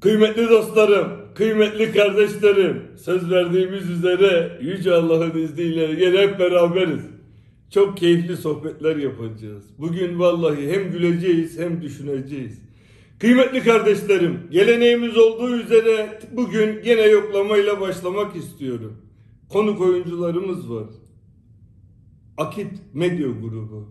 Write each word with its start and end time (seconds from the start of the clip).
Kıymetli 0.00 0.48
dostlarım, 0.48 1.08
kıymetli 1.34 1.92
kardeşlerim, 1.92 2.82
söz 2.96 3.30
verdiğimiz 3.30 3.90
üzere 3.90 4.58
Yüce 4.62 4.94
Allah'ın 4.94 5.38
izniyle 5.38 6.04
yine 6.04 6.18
hep 6.18 6.38
beraberiz. 6.38 7.00
Çok 7.70 7.96
keyifli 7.96 8.36
sohbetler 8.36 8.96
yapacağız. 8.96 9.64
Bugün 9.78 10.18
vallahi 10.18 10.72
hem 10.72 10.90
güleceğiz 10.90 11.58
hem 11.58 11.82
düşüneceğiz. 11.82 12.62
Kıymetli 13.18 13.62
kardeşlerim, 13.62 14.38
geleneğimiz 14.50 15.16
olduğu 15.16 15.56
üzere 15.56 16.20
bugün 16.32 16.82
gene 16.82 17.02
yoklamayla 17.02 17.80
başlamak 17.80 18.36
istiyorum. 18.36 18.96
Konuk 19.48 19.80
oyuncularımız 19.80 20.70
var. 20.70 20.88
Akit 22.36 22.72
Medya 22.94 23.28
Grubu. 23.28 23.88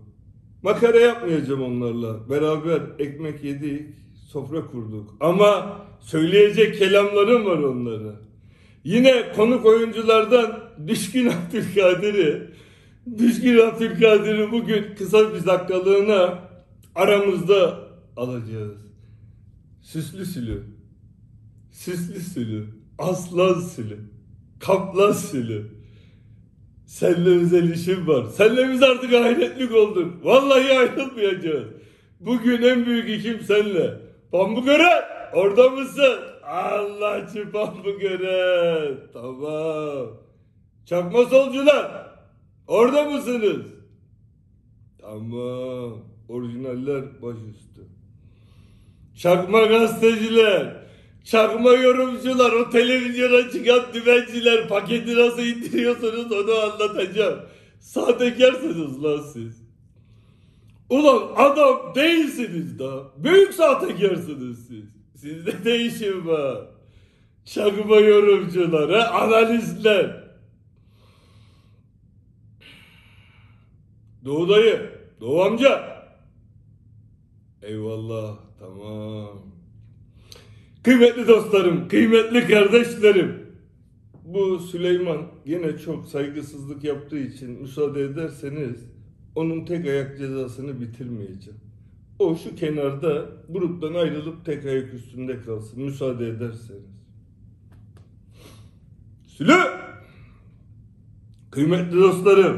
Makara 0.64 1.00
yapmayacağım 1.00 1.62
onlarla. 1.62 2.30
Beraber 2.30 2.82
ekmek 3.00 3.44
yedik, 3.44 3.90
sofra 4.32 4.68
kurduk. 4.68 5.16
Ama 5.20 5.82
söyleyecek 6.00 6.78
kelamlarım 6.78 7.46
var 7.46 7.58
onlara. 7.58 8.16
Yine 8.84 9.34
konuk 9.36 9.66
oyunculardan 9.66 10.60
Düşkün 10.88 11.30
Abdülkadir'i, 11.30 12.52
Düşkün 13.18 13.58
Abdülkadir'i 13.58 14.52
bugün 14.52 14.96
kısa 14.98 15.34
bir 15.34 15.46
dakikalığına 15.46 16.40
aramızda 16.96 17.80
alacağız. 18.18 18.78
Süslü 19.82 20.26
sülü, 20.26 20.64
süslü 21.72 22.20
sülü, 22.20 22.66
aslan 22.98 23.60
sülü, 23.60 23.98
kaplan 24.60 25.12
sülü. 25.12 25.66
Seninle 26.86 27.30
özel 27.30 27.72
işim 27.72 28.08
var. 28.08 28.26
Seninle 28.36 28.74
biz 28.74 28.84
artık 28.84 29.14
ahiretlik 29.14 29.76
olduk. 29.76 30.26
Vallahi 30.26 30.80
ayrılmayacağız. 30.80 31.68
Bugün 32.20 32.62
en 32.62 32.86
büyük 32.86 33.10
işim 33.10 33.40
seninle. 33.42 34.09
Pambukören 34.32 35.04
orada 35.34 35.70
mısın? 35.70 36.20
Allah'çı 36.44 37.52
Pambukören. 37.52 38.98
Tamam. 39.14 40.08
Çakma 40.86 41.26
solcular 41.26 42.08
orada 42.68 43.04
mısınız? 43.04 43.66
Tamam. 45.02 45.98
Orijinaller 46.30 47.22
başüstü. 47.22 47.82
Çakma 49.18 49.66
gazeteciler, 49.66 50.76
çakma 51.24 51.74
yorumcular, 51.74 52.52
o 52.52 52.70
televizyona 52.70 53.52
çıkan 53.52 53.82
dümenciler 53.94 54.68
paketi 54.68 55.16
nasıl 55.16 55.42
indiriyorsunuz 55.42 56.32
onu 56.32 56.56
anlatacağım. 56.60 57.40
Sahtekarsınız 57.80 59.04
lan 59.04 59.22
siz. 59.34 59.59
Ulan 60.90 61.32
adam 61.36 61.96
değilsiniz 61.96 62.80
da. 62.80 63.04
Büyük 63.18 63.54
sahtekarsınız 63.54 64.68
siz. 64.68 64.86
Sizde 65.16 65.66
değişim 65.66 66.28
var. 66.28 66.68
Çakma 67.46 67.96
yorumcular, 67.96 68.92
he? 68.92 69.08
analistler. 69.08 70.24
Doğu 74.26 74.50
dayı, 74.50 74.90
Doğu 75.22 75.42
amca. 75.42 76.04
Eyvallah, 77.62 78.38
tamam. 78.60 79.42
Kıymetli 80.84 81.28
dostlarım, 81.28 81.88
kıymetli 81.88 82.48
kardeşlerim. 82.48 83.50
Bu 84.26 84.60
Süleyman 84.60 85.28
yine 85.46 85.78
çok 85.78 86.06
saygısızlık 86.06 86.84
yaptığı 86.84 87.20
için 87.20 87.62
müsaade 87.62 88.02
ederseniz 88.02 88.99
onun 89.36 89.66
tek 89.66 89.86
ayak 89.86 90.18
cezasını 90.18 90.82
bitirmeyeceğim. 90.82 91.60
O 92.20 92.36
şu 92.36 92.56
kenarda 92.56 93.30
gruptan 93.50 93.94
ayrılıp 93.94 94.46
tek 94.46 94.66
ayak 94.66 94.94
üstünde 94.94 95.42
kalsın 95.42 95.84
müsaade 95.84 96.28
ederseniz. 96.28 97.00
Sülü! 99.28 99.58
Kıymetli 101.52 101.98
dostlarım, 101.98 102.58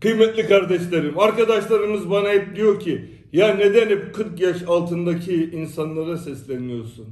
kıymetli 0.00 0.46
kardeşlerim, 0.46 1.18
arkadaşlarımız 1.18 2.10
bana 2.10 2.28
hep 2.28 2.56
diyor 2.56 2.80
ki 2.80 3.10
ya 3.32 3.54
neden 3.54 3.88
hep 3.88 4.14
40 4.14 4.40
yaş 4.40 4.62
altındaki 4.62 5.50
insanlara 5.50 6.16
sesleniyorsun? 6.16 7.06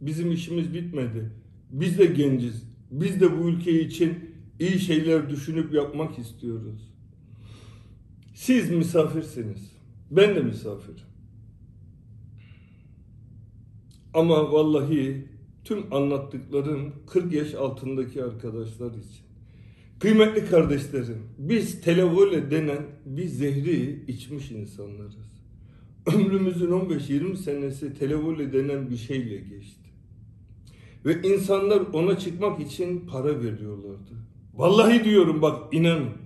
Bizim 0.00 0.32
işimiz 0.32 0.74
bitmedi. 0.74 1.30
Biz 1.70 1.98
de 1.98 2.06
genciz. 2.06 2.68
Biz 2.90 3.20
de 3.20 3.38
bu 3.38 3.48
ülke 3.48 3.80
için 3.80 4.30
iyi 4.60 4.78
şeyler 4.78 5.30
düşünüp 5.30 5.74
yapmak 5.74 6.18
istiyoruz. 6.18 6.93
Siz 8.44 8.70
misafirsiniz. 8.70 9.72
Ben 10.10 10.36
de 10.36 10.40
misafirim. 10.40 11.06
Ama 14.14 14.52
vallahi 14.52 15.28
tüm 15.64 15.92
anlattıklarım 15.94 16.92
40 17.06 17.32
yaş 17.32 17.54
altındaki 17.54 18.24
arkadaşlar 18.24 18.90
için. 18.90 19.24
Kıymetli 20.00 20.46
kardeşlerim, 20.46 21.22
biz 21.38 21.80
televole 21.80 22.50
denen 22.50 22.82
bir 23.06 23.26
zehri 23.26 24.04
içmiş 24.08 24.50
insanlarız. 24.50 25.44
Ömrümüzün 26.14 26.70
15-20 26.70 27.36
senesi 27.36 27.94
televole 27.94 28.52
denen 28.52 28.90
bir 28.90 28.96
şeyle 28.96 29.36
geçti. 29.36 29.90
Ve 31.04 31.22
insanlar 31.22 31.80
ona 31.92 32.18
çıkmak 32.18 32.60
için 32.60 33.06
para 33.06 33.42
veriyorlardı. 33.42 34.14
Vallahi 34.54 35.04
diyorum 35.04 35.42
bak 35.42 35.74
inanın. 35.74 36.23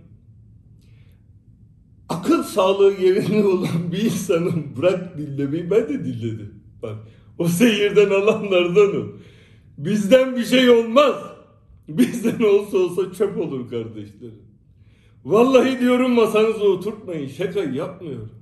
Akıl 2.18 2.42
sağlığı 2.42 2.92
yerinde 2.92 3.46
olan 3.46 3.92
bir 3.92 4.02
insanın 4.04 4.64
bırak 4.76 5.18
dinlemeyi 5.18 5.70
ben 5.70 5.88
de 5.88 6.04
dinledim. 6.04 6.54
Bak 6.82 6.96
o 7.38 7.48
seyirden 7.48 8.10
alanlardanım. 8.10 9.20
Bizden 9.78 10.36
bir 10.36 10.44
şey 10.44 10.70
olmaz. 10.70 11.14
Bizden 11.88 12.44
olsa 12.44 12.78
olsa 12.78 13.12
çöp 13.12 13.38
olur 13.38 13.70
kardeşlerim. 13.70 14.42
Vallahi 15.24 15.80
diyorum 15.80 16.12
masanıza 16.12 16.64
oturtmayın. 16.64 17.28
Şaka 17.28 17.60
yapmıyorum. 17.60 18.32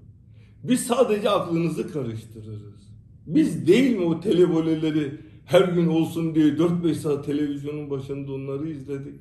Biz 0.65 0.87
sadece 0.87 1.31
aklınızı 1.31 1.93
karıştırırız. 1.93 2.93
Biz 3.27 3.67
değil 3.67 3.97
mi 3.97 4.05
o 4.05 4.21
televoleleri 4.21 5.13
her 5.45 5.69
gün 5.69 5.87
olsun 5.87 6.35
diye 6.35 6.47
4-5 6.47 6.95
saat 6.95 7.27
televizyonun 7.27 7.91
başında 7.91 8.33
onları 8.33 8.69
izledik. 8.69 9.21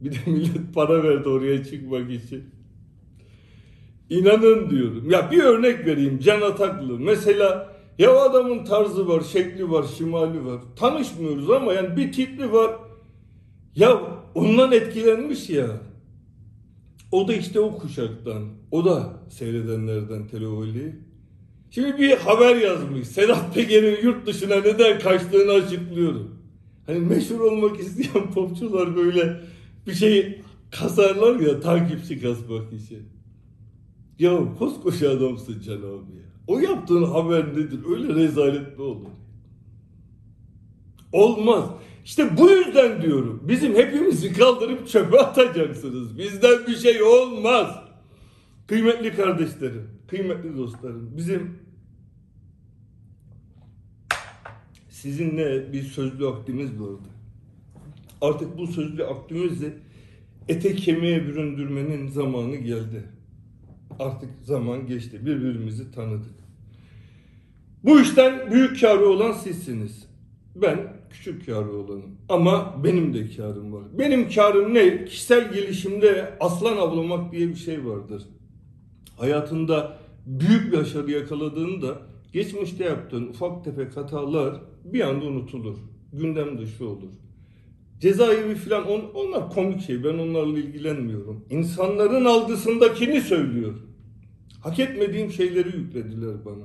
Bir 0.00 0.12
de 0.12 0.18
millet 0.26 0.74
para 0.74 1.02
verdi 1.04 1.28
oraya 1.28 1.64
çıkmak 1.64 2.10
için. 2.10 2.55
İnanın 4.10 4.70
diyorum. 4.70 5.10
Ya 5.10 5.30
bir 5.30 5.42
örnek 5.42 5.86
vereyim 5.86 6.18
Can 6.18 6.40
Ataklı. 6.40 6.98
Mesela 6.98 7.76
ya 7.98 8.20
adamın 8.20 8.64
tarzı 8.64 9.08
var, 9.08 9.20
şekli 9.20 9.70
var, 9.70 9.84
şimali 9.98 10.44
var. 10.44 10.60
Tanışmıyoruz 10.76 11.50
ama 11.50 11.72
yani 11.72 11.96
bir 11.96 12.12
tipli 12.12 12.52
var. 12.52 12.76
Ya 13.74 14.00
ondan 14.34 14.72
etkilenmiş 14.72 15.50
ya. 15.50 15.66
O 17.12 17.28
da 17.28 17.34
işte 17.34 17.60
o 17.60 17.78
kuşaktan. 17.78 18.42
O 18.70 18.84
da 18.84 19.12
seyredenlerden 19.30 20.26
televoli. 20.26 20.96
Şimdi 21.70 21.98
bir 21.98 22.16
haber 22.16 22.56
yazmış. 22.56 23.08
Sedat 23.08 23.54
Peker'in 23.54 24.02
yurt 24.02 24.26
dışına 24.26 24.56
neden 24.56 24.98
kaçtığını 24.98 25.52
açıklıyorum. 25.52 26.38
Hani 26.86 26.98
meşhur 26.98 27.40
olmak 27.40 27.80
isteyen 27.80 28.30
popçular 28.34 28.96
böyle 28.96 29.40
bir 29.86 29.94
şey 29.94 30.40
kasarlar 30.70 31.40
ya 31.40 31.60
takipçi 31.60 32.20
kasmak 32.20 32.72
için. 32.72 33.15
Ya 34.18 34.54
koskoca 34.58 35.10
adamsın 35.10 35.60
Can 35.60 35.76
abi 35.76 35.82
ya. 36.16 36.26
O 36.46 36.58
yaptığın 36.58 37.02
haber 37.02 37.52
nedir? 37.52 37.80
Öyle 37.90 38.14
rezalet 38.14 38.78
mi 38.78 38.84
olur? 38.84 39.10
Olmaz. 41.12 41.70
İşte 42.04 42.36
bu 42.38 42.50
yüzden 42.50 43.02
diyorum. 43.02 43.42
Bizim 43.48 43.74
hepimizi 43.74 44.32
kaldırıp 44.32 44.88
çöpe 44.88 45.18
atacaksınız. 45.18 46.18
Bizden 46.18 46.66
bir 46.66 46.76
şey 46.76 47.02
olmaz. 47.02 47.76
Kıymetli 48.66 49.16
kardeşlerim, 49.16 49.90
kıymetli 50.08 50.56
dostlarım. 50.56 51.16
Bizim 51.16 51.58
sizinle 54.88 55.72
bir 55.72 55.82
sözlü 55.82 56.26
aktimiz 56.26 56.80
vardı. 56.80 57.08
Artık 58.20 58.58
bu 58.58 58.66
sözlü 58.66 59.04
aktimizi 59.04 59.74
ete 60.48 60.76
kemiğe 60.76 61.26
büründürmenin 61.26 62.08
zamanı 62.08 62.56
geldi. 62.56 63.15
Artık 63.98 64.30
zaman 64.42 64.86
geçti. 64.86 65.26
Birbirimizi 65.26 65.92
tanıdık. 65.92 66.34
Bu 67.84 68.00
işten 68.00 68.50
büyük 68.50 68.80
karı 68.80 69.08
olan 69.08 69.32
sizsiniz. 69.32 70.06
Ben 70.56 70.78
küçük 71.10 71.46
karı 71.46 71.72
olanım. 71.72 72.16
Ama 72.28 72.84
benim 72.84 73.14
de 73.14 73.30
karım 73.36 73.72
var. 73.72 73.82
Benim 73.98 74.28
karım 74.28 74.74
ne? 74.74 75.04
Kişisel 75.04 75.52
gelişimde 75.52 76.36
aslan 76.40 76.76
avlamak 76.76 77.32
diye 77.32 77.48
bir 77.48 77.54
şey 77.54 77.86
vardır. 77.86 78.22
Hayatında 79.16 79.98
büyük 80.26 80.72
bir 80.72 80.78
başarı 80.78 81.10
yakaladığında 81.10 81.98
geçmişte 82.32 82.84
yaptığın 82.84 83.26
ufak 83.26 83.64
tefek 83.64 83.96
hatalar 83.96 84.60
bir 84.84 85.00
anda 85.00 85.24
unutulur. 85.24 85.76
Gündem 86.12 86.58
dışı 86.58 86.88
olur. 86.88 87.10
Cezaevi 88.00 88.54
falan 88.54 88.86
on, 88.88 89.00
onlar 89.14 89.50
komik 89.50 89.80
şey. 89.80 90.04
Ben 90.04 90.18
onlarla 90.18 90.58
ilgilenmiyorum. 90.58 91.44
İnsanların 91.50 92.24
algısındakini 92.24 93.20
söylüyorum. 93.20 93.85
Hak 94.60 94.78
etmediğim 94.78 95.32
şeyleri 95.32 95.76
yüklediler 95.76 96.44
bana. 96.44 96.64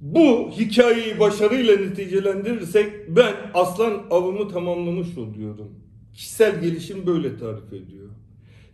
Bu 0.00 0.50
hikayeyi 0.50 1.20
başarıyla 1.20 1.76
neticelendirirsek 1.76 3.16
ben 3.16 3.34
aslan 3.54 4.02
avımı 4.10 4.48
tamamlamış 4.48 5.18
oluyorum. 5.18 5.68
Kişisel 6.14 6.60
gelişim 6.60 7.06
böyle 7.06 7.38
tarif 7.38 7.72
ediyor. 7.72 8.08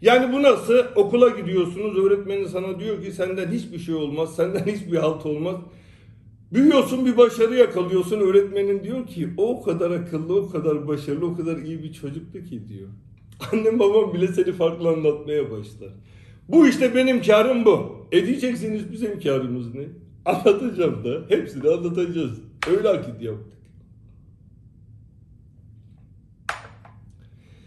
Yani 0.03 0.33
bu 0.33 0.43
nasıl? 0.43 0.79
Okula 0.97 1.29
gidiyorsunuz, 1.29 1.99
öğretmenin 1.99 2.47
sana 2.47 2.81
diyor 2.81 3.03
ki 3.03 3.13
senden 3.13 3.53
hiçbir 3.53 3.79
şey 3.79 3.95
olmaz, 3.95 4.37
senden 4.37 4.67
hiçbir 4.67 4.97
halt 4.97 5.27
olmaz. 5.27 5.57
Büyüyorsun 6.53 7.07
bir 7.07 7.17
başarı 7.17 7.55
yakalıyorsun, 7.55 8.21
öğretmenin 8.21 8.85
diyor 8.85 9.07
ki 9.07 9.29
o 9.37 9.63
kadar 9.63 9.91
akıllı, 9.91 10.41
o 10.41 10.51
kadar 10.51 10.89
başarılı, 10.89 11.27
o 11.27 11.37
kadar 11.37 11.57
iyi 11.57 11.83
bir 11.83 11.93
çocuktu 11.93 12.45
ki 12.45 12.69
diyor. 12.69 12.89
Annem 13.53 13.79
babam 13.79 14.15
bile 14.15 14.27
seni 14.27 14.53
farklı 14.53 14.89
anlatmaya 14.89 15.51
başlar. 15.51 15.91
Bu 16.49 16.69
işte 16.69 16.95
benim 16.95 17.23
karım 17.23 17.65
bu. 17.65 18.07
E 18.13 18.27
diyeceksiniz 18.27 18.93
bizim 18.93 19.21
karımız 19.21 19.75
ne? 19.75 19.85
Anlatacağım 20.25 21.05
da. 21.05 21.21
Hepsini 21.29 21.69
anlatacağız. 21.69 22.41
Öyle 22.71 22.89
akit 22.89 23.23
yaptık. 23.23 23.53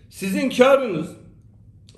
Sizin 0.10 0.50
karınız 0.50 1.08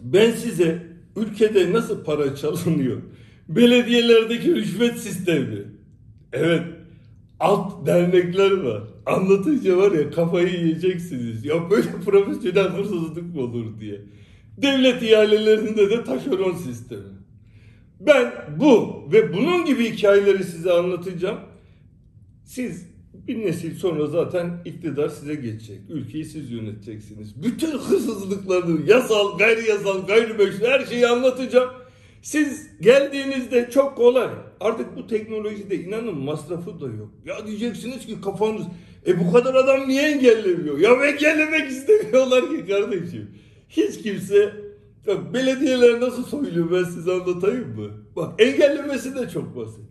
ben 0.01 0.31
size 0.31 0.83
ülkede 1.15 1.73
nasıl 1.73 2.03
para 2.03 2.35
çalınıyor? 2.35 3.01
Belediyelerdeki 3.49 4.55
rüşvet 4.55 4.97
sistemi. 4.99 5.63
Evet. 6.33 6.63
Alt 7.39 7.87
dernekler 7.87 8.51
var. 8.51 8.83
Anlatınca 9.05 9.77
var 9.77 9.91
ya 9.91 10.11
kafayı 10.11 10.59
yiyeceksiniz. 10.59 11.45
Ya 11.45 11.69
böyle 11.69 11.87
profesyonel 12.05 12.69
hırsızlık 12.69 13.35
mı 13.35 13.41
olur 13.41 13.79
diye. 13.79 14.01
Devlet 14.57 15.03
ihalelerinde 15.03 15.89
de 15.89 16.03
taşeron 16.03 16.55
sistemi. 16.55 17.21
Ben 17.99 18.33
bu 18.59 19.03
ve 19.11 19.33
bunun 19.33 19.65
gibi 19.65 19.91
hikayeleri 19.91 20.43
size 20.43 20.71
anlatacağım. 20.71 21.39
Siz 22.45 22.87
bir 23.27 23.45
nesil 23.45 23.75
sonra 23.75 24.07
zaten 24.07 24.61
iktidar 24.65 25.09
size 25.09 25.35
geçecek. 25.35 25.79
Ülkeyi 25.89 26.25
siz 26.25 26.51
yöneteceksiniz. 26.51 27.43
Bütün 27.43 27.71
hırsızlıkları, 27.71 28.81
yasal, 28.87 29.37
gayri 29.37 29.69
yasal, 29.69 30.07
gayrimeşru 30.07 30.67
her 30.67 30.85
şeyi 30.85 31.07
anlatacağım. 31.07 31.69
Siz 32.21 32.67
geldiğinizde 32.81 33.69
çok 33.73 33.97
kolay. 33.97 34.29
Artık 34.59 34.97
bu 34.97 35.07
teknolojide 35.07 35.75
inanın 35.75 36.17
masrafı 36.17 36.81
da 36.81 36.85
yok. 36.85 37.11
Ya 37.25 37.47
diyeceksiniz 37.47 38.05
ki 38.05 38.21
kafanız 38.21 38.65
e 39.07 39.19
bu 39.19 39.31
kadar 39.31 39.55
adam 39.55 39.87
niye 39.87 40.01
engellemiyor? 40.01 40.79
Ya 40.79 41.05
engellemek 41.05 41.71
istemiyorlar 41.71 42.49
ki 42.49 42.65
kardeşim. 42.67 43.29
Hiç 43.71 44.01
kimse 44.01 44.53
Bak 45.07 45.33
belediyeler 45.33 46.01
nasıl 46.01 46.23
soyuluyor 46.23 46.71
ben 46.71 46.83
size 46.83 47.11
anlatayım 47.11 47.79
mı? 47.79 47.87
Bak 48.15 48.41
engellemesi 48.41 49.15
de 49.15 49.29
çok 49.29 49.55
basit. 49.55 49.85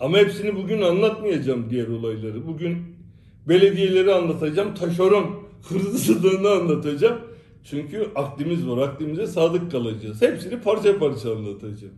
Ama 0.00 0.18
hepsini 0.18 0.56
bugün 0.56 0.82
anlatmayacağım 0.82 1.70
diğer 1.70 1.88
olayları. 1.88 2.46
Bugün 2.46 2.78
belediyeleri 3.48 4.14
anlatacağım. 4.14 4.74
Taşeron 4.74 5.42
hırsızlığını 5.68 6.50
anlatacağım. 6.50 7.18
Çünkü 7.64 8.08
aklımız 8.14 8.68
var. 8.68 8.88
Aklımıza 8.88 9.26
sadık 9.26 9.70
kalacağız. 9.70 10.22
Hepsini 10.22 10.60
parça 10.60 10.98
parça 10.98 11.36
anlatacağım. 11.36 11.94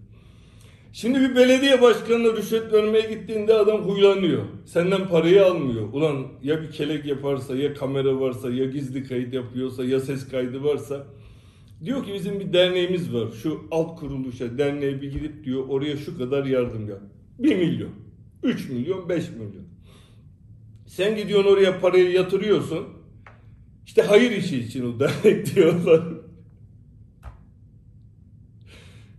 Şimdi 0.93 1.21
bir 1.21 1.37
belediye 1.37 1.83
başkanına 1.83 2.37
rüşvet 2.37 2.73
vermeye 2.73 3.15
gittiğinde 3.15 3.55
adam 3.55 3.81
huylanıyor. 3.81 4.43
Senden 4.65 5.09
parayı 5.09 5.47
almıyor. 5.47 5.93
Ulan 5.93 6.27
ya 6.43 6.63
bir 6.63 6.71
kelek 6.71 7.07
yaparsa, 7.07 7.57
ya 7.57 7.75
kamera 7.75 8.21
varsa, 8.21 8.51
ya 8.51 8.65
gizli 8.65 9.05
kayıt 9.05 9.35
yapıyorsa, 9.35 9.85
ya 9.85 10.01
ses 10.01 10.29
kaydı 10.29 10.65
varsa 10.65 11.07
Diyor 11.85 12.05
ki 12.05 12.15
bizim 12.15 12.41
bir 12.41 12.53
derneğimiz 12.53 13.15
var. 13.15 13.29
Şu 13.43 13.61
alt 13.71 14.01
kuruluşa 14.01 14.59
derneğe 14.59 15.03
bir 15.03 15.13
gidip 15.13 15.45
diyor 15.45 15.69
oraya 15.69 15.97
şu 15.97 16.19
kadar 16.19 16.45
yardım 16.45 16.89
yap. 16.89 17.01
1 17.39 17.57
milyon, 17.57 17.91
3 18.43 18.69
milyon, 18.69 19.09
5 19.09 19.31
milyon. 19.31 19.65
Sen 20.87 21.17
gidiyorsun 21.17 21.51
oraya 21.51 21.81
parayı 21.81 22.11
yatırıyorsun. 22.11 22.85
İşte 23.87 24.03
hayır 24.03 24.31
işi 24.31 24.59
için 24.59 24.95
o 24.95 25.01
dernek 25.01 25.55
diyorlar. 25.55 26.03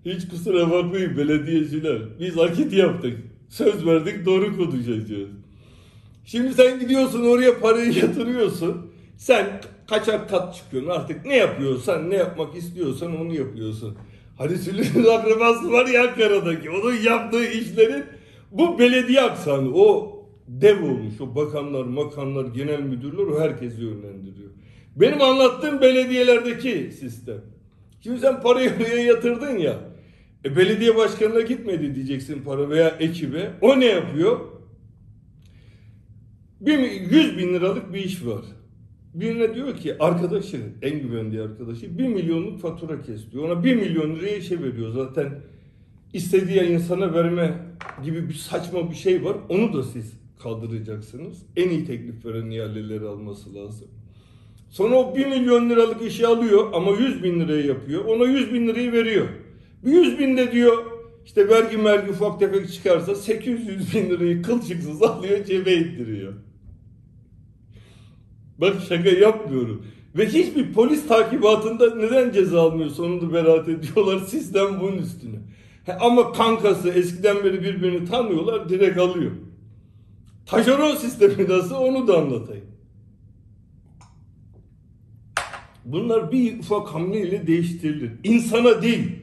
Hiç 0.06 0.28
kusura 0.28 0.72
bakmayın 0.72 1.18
belediyeciler. 1.18 2.00
Biz 2.20 2.40
akit 2.40 2.74
yaptık. 2.74 3.18
Söz 3.50 3.86
verdik 3.86 4.26
doğru 4.26 4.58
konuşacağız. 4.58 5.30
Şimdi 6.26 6.54
sen 6.54 6.80
gidiyorsun 6.80 7.26
oraya 7.26 7.60
parayı 7.60 7.94
yatırıyorsun. 7.94 8.92
Sen 9.18 9.62
kaçak 9.88 10.30
kat 10.30 10.56
çıkıyorsun 10.56 10.90
artık 10.90 11.26
ne 11.26 11.38
yapıyorsan 11.38 12.10
ne 12.10 12.16
yapmak 12.16 12.56
istiyorsan 12.56 13.22
onu 13.22 13.34
yapıyorsun. 13.34 13.98
Hani 14.38 14.58
Süleyman 14.58 15.20
akrabası 15.20 15.72
var 15.72 15.86
ya 15.86 16.10
Ankara'daki 16.10 16.70
onun 16.70 16.94
yaptığı 16.94 17.46
işlerin 17.46 18.04
bu 18.52 18.80
belediye 18.80 19.22
aksanı 19.22 19.74
o 19.76 20.18
dev 20.48 20.84
olmuş 20.84 21.22
o 21.22 21.36
bakanlar 21.36 21.84
makanlar 21.84 22.46
genel 22.46 22.80
müdürler 22.80 23.24
o 23.24 23.40
herkesi 23.40 23.82
yönlendiriyor. 23.82 24.50
Benim 24.96 25.22
anlattığım 25.22 25.82
belediyelerdeki 25.82 26.92
sistem. 27.00 27.42
Şimdi 28.04 28.20
sen 28.20 28.42
parayı 28.42 28.72
oraya 28.80 29.04
yatırdın 29.04 29.58
ya 29.58 29.91
e, 30.46 30.56
belediye 30.56 30.96
başkanına 30.96 31.42
gitmedi 31.42 31.96
diyeceksin 31.96 32.42
para 32.44 32.70
veya 32.70 32.90
ekibe. 32.90 33.52
O 33.62 33.80
ne 33.80 33.86
yapıyor? 33.86 34.40
Bir, 36.62 36.80
100 36.80 37.38
bin 37.38 37.54
liralık 37.54 37.94
bir 37.94 38.00
iş 38.00 38.26
var. 38.26 38.42
Birine 39.14 39.56
diyor 39.56 39.76
ki 39.78 39.96
arkadaşı, 40.00 40.62
en 40.82 41.00
güvendiği 41.00 41.42
arkadaşı 41.42 41.98
bir 41.98 42.08
milyonluk 42.08 42.60
fatura 42.60 43.02
kes 43.02 43.32
diyor. 43.32 43.44
Ona 43.44 43.64
bir 43.64 43.76
milyon 43.76 44.16
liraya 44.16 44.38
işe 44.38 44.64
veriyor. 44.64 44.92
Zaten 44.94 45.40
istediği 46.14 46.62
insana 46.62 47.14
verme 47.14 47.58
gibi 48.04 48.30
bir 48.30 48.34
saçma 48.34 48.92
bir 48.92 48.96
şey 48.96 49.24
var. 49.24 49.38
Onu 49.50 49.74
da 49.74 49.84
siz 49.84 50.14
kaldıracaksınız. 50.40 51.46
En 51.56 51.70
iyi 51.70 51.86
teklif 51.86 52.26
veren 52.26 52.50
ihaleleri 52.50 53.06
alması 53.06 53.56
lazım. 53.56 53.88
Sonra 54.70 54.96
o 54.96 55.16
bir 55.16 55.26
milyon 55.26 55.70
liralık 55.70 56.02
işi 56.02 56.28
alıyor 56.28 56.70
ama 56.74 56.92
yüz 56.92 57.24
bin 57.24 57.40
liraya 57.40 57.66
yapıyor. 57.66 58.06
Ona 58.06 58.26
yüz 58.26 58.54
bin 58.54 58.68
lirayı 58.68 58.92
veriyor. 58.92 59.28
Bir 59.86 59.92
yüz 59.92 60.20
bin 60.20 60.38
de 60.38 60.52
diyor 60.52 60.86
işte 61.26 61.50
vergi 61.50 61.78
mergi 61.78 62.12
ufak 62.12 62.40
tefek 62.40 62.74
çıkarsa 62.74 63.16
800 63.16 63.94
bin 63.94 64.10
lirayı 64.10 64.42
kılçıksız 64.42 65.02
alıyor 65.02 65.46
cebe 65.46 65.74
ittiriyor. 65.74 66.34
Bak 68.58 68.76
şaka 68.90 69.10
yapmıyorum. 69.10 69.86
Ve 70.18 70.28
hiçbir 70.28 70.74
polis 70.74 71.08
takibatında 71.08 71.96
neden 71.96 72.32
ceza 72.32 72.62
almıyor 72.62 72.90
sonunda 72.90 73.34
beraat 73.34 73.70
ediyorlar 73.70 74.20
sistem 74.20 74.80
bunun 74.82 74.98
üstüne. 74.98 75.38
He, 75.86 75.94
ama 75.94 76.32
kankası 76.32 76.90
eskiden 76.90 77.44
beri 77.44 77.64
birbirini 77.64 78.06
tanıyorlar 78.10 78.70
direkt 78.70 78.98
alıyor. 78.98 79.32
Taşeron 80.46 80.96
sistemi 80.96 81.50
nasıl 81.50 81.76
onu 81.76 82.08
da 82.08 82.18
anlatayım. 82.18 82.66
Bunlar 85.86 86.32
bir 86.32 86.60
ufak 86.60 86.88
hamleyle 86.88 87.48
değiştirilir. 87.48 88.12
İnsana 88.24 88.82
değil. 88.82 89.21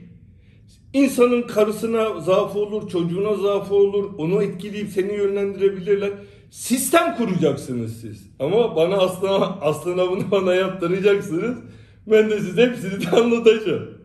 İnsanın 0.92 1.42
karısına 1.42 2.20
zaafı 2.20 2.58
olur, 2.58 2.88
çocuğuna 2.88 3.34
zaafı 3.34 3.74
olur, 3.74 4.10
onu 4.18 4.42
etkileyip 4.42 4.88
seni 4.88 5.14
yönlendirebilirler. 5.14 6.10
Sistem 6.50 7.16
kuracaksınız 7.16 8.00
siz. 8.00 8.26
Ama 8.40 8.76
bana 8.76 8.96
aslına, 8.96 9.58
aslına 9.60 10.10
bunu 10.10 10.30
bana 10.30 10.54
yaptıracaksınız. 10.54 11.58
Ben 12.06 12.30
de 12.30 12.40
size 12.40 12.66
hepsini 12.66 13.00
de 13.00 13.10
anlatacağım. 13.10 13.98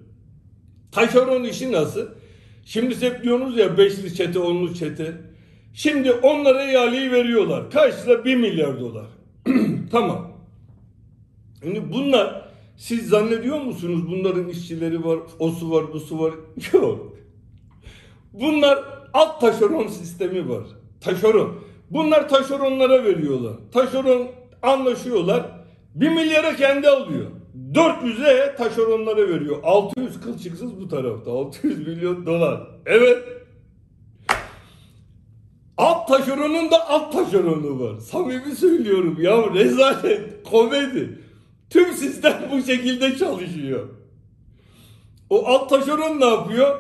Taşeron 0.91 1.43
işi 1.43 1.71
nasıl? 1.71 2.07
Şimdi 2.65 3.01
hep 3.01 3.23
diyorsunuz 3.23 3.57
ya 3.57 3.77
beşli 3.77 4.15
çete, 4.15 4.39
onlu 4.39 4.73
çete. 4.73 5.13
Şimdi 5.73 6.11
onlara 6.11 6.71
ihaleyi 6.71 7.11
veriyorlar. 7.11 7.71
Kaç 7.71 8.07
lira? 8.07 8.25
1 8.25 8.35
milyar 8.35 8.79
dolar. 8.79 9.05
tamam. 9.91 10.31
Şimdi 11.63 11.93
bunlar 11.93 12.52
siz 12.83 13.09
zannediyor 13.09 13.61
musunuz 13.61 14.09
bunların 14.11 14.47
işçileri 14.47 15.05
var, 15.05 15.19
o 15.39 15.51
su 15.51 15.71
var, 15.71 15.93
bu 15.93 15.99
su 15.99 16.19
var? 16.19 16.33
Yok. 16.73 17.17
Bunlar 18.33 18.83
alt 19.13 19.41
taşeron 19.41 19.87
sistemi 19.87 20.49
var. 20.49 20.63
Taşeron. 21.01 21.55
Bunlar 21.89 22.29
taşeronlara 22.29 23.03
veriyorlar. 23.03 23.53
Taşeron 23.71 24.27
anlaşıyorlar. 24.61 25.45
1 25.95 26.09
milyara 26.09 26.55
kendi 26.55 26.89
alıyor. 26.89 27.25
400'e 27.73 28.55
taşeronlara 28.55 29.29
veriyor. 29.29 29.57
600 29.63 30.21
kılçıksız 30.21 30.81
bu 30.81 30.87
tarafta. 30.87 31.31
600 31.31 31.87
milyon 31.87 32.25
dolar. 32.25 32.67
Evet. 32.85 33.23
Alt 35.77 36.07
taşeronun 36.07 36.71
da 36.71 36.89
alt 36.89 37.13
taşeronu 37.13 37.79
var. 37.79 37.99
Samimi 37.99 38.55
söylüyorum 38.55 39.17
ya 39.21 39.53
rezalet, 39.53 40.43
komedi. 40.43 41.19
Tüm 41.73 41.93
sistem 41.93 42.49
bu 42.51 42.61
şekilde 42.61 43.17
çalışıyor. 43.17 43.89
O 45.29 45.47
alt 45.47 45.69
taşeron 45.69 46.19
ne 46.19 46.25
yapıyor? 46.25 46.79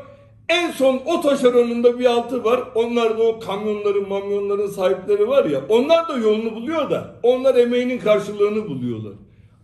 En 0.49 0.71
son 0.71 1.01
o 1.05 1.21
taşeronun 1.21 1.83
da 1.83 1.99
bir 1.99 2.05
altı 2.05 2.43
var. 2.43 2.63
Onlar 2.75 3.17
da 3.17 3.23
o 3.23 3.39
kamyonların, 3.39 4.09
mamyonların 4.09 4.67
sahipleri 4.67 5.27
var 5.27 5.45
ya. 5.45 5.61
Onlar 5.69 6.07
da 6.07 6.17
yolunu 6.17 6.55
buluyor 6.55 6.89
da. 6.89 7.15
Onlar 7.23 7.55
emeğinin 7.55 7.99
karşılığını 7.99 8.67
buluyorlar. 8.69 9.13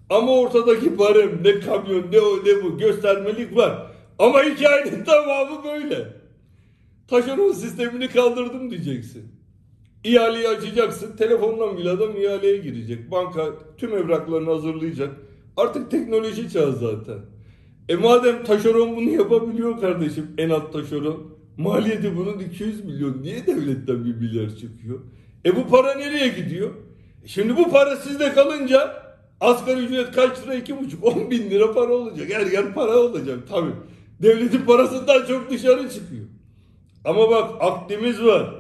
Ama 0.10 0.32
ortadaki 0.32 1.00
barem 1.00 1.44
ne 1.44 1.60
kamyon 1.60 2.12
ne 2.12 2.20
o 2.20 2.38
ne 2.38 2.64
bu 2.64 2.78
göstermelik 2.78 3.56
var. 3.56 3.88
Ama 4.20 4.44
hikayenin 4.44 5.04
tamamı 5.06 5.64
böyle. 5.64 6.08
Taşeron 7.08 7.52
sistemini 7.52 8.08
kaldırdım 8.08 8.72
diyeceksin. 8.72 9.39
İhaleyi 10.04 10.48
açacaksın. 10.48 11.18
Telefondan 11.18 11.78
bile 11.78 11.90
adam 11.90 12.22
ihaleye 12.22 12.58
girecek. 12.58 13.12
Banka 13.12 13.46
tüm 13.78 13.98
evraklarını 13.98 14.50
hazırlayacak. 14.50 15.16
Artık 15.58 15.92
teknoloji 15.92 16.50
çağı 16.50 16.74
zaten. 16.74 17.20
E 17.90 17.96
madem 17.96 18.44
taşeron 18.44 18.96
bunu 18.96 19.10
yapabiliyor 19.10 19.80
kardeşim 19.80 20.28
en 20.38 20.50
alt 20.50 20.74
taşeron. 20.74 21.40
Maliyeti 21.58 22.18
bunun 22.18 22.40
200 22.40 22.86
milyon. 22.86 23.22
Niye 23.22 23.48
devletten 23.48 24.06
bir 24.06 24.16
milyar 24.16 24.50
çıkıyor? 24.50 25.00
E 25.46 25.56
bu 25.56 25.68
para 25.68 25.96
nereye 25.96 26.28
gidiyor? 26.28 26.70
E 27.24 27.28
şimdi 27.28 27.58
bu 27.58 27.72
para 27.72 27.96
sizde 27.96 28.34
kalınca 28.34 29.04
asgari 29.42 29.80
ücret 29.80 30.12
kaç 30.12 30.44
lira? 30.44 30.56
2,5 30.56 31.02
10 31.02 31.32
bin 31.32 31.50
lira 31.50 31.74
para 31.74 31.94
olacak. 31.94 32.28
Her 32.34 32.48
yer 32.48 32.74
para 32.74 32.98
olacak 32.98 33.40
tabii. 33.50 33.74
Devletin 34.22 34.62
parasından 34.62 35.26
çok 35.26 35.50
dışarı 35.50 35.90
çıkıyor. 35.90 36.26
Ama 37.06 37.30
bak 37.30 37.52
aklimiz 37.60 38.24
var. 38.24 38.59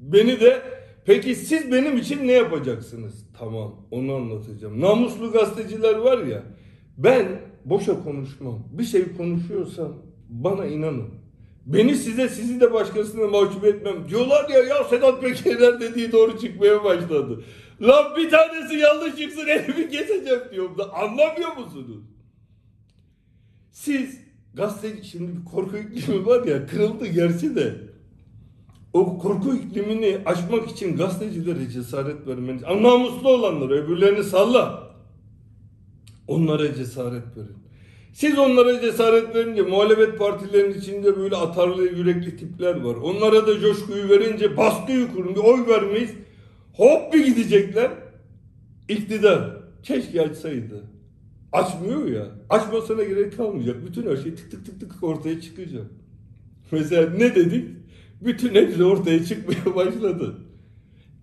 Beni 0.00 0.40
de 0.40 0.62
peki 1.04 1.34
siz 1.34 1.72
benim 1.72 1.96
için 1.96 2.28
ne 2.28 2.32
yapacaksınız? 2.32 3.26
Tamam 3.38 3.86
onu 3.90 4.14
anlatacağım. 4.14 4.80
Namuslu 4.80 5.32
gazeteciler 5.32 5.94
var 5.94 6.18
ya 6.18 6.42
ben 6.98 7.26
boşa 7.64 8.02
konuşmam. 8.04 8.64
Bir 8.70 8.84
şey 8.84 9.16
konuşuyorsam 9.16 9.94
bana 10.28 10.66
inanın. 10.66 11.08
Beni 11.66 11.96
size 11.96 12.28
sizi 12.28 12.60
de 12.60 12.72
başkasına 12.72 13.26
mahcup 13.26 13.64
etmem. 13.64 14.08
Diyorlar 14.08 14.48
ya 14.48 14.58
ya 14.58 14.84
Sedat 14.84 15.22
Peker'ler 15.22 15.80
dediği 15.80 16.12
doğru 16.12 16.38
çıkmaya 16.40 16.84
başladı. 16.84 17.44
Lan 17.82 18.16
bir 18.16 18.30
tanesi 18.30 18.76
yanlış 18.76 19.16
çıksın 19.16 19.46
elimi 19.46 19.88
keseceğim 19.88 20.40
diyorum 20.52 20.78
da 20.78 20.94
anlamıyor 20.94 21.56
musunuz? 21.56 22.04
Siz 23.72 24.20
gazeteci 24.54 25.08
şimdi 25.08 25.32
bir 25.36 25.44
korku 25.44 25.76
iklimi 25.76 26.26
var 26.26 26.46
ya 26.46 26.66
kırıldı 26.66 27.06
gerçi 27.06 27.56
de. 27.56 27.87
O 28.92 29.18
korku 29.18 29.54
iklimini 29.54 30.18
aşmak 30.26 30.70
için 30.70 30.96
gazetecilere 30.96 31.70
cesaret 31.70 32.26
vermeniz. 32.26 32.62
Namuslu 32.62 33.28
olanları 33.28 33.72
öbürlerini 33.72 34.24
salla. 34.24 34.88
Onlara 36.28 36.74
cesaret 36.74 37.36
verin. 37.36 37.56
Siz 38.12 38.38
onlara 38.38 38.80
cesaret 38.80 39.34
verince 39.34 39.62
muhalefet 39.62 40.18
partilerinin 40.18 40.78
içinde 40.78 41.16
böyle 41.16 41.36
atarlı 41.36 41.82
yürekli 41.82 42.36
tipler 42.36 42.80
var. 42.80 42.94
Onlara 42.94 43.46
da 43.46 43.60
coşkuyu 43.60 44.08
verince 44.08 44.56
baskıyı 44.56 45.08
kurun 45.12 45.34
bir 45.34 45.40
oy 45.40 45.66
vermeyiz. 45.66 46.10
Hop 46.76 47.14
bir 47.14 47.26
gidecekler. 47.26 47.90
İktidar. 48.88 49.56
Keşke 49.82 50.22
açsaydı. 50.22 50.84
Açmıyor 51.52 52.06
ya. 52.06 52.26
Açmasına 52.50 53.04
gerek 53.04 53.36
kalmayacak. 53.36 53.76
Bütün 53.86 54.10
her 54.10 54.16
şey 54.16 54.34
tık 54.34 54.50
tık 54.50 54.66
tık 54.66 54.80
tık 54.80 55.04
ortaya 55.04 55.40
çıkacak. 55.40 55.86
Mesela 56.70 57.10
ne 57.10 57.34
dedik? 57.34 57.68
Bütün 58.20 58.54
hepsi 58.54 58.84
ortaya 58.84 59.24
çıkmaya 59.24 59.74
başladı. 59.76 60.34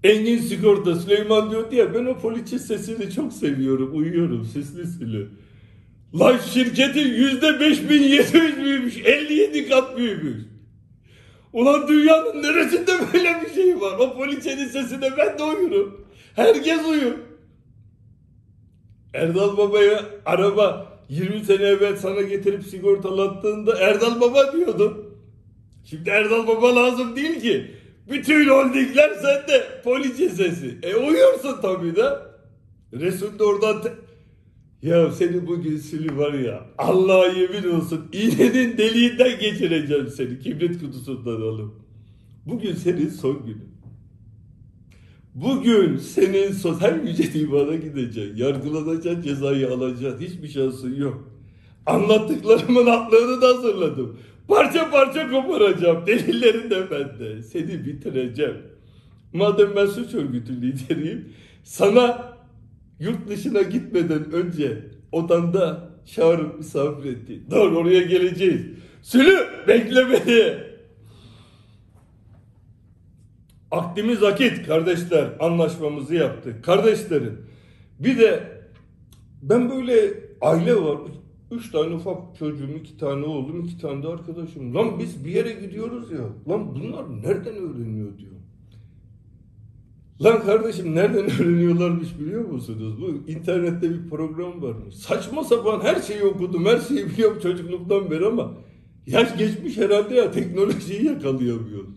Engin 0.03 0.37
Sigorta 0.37 0.95
Süleyman 0.95 1.51
diyordu 1.51 1.75
ya 1.75 1.93
ben 1.93 2.05
o 2.05 2.17
poliçe 2.17 2.59
sesini 2.59 3.11
çok 3.11 3.33
seviyorum. 3.33 3.97
Uyuyorum 3.97 4.45
seslisini. 4.45 5.25
Lan 6.19 6.37
şirketin 6.53 7.13
yüzde 7.13 7.59
5700 7.59 8.57
büyümüş. 8.57 8.97
57 8.97 9.69
kat 9.69 9.97
büyümüş. 9.97 10.37
Ulan 11.53 11.87
dünyanın 11.87 12.43
neresinde 12.43 12.91
böyle 13.13 13.41
bir 13.41 13.53
şey 13.55 13.81
var? 13.81 13.99
O 13.99 14.13
poliçenin 14.17 14.67
sesine 14.67 15.09
ben 15.17 15.39
de 15.39 15.43
uyurum. 15.43 16.05
Herkes 16.35 16.79
uyur. 16.85 17.13
Erdal 19.13 19.57
Baba'ya 19.57 20.05
araba 20.25 20.95
20 21.09 21.45
sene 21.45 21.63
evvel 21.63 21.95
sana 21.95 22.21
getirip 22.21 22.63
sigortalattığında 22.63 23.77
Erdal 23.79 24.21
Baba 24.21 24.53
diyordun. 24.53 25.04
Şimdi 25.85 26.09
Erdal 26.09 26.47
Baba 26.47 26.75
lazım 26.75 27.15
değil 27.15 27.41
ki. 27.41 27.71
Bütün 28.11 28.49
holdingler 28.49 29.13
sende. 29.13 29.81
Poliçe 29.83 30.29
sesi. 30.29 30.77
E 30.83 30.95
uyuyorsun 30.95 31.61
tabii 31.61 31.95
de. 31.95 32.09
Resul 32.93 33.39
de 33.39 33.43
oradan 33.43 33.81
te- 33.81 33.93
ya 34.81 35.11
seni 35.11 35.47
bugün 35.47 35.77
Sülü 35.77 36.17
var 36.17 36.33
ya 36.33 36.65
Allah'a 36.77 37.27
yemin 37.27 37.69
olsun 37.69 38.01
iğnenin 38.13 38.77
deliğinden 38.77 39.39
geçireceğim 39.39 40.07
seni 40.07 40.39
kibrit 40.39 40.79
kutusundan 40.81 41.41
alıp. 41.41 41.73
Bugün 42.45 42.73
senin 42.73 43.09
son 43.09 43.45
günün. 43.45 43.75
Bugün 45.35 45.97
senin 45.97 46.51
son 46.51 46.79
her 46.79 46.95
yüce 46.95 47.33
divana 47.33 47.75
gideceksin. 47.75 48.35
Yargılanacaksın 48.35 49.21
cezayı 49.21 49.71
alacaksın. 49.71 50.25
Hiçbir 50.25 50.47
şansın 50.47 50.95
yok. 50.95 51.31
Anlattıklarımın 51.85 52.85
aklını 52.85 53.41
da 53.41 53.47
hazırladım. 53.47 54.19
Parça 54.47 54.91
parça 54.91 55.31
koparacağım. 55.31 56.05
Delillerin 56.05 56.69
de 56.69 56.91
bende. 56.91 57.43
Seni 57.43 57.85
bitireceğim. 57.85 58.57
Madem 59.33 59.75
ben 59.75 59.85
suç 59.85 60.13
örgütü 60.13 60.61
lideriyim. 60.61 61.33
Sana 61.63 62.33
yurt 62.99 63.29
dışına 63.29 63.61
gitmeden 63.61 64.31
önce 64.31 64.83
odanda 65.11 65.89
çağırıp 66.05 66.57
misafir 66.57 67.05
etti. 67.09 67.41
Doğru 67.51 67.77
oraya 67.77 68.01
geleceğiz. 68.01 68.61
Sülü 69.01 69.37
bekle 69.67 70.09
beni. 70.09 70.57
Akdimiz 73.71 74.23
akit 74.23 74.67
kardeşler 74.67 75.27
anlaşmamızı 75.39 76.15
yaptık. 76.15 76.63
Kardeşlerim 76.63 77.45
bir 77.99 78.19
de 78.19 78.43
ben 79.41 79.69
böyle 79.69 80.13
aile 80.41 80.75
var. 80.75 80.97
Üç 81.55 81.71
tane 81.71 81.95
ufak 81.95 82.17
çocuğum, 82.39 82.69
iki 82.79 82.97
tane 82.97 83.25
oğlum, 83.25 83.61
iki 83.65 83.77
tane 83.77 84.03
de 84.03 84.07
arkadaşım. 84.07 84.75
Lan 84.75 84.99
biz 84.99 85.25
bir 85.25 85.31
yere 85.31 85.51
gidiyoruz 85.51 86.11
ya. 86.11 86.25
Lan 86.49 86.75
bunlar 86.75 87.05
nereden 87.23 87.55
öğreniyor 87.55 88.17
diyor. 88.17 88.31
Lan 90.21 90.45
kardeşim 90.45 90.95
nereden 90.95 91.25
öğreniyorlarmış 91.41 92.19
biliyor 92.19 92.45
musunuz? 92.45 92.93
Bu 93.01 93.31
internette 93.31 93.89
bir 93.89 94.09
program 94.09 94.61
varmış. 94.61 94.95
Saçma 94.95 95.43
sapan 95.43 95.79
her 95.83 96.01
şeyi 96.01 96.23
okudum, 96.23 96.65
her 96.65 96.79
şeyi 96.79 97.05
biliyorum 97.05 97.39
çocukluktan 97.43 98.11
beri 98.11 98.25
ama 98.25 98.51
yaş 99.07 99.37
geçmiş 99.37 99.77
herhalde 99.77 100.15
ya 100.15 100.31
teknolojiyi 100.31 101.05
yakalayamıyoruz. 101.05 101.95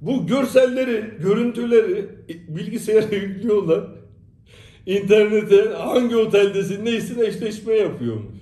Bu 0.00 0.26
görselleri, 0.26 1.10
görüntüleri 1.22 2.08
bilgisayara 2.48 3.16
yüklüyorlar. 3.16 3.84
İnternete 4.86 5.68
hangi 5.68 6.16
oteldesin 6.16 6.84
neysin 6.84 7.20
eşleşme 7.20 7.74
yapıyormuş. 7.74 8.37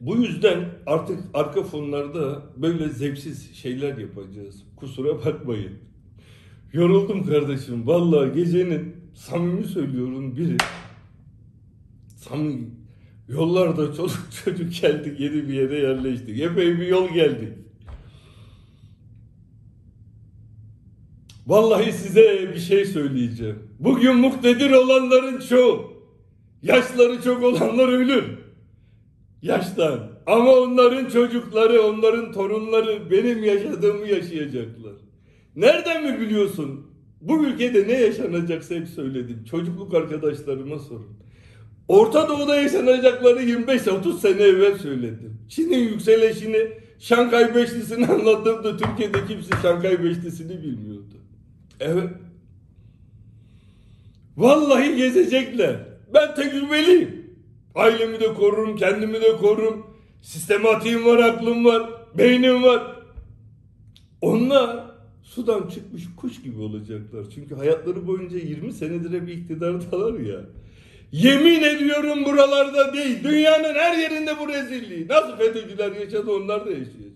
Bu 0.00 0.16
yüzden 0.16 0.64
artık 0.86 1.20
arka 1.34 1.62
fonlarda 1.62 2.42
böyle 2.56 2.88
zevksiz 2.88 3.54
şeyler 3.56 3.98
yapacağız. 3.98 4.62
Kusura 4.76 5.24
bakmayın. 5.24 5.72
Yoruldum 6.72 7.26
kardeşim. 7.26 7.86
Vallahi 7.86 8.32
gecenin 8.32 8.96
samimi 9.14 9.64
söylüyorum 9.64 10.36
biri. 10.36 10.56
Samimi. 12.16 12.70
Yollarda 13.28 13.86
çocuk 13.96 14.26
çocuk 14.44 14.82
geldik 14.82 15.20
yeni 15.20 15.48
bir 15.48 15.54
yere 15.54 15.78
yerleştik. 15.78 16.40
Epey 16.40 16.80
bir 16.80 16.86
yol 16.86 17.08
geldik. 17.08 17.48
Vallahi 21.46 21.92
size 21.92 22.52
bir 22.54 22.60
şey 22.60 22.84
söyleyeceğim. 22.84 23.58
Bugün 23.80 24.16
muktedir 24.16 24.70
olanların 24.70 25.40
çoğu, 25.40 25.92
yaşları 26.62 27.22
çok 27.22 27.42
olanlar 27.42 27.88
ölür. 27.88 28.37
Yaştan. 29.42 30.00
Ama 30.26 30.52
onların 30.52 31.10
çocukları, 31.10 31.82
onların 31.82 32.32
torunları 32.32 33.10
benim 33.10 33.44
yaşadığımı 33.44 34.06
yaşayacaklar. 34.06 34.92
Nereden 35.56 36.04
mi 36.04 36.20
biliyorsun? 36.20 36.86
Bu 37.20 37.44
ülkede 37.44 37.88
ne 37.88 38.00
yaşanacaksa 38.00 38.74
hep 38.74 38.88
söyledim. 38.88 39.44
Çocukluk 39.50 39.94
arkadaşlarıma 39.94 40.78
sorun. 40.78 41.18
Orta 41.88 42.28
Doğu'da 42.28 42.56
yaşanacakları 42.56 43.42
25-30 43.42 44.18
sene 44.18 44.42
evvel 44.42 44.78
söyledim. 44.78 45.38
Çin'in 45.48 45.88
yükselişini, 45.88 46.68
Şankay 46.98 47.54
Beşlisi'ni 47.54 48.06
anlattığımda 48.12 48.76
Türkiye'de 48.76 49.26
kimse 49.28 49.50
Şankay 49.62 50.04
Beşlisi'ni 50.04 50.62
bilmiyordu. 50.62 51.14
Evet. 51.80 52.10
Vallahi 54.36 54.96
gezecekler. 54.96 55.76
Ben 56.14 56.34
tecrübeliyim. 56.34 57.17
Ailemi 57.74 58.20
de 58.20 58.34
korurum, 58.34 58.76
kendimi 58.76 59.20
de 59.20 59.36
korurum. 59.36 59.86
Sistematiğim 60.22 61.06
var, 61.06 61.18
aklım 61.18 61.64
var, 61.64 61.90
beynim 62.18 62.62
var. 62.62 62.96
Onlar 64.20 64.84
sudan 65.22 65.68
çıkmış 65.68 66.02
kuş 66.16 66.42
gibi 66.42 66.60
olacaklar. 66.60 67.24
Çünkü 67.34 67.54
hayatları 67.54 68.06
boyunca 68.06 68.38
20 68.38 68.72
senedir 68.72 69.20
hep 69.20 69.28
iktidardalar 69.28 70.20
ya. 70.20 70.40
Yemin 71.12 71.62
ediyorum 71.62 72.24
buralarda 72.24 72.92
değil. 72.92 73.24
Dünyanın 73.24 73.74
her 73.74 73.98
yerinde 73.98 74.38
bu 74.38 74.48
rezilliği. 74.48 75.08
Nasıl 75.08 75.36
FETÖ'cüler 75.36 75.92
yaşadı 75.92 76.30
onlar 76.30 76.66
da 76.66 76.70
yaşayacak. 76.70 77.08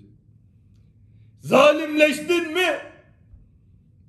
Zalimleştin 1.40 2.52
mi? 2.52 2.78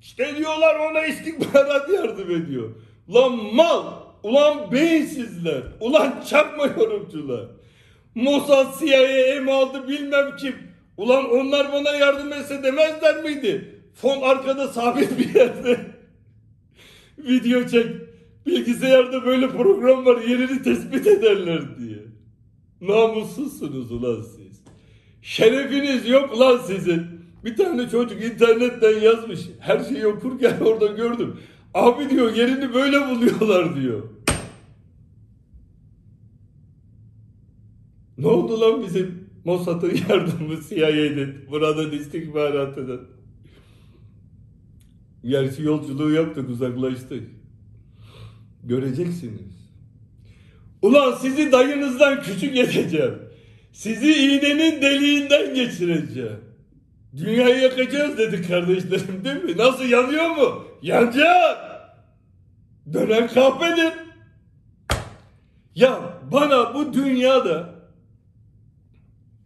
İşte 0.02 0.38
diyorlar 0.38 0.76
ona 0.92 1.06
istihbarat 1.06 1.90
yardım 1.90 2.32
ediyor. 2.32 2.70
Ulan 3.08 3.56
mal, 3.56 4.03
ulan 4.24 4.72
beyinsizler, 4.72 5.64
ulan 5.80 6.24
çakma 6.30 6.66
yorumcular. 6.66 7.46
Mossad, 8.16 8.80
CIA, 8.80 9.42
M 9.42 9.52
aldı 9.52 9.88
bilmem 9.88 10.36
kim. 10.40 10.56
Ulan 10.98 11.30
onlar 11.32 11.72
bana 11.74 11.96
yardım 11.96 12.34
etse 12.34 12.64
demezler 12.64 13.24
miydi? 13.24 13.82
Fon 13.94 14.22
arkada 14.22 14.68
sabit 14.68 15.20
bir 15.20 15.36
yerde. 15.36 15.80
Video 17.18 17.68
çek. 17.68 17.88
Bilgisayarda 18.46 19.26
böyle 19.26 19.50
program 19.50 20.06
var 20.06 20.22
yerini 20.22 20.64
tespit 20.64 21.08
ederler 21.08 21.62
diye. 21.80 22.00
Namussuzsunuz 22.82 23.92
ulan 23.92 24.22
siz. 24.22 24.62
Şerefiniz 25.22 26.10
yok 26.10 26.40
lan 26.40 26.60
sizin. 26.68 27.04
Bir 27.46 27.56
tane 27.56 27.90
çocuk 27.90 28.24
internetten 28.24 29.00
yazmış. 29.00 29.40
Her 29.60 29.80
şeyi 29.80 30.08
okurken 30.08 30.60
orada 30.66 30.88
gördüm. 30.88 31.38
Abi 31.74 32.10
diyor 32.10 32.36
yerini 32.36 32.74
böyle 32.74 33.10
buluyorlar 33.10 33.76
diyor. 33.76 34.04
Ne 38.18 38.28
oldu 38.28 38.62
lan 38.62 38.84
bizim 38.84 39.30
Mossad'ın 39.46 39.92
yardımı 40.10 40.62
CIA'den, 40.70 41.34
buradan 41.52 41.92
istihbaratıdan. 41.92 43.02
Gerçi 45.26 45.64
yolculuğu 45.64 46.12
yaptık, 46.12 46.50
uzaklaştık. 46.50 47.24
Göreceksiniz. 48.64 49.54
Ulan 50.82 51.16
sizi 51.16 51.52
dayınızdan 51.52 52.22
küçük 52.22 52.58
edeceğim. 52.58 53.14
Sizi 53.72 54.14
iğnenin 54.14 54.82
deliğinden 54.82 55.56
geçireceğim. 55.56 56.40
Dünyayı 57.18 57.62
yakacağız 57.62 58.18
dedi 58.18 58.48
kardeşlerim 58.48 59.26
değil 59.26 59.44
mi? 59.44 59.58
Nasıl 59.58 59.84
yanıyor 59.86 60.30
mu? 60.30 60.73
Yanacak. 60.84 61.58
Dönen 62.94 63.28
kahpedir. 63.28 63.94
Ya 65.76 66.20
bana 66.32 66.76
bu 66.76 66.94
dünyada 66.94 67.76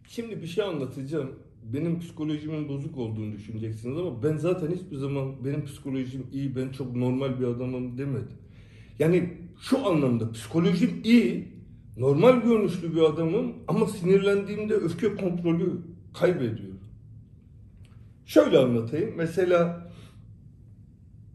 şimdi 0.08 0.42
bir 0.42 0.46
şey 0.46 0.64
anlatacağım. 0.64 1.30
Benim 1.62 2.00
psikolojimin 2.00 2.68
bozuk 2.68 2.98
olduğunu 2.98 3.32
düşüneceksiniz 3.32 3.98
ama 3.98 4.22
ben 4.22 4.36
zaten 4.36 4.70
hiçbir 4.70 4.96
zaman 4.96 5.44
benim 5.44 5.64
psikolojim 5.64 6.26
iyi, 6.32 6.56
ben 6.56 6.68
çok 6.68 6.96
normal 6.96 7.40
bir 7.40 7.46
adamım 7.46 7.98
demedim. 7.98 8.38
Yani 8.98 9.38
şu 9.60 9.86
anlamda 9.86 10.32
psikolojim 10.32 11.00
iyi, 11.04 11.48
normal 11.96 12.42
görünüşlü 12.42 12.94
bir 12.96 13.00
adamım 13.00 13.54
ama 13.68 13.86
sinirlendiğimde 13.86 14.74
öfke 14.74 15.16
kontrolü 15.16 15.82
kaybediyorum. 16.14 16.80
Şöyle 18.26 18.58
anlatayım. 18.58 19.14
Mesela 19.16 19.87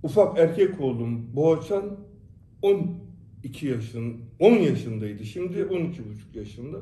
ufak 0.03 0.39
erkek 0.39 0.81
oğlum 0.81 1.35
Boğaçan 1.35 1.83
12 2.61 3.67
yaşın 3.67 4.15
10 4.39 4.51
yaşındaydı. 4.51 5.25
Şimdi 5.25 5.65
12 5.65 6.09
buçuk 6.09 6.35
yaşında. 6.35 6.77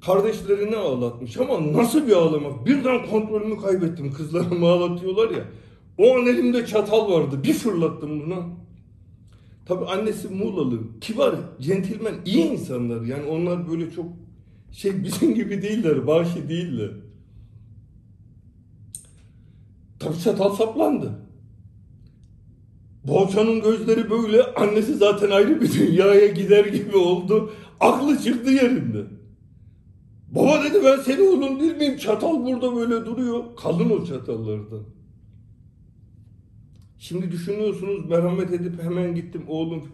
Kardeşlerini 0.00 0.76
ağlatmış 0.76 1.36
ama 1.36 1.72
nasıl 1.72 2.06
bir 2.06 2.12
ağlamak? 2.12 2.66
Birden 2.66 3.06
kontrolümü 3.06 3.60
kaybettim. 3.60 4.12
Kızlarımı 4.12 4.66
ağlatıyorlar 4.66 5.30
ya. 5.30 5.44
O 5.98 6.16
an 6.16 6.26
elimde 6.26 6.66
çatal 6.66 7.12
vardı. 7.12 7.40
Bir 7.44 7.52
fırlattım 7.52 8.20
buna. 8.20 8.46
Tabii 9.66 9.84
annesi 9.84 10.28
Muğlalı. 10.28 10.80
Kibar, 11.00 11.34
centilmen, 11.60 12.14
iyi 12.24 12.44
insanlar. 12.44 13.02
Yani 13.02 13.26
onlar 13.26 13.70
böyle 13.70 13.90
çok 13.90 14.06
şey 14.72 15.04
bizim 15.04 15.34
gibi 15.34 15.62
değiller. 15.62 16.06
Bağışı 16.06 16.48
değiller. 16.48 16.90
Tabii 19.98 20.18
çatal 20.18 20.54
saplandı. 20.54 21.23
Boğaçan'ın 23.04 23.62
gözleri 23.62 24.10
böyle, 24.10 24.42
annesi 24.42 24.94
zaten 24.94 25.30
ayrı 25.30 25.60
bir 25.60 25.72
dünyaya 25.72 26.26
gider 26.26 26.64
gibi 26.64 26.96
oldu. 26.96 27.52
Aklı 27.80 28.18
çıktı 28.18 28.50
yerinde. 28.50 29.04
Baba 30.28 30.64
dedi 30.64 30.78
ben 30.84 31.00
senin 31.00 31.26
oğlun 31.26 31.60
değil 31.60 31.76
miyim? 31.76 31.96
Çatal 31.96 32.44
burada 32.44 32.76
böyle 32.76 33.06
duruyor. 33.06 33.44
Kalın 33.56 33.90
o 33.90 34.04
çatallardan. 34.04 34.82
Şimdi 36.98 37.32
düşünüyorsunuz 37.32 38.08
merhamet 38.08 38.52
edip 38.52 38.82
hemen 38.82 39.14
gittim. 39.14 39.44
Oğlum 39.48 39.88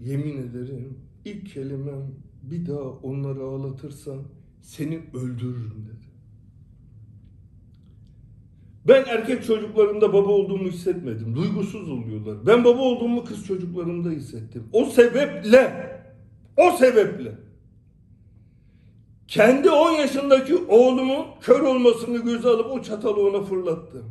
yemin 0.00 0.36
ederim 0.36 0.98
ilk 1.24 1.54
kelimem 1.54 2.14
bir 2.42 2.66
daha 2.66 2.90
onları 2.90 3.42
ağlatırsan 3.42 4.18
seni 4.62 5.00
öldürürüm 5.14 5.86
dedi. 5.86 6.05
Ben 8.88 9.04
erkek 9.08 9.44
çocuklarımda 9.44 10.12
baba 10.12 10.28
olduğumu 10.28 10.68
hissetmedim. 10.68 11.36
Duygusuz 11.36 11.90
oluyorlar. 11.90 12.46
Ben 12.46 12.64
baba 12.64 12.80
olduğumu 12.80 13.24
kız 13.24 13.46
çocuklarımda 13.46 14.10
hissettim. 14.10 14.68
O 14.72 14.84
sebeple, 14.84 15.90
o 16.56 16.70
sebeple 16.70 17.32
kendi 19.28 19.70
10 19.70 19.90
yaşındaki 19.90 20.56
oğlumun 20.56 21.26
kör 21.40 21.60
olmasını 21.60 22.18
göze 22.18 22.48
alıp 22.48 22.70
o 22.70 22.82
çatalı 22.82 23.28
ona 23.28 23.42
fırlattım. 23.42 24.04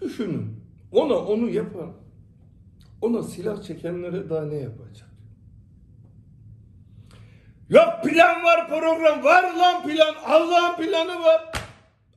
Düşünün. 0.00 0.60
Ona 0.92 1.14
onu 1.14 1.50
yapan, 1.50 1.92
ona 3.00 3.22
silah 3.22 3.62
çekenlere 3.62 4.30
daha 4.30 4.44
ne 4.44 4.54
yapacak? 4.54 5.08
Yok 7.68 7.88
plan 8.04 8.44
var, 8.44 8.68
program 8.68 9.24
var 9.24 9.54
lan 9.54 9.82
plan. 9.82 10.14
Allah'ın 10.24 10.76
planı 10.76 11.22
var. 11.24 11.59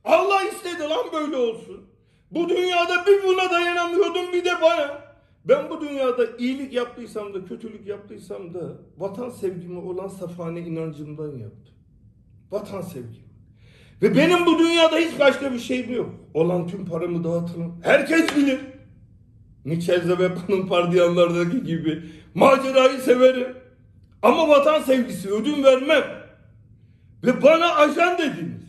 Allah 0.04 0.42
istedi 0.42 0.82
lan 0.82 1.06
böyle 1.12 1.36
olsun. 1.36 1.86
Bu 2.30 2.48
dünyada 2.48 3.06
bir 3.06 3.22
buna 3.22 3.50
dayanamıyordum 3.50 4.32
bir 4.32 4.44
de 4.44 4.50
bana. 4.62 5.04
Ben 5.44 5.70
bu 5.70 5.80
dünyada 5.80 6.26
iyilik 6.38 6.72
yaptıysam 6.72 7.34
da 7.34 7.44
kötülük 7.44 7.86
yaptıysam 7.86 8.54
da 8.54 8.60
vatan 8.98 9.30
sevgimi 9.30 9.78
olan 9.78 10.08
safane 10.08 10.60
inancımdan 10.60 11.38
yaptım. 11.38 11.74
Vatan 12.50 12.82
sevgim. 12.82 13.24
Ve 14.02 14.16
benim 14.16 14.46
bu 14.46 14.58
dünyada 14.58 14.96
hiç 14.96 15.20
başka 15.20 15.52
bir 15.52 15.58
şeyim 15.58 15.94
yok. 15.94 16.10
Olan 16.34 16.66
tüm 16.66 16.86
paramı 16.86 17.24
dağıtırım. 17.24 17.80
Herkes 17.82 18.36
bilir. 18.36 18.60
Nietzsche 19.64 20.18
ve 20.18 20.34
Pan'ın 20.34 21.64
gibi 21.64 22.02
macerayı 22.34 22.98
severim. 22.98 23.56
Ama 24.22 24.48
vatan 24.48 24.82
sevgisi 24.82 25.30
ödün 25.30 25.64
vermem. 25.64 26.04
Ve 27.24 27.42
bana 27.42 27.74
ajan 27.74 28.18
dediniz. 28.18 28.63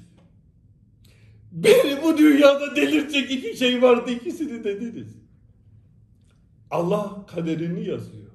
Beni 1.56 2.04
bu 2.04 2.18
dünyada 2.18 2.76
delirtecek 2.76 3.32
iki 3.32 3.58
şey 3.58 3.82
vardı 3.82 4.12
ikisini 4.12 4.64
dediniz. 4.64 5.16
Allah 6.72 7.26
kaderini 7.28 7.88
yazıyor. 7.88 8.26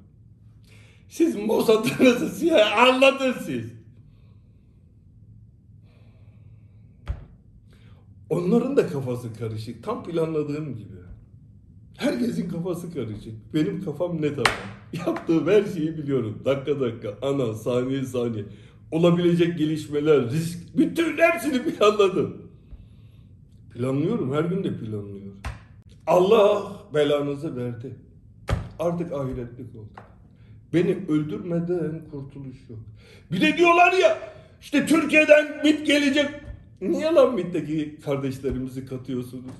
Siz 1.08 1.36
Mossad'ınızı 1.36 2.28
siyah 2.28 2.78
anladın 2.78 3.34
siz. 3.44 3.72
Onların 8.30 8.76
da 8.76 8.86
kafası 8.86 9.34
karışık. 9.34 9.84
Tam 9.84 10.04
planladığım 10.04 10.76
gibi. 10.76 10.96
Herkesin 11.96 12.48
kafası 12.48 12.92
karışık. 12.94 13.54
Benim 13.54 13.84
kafam 13.84 14.22
net 14.22 14.38
ama. 14.38 15.06
Yaptığım 15.06 15.48
her 15.48 15.64
şeyi 15.64 15.98
biliyorum. 15.98 16.42
Dakika 16.44 16.80
dakika, 16.80 17.18
ana, 17.22 17.54
saniye 17.54 18.04
saniye. 18.04 18.44
Olabilecek 18.90 19.58
gelişmeler, 19.58 20.30
risk, 20.30 20.76
bütün 20.76 21.18
hepsini 21.18 21.62
planladım. 21.62 22.49
Planlıyorum, 23.80 24.34
her 24.34 24.44
gün 24.44 24.64
de 24.64 24.76
planlıyorum. 24.78 25.40
Allah 26.06 26.72
belanızı 26.94 27.56
verdi. 27.56 27.96
Artık 28.78 29.12
ahiretlik 29.12 29.76
oldu. 29.76 29.88
Beni 30.74 30.98
öldürmeden 31.08 32.02
kurtuluş 32.10 32.56
yok. 32.70 32.78
Bir 33.32 33.40
de 33.40 33.56
diyorlar 33.56 33.92
ya, 33.92 34.18
işte 34.60 34.86
Türkiye'den 34.86 35.60
MIT 35.64 35.86
gelecek. 35.86 36.28
Niye 36.80 37.06
lan 37.14 37.34
MIT'teki 37.34 37.98
kardeşlerimizi 38.04 38.86
katıyorsunuz? 38.86 39.54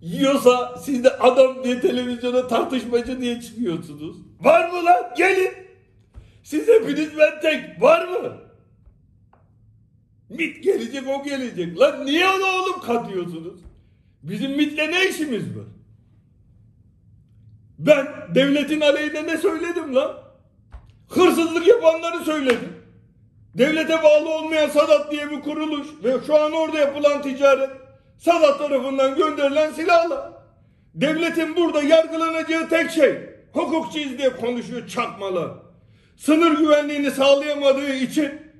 Yiyorsa 0.00 0.76
siz 0.78 1.04
de 1.04 1.10
adam 1.10 1.64
diye 1.64 1.80
televizyona 1.80 2.46
tartışmacı 2.46 3.20
diye 3.20 3.40
çıkıyorsunuz. 3.40 4.16
Var 4.40 4.68
mı 4.68 4.84
lan? 4.84 5.14
Gelin. 5.16 5.52
Siz 6.42 6.68
hepiniz 6.68 7.10
ben 7.18 7.40
tek. 7.40 7.82
Var 7.82 8.08
mı? 8.08 8.32
MIT 10.38 10.62
gelecek 10.62 11.08
o 11.08 11.24
gelecek. 11.24 11.80
Lan 11.80 12.06
niye 12.06 12.28
onu 12.28 12.44
oğlum 12.44 12.80
katıyorsunuz? 12.80 13.60
Bizim 14.22 14.56
MIT'le 14.56 14.78
ne 14.78 15.08
işimiz 15.08 15.56
var? 15.56 15.64
Ben 17.78 18.06
devletin 18.34 18.80
aleyhine 18.80 19.26
ne 19.26 19.36
söyledim 19.36 19.94
lan? 19.94 20.16
Hırsızlık 21.08 21.66
yapanları 21.66 22.24
söyledim. 22.24 22.72
Devlete 23.54 24.02
bağlı 24.02 24.28
olmayan 24.28 24.68
Sadat 24.68 25.12
diye 25.12 25.30
bir 25.30 25.40
kuruluş 25.40 25.86
ve 26.04 26.16
şu 26.26 26.36
an 26.36 26.52
orada 26.52 26.78
yapılan 26.78 27.22
ticaret 27.22 27.70
Sadat 28.18 28.58
tarafından 28.58 29.16
gönderilen 29.16 29.72
silahla. 29.72 30.42
Devletin 30.94 31.56
burada 31.56 31.82
yargılanacağı 31.82 32.68
tek 32.68 32.90
şey 32.90 33.14
hukukçuyuz 33.52 34.18
diye 34.18 34.36
konuşuyor 34.36 34.88
çakmalar. 34.88 35.50
Sınır 36.16 36.58
güvenliğini 36.58 37.10
sağlayamadığı 37.10 37.94
için 37.94 38.51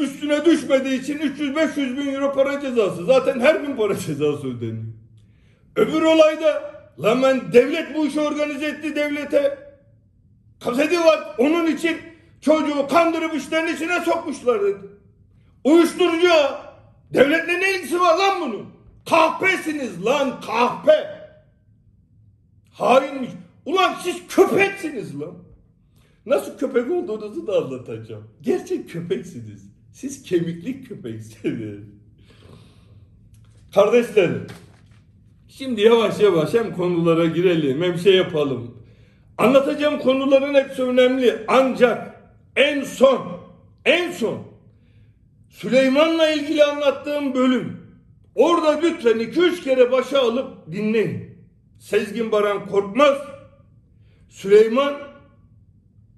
üstüne 0.00 0.44
düşmediği 0.44 1.00
için 1.00 1.18
300-500 1.18 1.96
bin 1.96 2.14
euro 2.14 2.32
para 2.32 2.60
cezası. 2.60 3.04
Zaten 3.04 3.40
her 3.40 3.54
gün 3.54 3.76
para 3.76 3.96
cezası 3.96 4.56
ödeniyor. 4.56 4.84
Öbür 5.76 6.02
olayda 6.02 6.74
lan 7.02 7.22
ben 7.22 7.52
devlet 7.52 7.94
bu 7.94 8.06
işi 8.06 8.20
organize 8.20 8.66
etti 8.66 8.96
devlete. 8.96 9.58
Kaseti 10.60 11.00
var. 11.00 11.34
Onun 11.38 11.66
için 11.66 11.96
Çocuğu 12.40 12.86
kandırıp 12.88 13.34
işlerin 13.34 13.74
içine 13.74 14.00
sokmuşlar 14.00 14.62
dedi. 14.62 14.86
Uyuşturucu. 15.64 16.32
Devletle 17.14 17.60
ne 17.60 17.74
ilgisi 17.74 18.00
var 18.00 18.18
lan 18.18 18.40
bunun? 18.40 18.66
Kahpesiniz 19.08 20.04
lan 20.04 20.40
kahpe. 20.40 21.18
Hainmiş. 22.72 23.30
Ulan 23.64 23.94
siz 24.02 24.16
köpeksiniz 24.28 25.20
lan. 25.20 25.34
Nasıl 26.26 26.58
köpek 26.58 26.90
olduğunuzu 26.90 27.46
da 27.46 27.56
anlatacağım. 27.56 28.28
Gerçek 28.42 28.90
köpeksiniz. 28.90 29.70
Siz 30.00 30.22
kemikli 30.22 30.84
köpeksiniz. 30.84 31.80
Kardeşlerim. 33.74 34.46
Şimdi 35.48 35.80
yavaş 35.80 36.20
yavaş 36.20 36.54
hem 36.54 36.74
konulara 36.74 37.26
girelim 37.26 37.82
hem 37.82 37.98
şey 37.98 38.16
yapalım. 38.16 38.84
Anlatacağım 39.38 39.98
konuların 39.98 40.54
hepsi 40.54 40.82
önemli. 40.82 41.44
Ancak 41.48 42.22
en 42.56 42.84
son, 42.84 43.40
en 43.84 44.12
son 44.12 44.42
Süleyman'la 45.48 46.30
ilgili 46.30 46.64
anlattığım 46.64 47.34
bölüm. 47.34 47.80
Orada 48.34 48.80
lütfen 48.80 49.18
iki 49.18 49.40
üç 49.40 49.64
kere 49.64 49.92
başa 49.92 50.20
alıp 50.22 50.72
dinleyin. 50.72 51.38
Sezgin 51.78 52.32
Baran 52.32 52.66
Korkmaz, 52.66 53.18
Süleyman, 54.28 54.94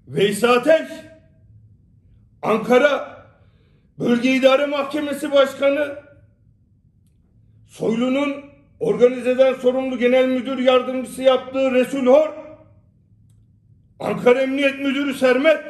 Veys 0.08 0.44
Ateş, 0.44 0.88
Ankara 2.42 3.09
Bölge 4.00 4.36
İdare 4.36 4.66
Mahkemesi 4.66 5.32
Başkanı, 5.32 5.98
Soylu'nun 7.66 8.44
organizeden 8.80 9.54
sorumlu 9.54 9.98
genel 9.98 10.28
müdür 10.28 10.58
yardımcısı 10.58 11.22
yaptığı 11.22 11.72
Resul 11.72 12.06
Hor, 12.06 12.28
Ankara 14.00 14.42
Emniyet 14.42 14.78
Müdürü 14.78 15.14
Sermet, 15.14 15.60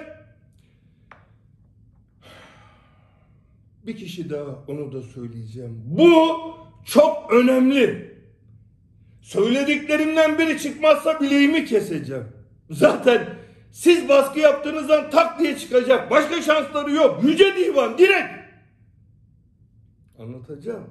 bir 3.86 3.96
kişi 3.96 4.30
daha 4.30 4.64
onu 4.68 4.92
da 4.92 5.02
söyleyeceğim. 5.02 5.82
Bu 5.84 6.36
çok 6.84 7.32
önemli. 7.32 8.10
Söylediklerimden 9.20 10.38
biri 10.38 10.58
çıkmazsa 10.58 11.20
bileğimi 11.20 11.64
keseceğim. 11.64 12.24
Zaten 12.70 13.39
siz 13.72 14.09
baskı 14.09 14.38
yaptığınızdan 14.38 15.11
tak 15.11 15.40
diye 15.40 15.59
çıkacak. 15.59 16.11
Başka 16.11 16.42
şansları 16.42 16.92
yok. 16.92 17.24
Yüce 17.24 17.56
Divan 17.56 17.98
direkt. 17.98 18.40
Anlatacağım. 20.18 20.88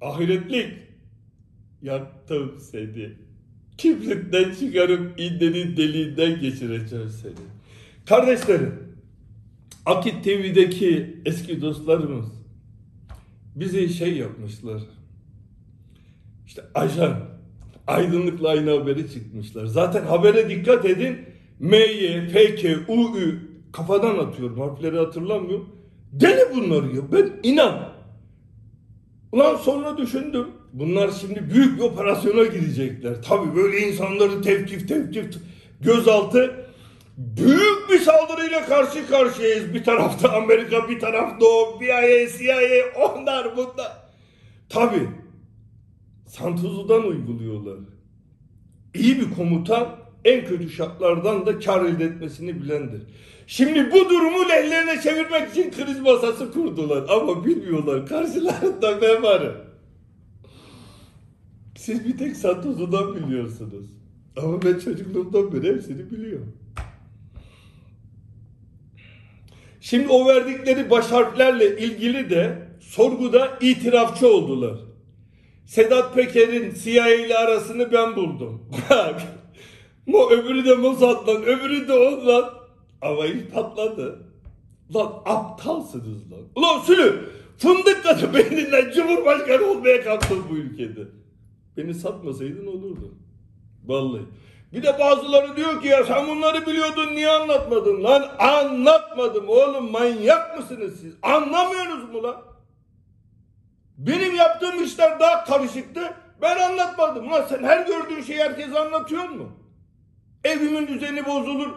Ahiretlik. 0.00 0.72
Yaktım 1.82 2.60
seni. 2.60 3.12
Kibritten 3.78 4.54
çıkarıp 4.54 5.20
indenin 5.20 5.76
deliğinden 5.76 6.40
geçireceğim 6.40 7.10
seni. 7.22 7.34
Kardeşlerim. 8.06 8.96
Akit 9.86 10.24
TV'deki 10.24 11.16
eski 11.24 11.60
dostlarımız 11.60 12.26
bizi 13.54 13.88
şey 13.88 14.16
yapmışlar. 14.16 14.82
İşte 16.46 16.62
ajan, 16.74 17.20
aydınlıkla 17.86 18.48
aynı 18.48 18.78
haberi 18.78 19.12
çıkmışlar. 19.12 19.66
Zaten 19.66 20.04
habere 20.04 20.50
dikkat 20.50 20.84
edin. 20.84 21.16
M, 21.60 21.76
Y, 21.76 22.28
F, 22.28 22.54
K, 22.54 22.76
U, 22.88 23.18
Ü 23.18 23.38
kafadan 23.72 24.18
atıyorum. 24.18 24.60
Harfleri 24.60 24.98
hatırlamıyorum. 24.98 25.68
Deli 26.12 26.54
bunlar 26.54 26.82
ya. 26.82 27.12
Ben 27.12 27.32
inan. 27.42 27.92
Ulan 29.32 29.56
sonra 29.56 29.98
düşündüm. 29.98 30.46
Bunlar 30.72 31.10
şimdi 31.20 31.50
büyük 31.54 31.76
bir 31.76 31.82
operasyona 31.82 32.44
girecekler. 32.44 33.22
Tabii 33.22 33.56
böyle 33.56 33.78
insanları 33.78 34.42
tevkif 34.42 34.88
tevkif 34.88 35.26
gözaltı 35.80 36.66
büyük 37.16 37.90
bir 37.90 37.98
saldırıyla 37.98 38.64
karşı 38.66 39.08
karşıyayız. 39.08 39.74
Bir 39.74 39.84
tarafta 39.84 40.32
Amerika, 40.32 40.88
bir 40.88 41.00
tarafta 41.00 41.46
o, 41.46 41.80
CIA, 41.80 42.28
CIA, 42.38 43.02
onlar 43.02 43.56
bunlar. 43.56 43.92
Tabii 44.68 45.08
Santozu'dan 46.32 47.06
uyguluyorlar. 47.06 47.78
İyi 48.94 49.20
bir 49.20 49.34
komutan 49.34 49.88
en 50.24 50.44
kötü 50.46 50.70
şartlardan 50.70 51.46
da 51.46 51.58
kar 51.58 51.84
elde 51.84 52.04
etmesini 52.04 52.62
bilendir. 52.62 53.02
Şimdi 53.46 53.92
bu 53.92 54.10
durumu 54.10 54.48
lehlerine 54.48 55.00
çevirmek 55.02 55.50
için 55.50 55.70
kriz 55.70 56.00
masası 56.00 56.52
kurdular. 56.52 57.04
Ama 57.08 57.44
bilmiyorlar 57.44 58.06
karşılarında 58.06 59.02
ben 59.02 59.22
varım. 59.22 59.56
Siz 61.76 62.04
bir 62.04 62.18
tek 62.18 62.36
Santozu'dan 62.36 63.14
biliyorsunuz. 63.14 63.86
Ama 64.36 64.62
ben 64.62 64.78
çocukluğumdan 64.78 65.52
beri 65.52 65.74
hepsini 65.74 66.10
biliyorum. 66.10 66.52
Şimdi 69.80 70.08
o 70.08 70.28
verdikleri 70.28 70.90
baş 70.90 71.06
harflerle 71.06 71.78
ilgili 71.78 72.30
de 72.30 72.68
sorguda 72.80 73.58
itirafçı 73.60 74.26
oldular. 74.26 74.91
Sedat 75.66 76.14
Peker'in 76.14 76.74
CIA 76.74 77.08
ile 77.08 77.36
arasını 77.38 77.92
ben 77.92 78.16
buldum. 78.16 78.70
Bak. 78.90 79.22
Mo 80.06 80.30
öbürü 80.30 80.64
de 80.64 80.74
Mossad'dan, 80.74 81.42
öbürü 81.42 81.88
de 81.88 81.92
ondan. 81.92 82.50
Ama 83.02 83.26
iş 83.26 83.42
patladı. 83.54 84.18
Lan 84.94 85.12
aptalsınız 85.24 86.32
lan. 86.32 86.40
Ulan 86.56 86.80
Sülü, 86.80 87.28
fındık 87.58 88.02
katı 88.02 88.34
beyninden 88.34 88.90
Cumhurbaşkanı 88.90 89.66
olmaya 89.66 90.04
kalktın 90.04 90.38
bu 90.50 90.54
ülkede. 90.56 91.00
Beni 91.76 91.94
satmasaydın 91.94 92.66
olurdu. 92.66 93.14
Vallahi. 93.84 94.22
Bir 94.72 94.82
de 94.82 94.96
bazıları 95.00 95.56
diyor 95.56 95.82
ki 95.82 95.88
ya 95.88 96.04
sen 96.04 96.28
bunları 96.28 96.66
biliyordun 96.66 97.14
niye 97.14 97.28
anlatmadın 97.30 98.04
lan? 98.04 98.24
Anlatmadım 98.38 99.48
oğlum 99.48 99.90
manyak 99.90 100.58
mısınız 100.58 101.00
siz? 101.00 101.14
Anlamıyorsunuz 101.22 102.10
mu 102.12 102.22
lan? 102.22 102.36
Benim 104.06 104.34
yaptığım 104.34 104.84
işler 104.84 105.20
daha 105.20 105.44
karışıktı. 105.44 106.14
Ben 106.42 106.58
anlatmadım. 106.58 107.30
Lan 107.30 107.46
sen 107.48 107.64
her 107.64 107.86
gördüğün 107.86 108.22
şeyi 108.22 108.38
herkese 108.38 108.78
anlatıyor 108.78 109.28
mu? 109.28 109.52
Evimin 110.44 110.86
düzeni 110.86 111.26
bozulur. 111.26 111.70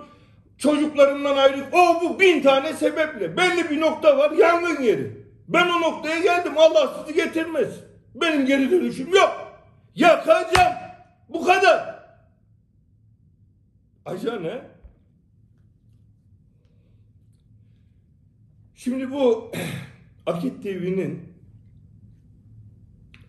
Çocuklarımdan 0.58 1.38
ayrı. 1.38 1.66
O 1.72 2.02
bu 2.02 2.20
bin 2.20 2.42
tane 2.42 2.74
sebeple. 2.74 3.38
Belli 3.38 3.70
bir 3.70 3.82
nokta 3.82 4.18
var. 4.18 4.32
Yangın 4.32 4.84
yeri. 4.84 5.26
Ben 5.48 5.68
o 5.70 5.82
noktaya 5.82 6.20
geldim. 6.20 6.54
Allah 6.58 6.94
sizi 7.00 7.16
getirmez. 7.16 7.70
Benim 8.16 8.46
geri 8.46 8.72
dönüşüm 8.72 9.16
yok. 9.16 9.62
Yakacağım. 9.96 10.74
Bu 11.30 11.46
kadar. 11.46 12.06
Ajan 14.06 14.44
ne? 14.44 14.62
Şimdi 18.76 19.12
bu 19.12 19.52
Akit 20.26 20.64
TV'nin 20.64 21.35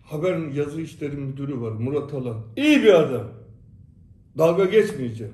haber 0.09 0.37
yazı 0.37 0.81
işleri 0.81 1.15
müdürü 1.15 1.61
var 1.61 1.71
Murat 1.71 2.13
Alan. 2.13 2.41
İyi 2.57 2.83
bir 2.83 2.93
adam. 2.93 3.27
Dalga 4.37 4.65
geçmeyeceğim. 4.65 5.33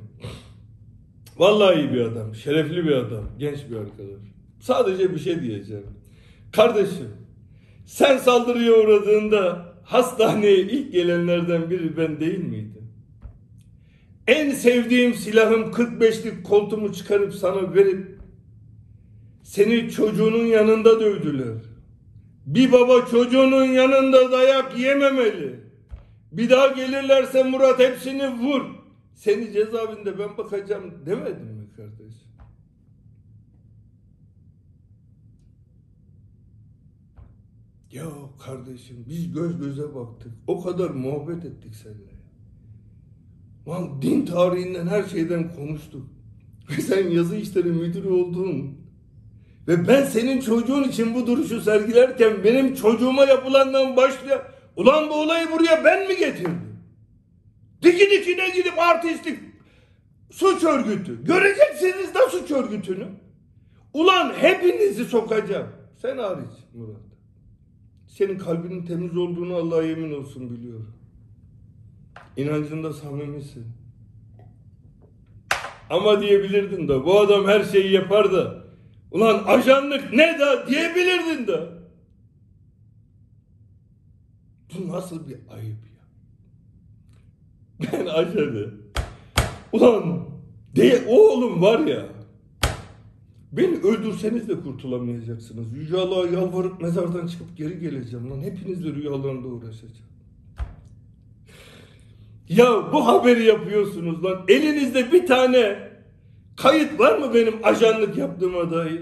Vallahi 1.37 1.79
iyi 1.79 1.93
bir 1.93 2.01
adam. 2.01 2.35
Şerefli 2.35 2.85
bir 2.85 2.91
adam. 2.91 3.23
Genç 3.39 3.59
bir 3.69 3.75
arkadaş. 3.75 4.21
Sadece 4.59 5.13
bir 5.13 5.19
şey 5.19 5.41
diyeceğim. 5.41 5.87
Kardeşim 6.51 7.09
sen 7.85 8.17
saldırıya 8.17 8.73
uğradığında 8.73 9.73
hastaneye 9.83 10.59
ilk 10.59 10.91
gelenlerden 10.91 11.69
biri 11.69 11.97
ben 11.97 12.19
değil 12.19 12.43
miydim? 12.43 12.91
En 14.27 14.51
sevdiğim 14.51 15.13
silahım 15.13 15.61
45'lik 15.61 16.43
koltumu 16.43 16.93
çıkarıp 16.93 17.33
sana 17.33 17.73
verip 17.73 18.19
seni 19.43 19.91
çocuğunun 19.91 20.45
yanında 20.45 20.99
dövdüler. 20.99 21.72
Bir 22.45 22.71
baba 22.71 23.05
çocuğunun 23.05 23.65
yanında 23.65 24.31
dayak 24.31 24.79
yememeli. 24.79 25.59
Bir 26.31 26.49
daha 26.49 26.67
gelirlerse 26.67 27.43
Murat 27.43 27.79
hepsini 27.79 28.27
vur. 28.27 28.61
Seni 29.15 29.53
cezaevinde 29.53 30.19
ben 30.19 30.37
bakacağım 30.37 31.05
demedim 31.05 31.47
mi 31.47 31.67
kardeş? 31.77 32.13
Ya 37.91 38.05
kardeşim 38.45 39.05
biz 39.09 39.33
göz 39.33 39.59
göze 39.59 39.95
baktık. 39.95 40.31
O 40.47 40.63
kadar 40.63 40.89
muhabbet 40.89 41.45
ettik 41.45 41.75
seninle. 41.75 42.13
Lan 43.67 44.01
din 44.01 44.25
tarihinden 44.25 44.87
her 44.87 45.03
şeyden 45.03 45.55
konuştuk. 45.55 46.07
Sen 46.81 47.09
yazı 47.09 47.35
işleri 47.35 47.71
müdürü 47.71 48.09
oldun. 48.09 48.82
Ve 49.67 49.87
ben 49.87 50.03
senin 50.03 50.41
çocuğun 50.41 50.83
için 50.83 51.15
bu 51.15 51.27
duruşu 51.27 51.61
sergilerken 51.61 52.43
benim 52.43 52.75
çocuğuma 52.75 53.25
yapılandan 53.25 53.97
başlıyor. 53.97 54.45
Ulan 54.75 55.09
bu 55.09 55.13
olayı 55.13 55.51
buraya 55.51 55.83
ben 55.85 56.07
mi 56.07 56.17
getirdim? 56.17 56.61
Diki 57.81 58.11
dikine 58.11 58.49
gidip 58.49 58.79
artistlik 58.79 59.39
suç 60.31 60.63
örgütü. 60.63 61.25
Göreceksiniz 61.25 62.15
de 62.15 62.19
suç 62.31 62.51
örgütünü. 62.51 63.07
Ulan 63.93 64.33
hepinizi 64.37 65.05
sokacağım. 65.05 65.67
Sen 66.01 66.17
hariç 66.17 66.53
Murat. 66.73 67.01
Senin 68.07 68.37
kalbinin 68.37 68.85
temiz 68.85 69.17
olduğunu 69.17 69.55
Allah'a 69.55 69.83
yemin 69.83 70.13
olsun 70.13 70.49
biliyorum. 70.51 70.93
İnancında 72.37 72.93
samimisin. 72.93 73.65
Ama 75.89 76.21
diyebilirdin 76.21 76.87
de 76.87 77.05
bu 77.05 77.19
adam 77.19 77.47
her 77.47 77.63
şeyi 77.63 77.91
yapar 77.91 78.31
da. 78.33 78.62
Ulan 79.13 79.43
ajanlık 79.47 80.13
ne 80.13 80.39
da 80.39 80.67
diyebilirdin 80.67 81.47
de. 81.47 81.69
Bu 84.73 84.87
nasıl 84.87 85.27
bir 85.27 85.37
ayıp 85.49 85.77
ya? 85.85 86.03
Ben 87.79 88.05
ajanı. 88.05 88.69
Ulan 89.73 90.27
de 90.75 91.05
oğlum 91.07 91.61
var 91.61 91.79
ya. 91.79 92.05
Beni 93.51 93.75
öldürseniz 93.75 94.49
de 94.49 94.59
kurtulamayacaksınız. 94.59 95.73
Yüce 95.73 95.97
Allah'a 95.97 96.25
yalvarıp 96.25 96.81
mezardan 96.81 97.27
çıkıp 97.27 97.57
geri 97.57 97.79
geleceğim 97.79 98.31
lan. 98.31 98.41
Hepinizle 98.41 98.93
rüyalarında 98.93 99.47
uğraşacağım. 99.47 100.13
Ya 102.49 102.93
bu 102.93 103.07
haberi 103.07 103.43
yapıyorsunuz 103.43 104.23
lan. 104.23 104.45
Elinizde 104.47 105.11
bir 105.11 105.27
tane 105.27 105.92
kayıt 106.57 106.99
var 106.99 107.17
mı 107.17 107.33
benim 107.33 107.59
ajanlık 107.63 108.17
yaptığıma 108.17 108.71
dair? 108.71 109.01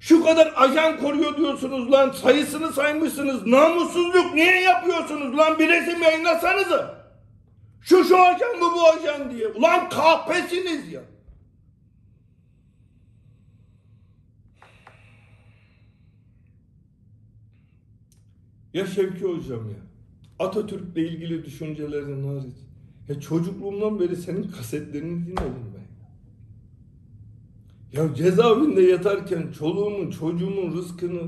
Şu 0.00 0.24
kadar 0.24 0.52
ajan 0.56 1.00
koruyor 1.00 1.36
diyorsunuz 1.36 1.92
lan. 1.92 2.10
Sayısını 2.10 2.72
saymışsınız. 2.72 3.46
Namussuzluk 3.46 4.34
niye 4.34 4.60
yapıyorsunuz 4.60 5.38
lan? 5.38 5.58
Bir 5.58 5.68
resim 5.68 6.02
yayınlasanıza. 6.02 7.00
Şu 7.82 8.04
şu 8.04 8.22
ajan 8.22 8.58
mı 8.58 8.66
bu 8.74 8.88
ajan 8.88 9.30
diye. 9.30 9.48
Ulan 9.48 9.88
kahpesiniz 9.88 10.92
ya. 10.92 11.02
Ya 18.74 18.86
Şevki 18.86 19.24
hocam 19.24 19.70
ya. 19.70 19.76
Atatürk'le 20.38 20.96
ilgili 20.96 21.44
düşüncelerin 21.44 22.28
hariç. 22.28 22.56
Ya 23.08 23.20
çocukluğumdan 23.20 24.00
beri 24.00 24.16
senin 24.16 24.42
kasetlerini 24.50 25.26
dinledim. 25.26 25.69
Ya 27.92 28.14
cezaevinde 28.14 28.82
yatarken 28.82 29.52
çoluğumun 29.58 30.10
çocuğumun 30.10 30.76
rızkını 30.76 31.20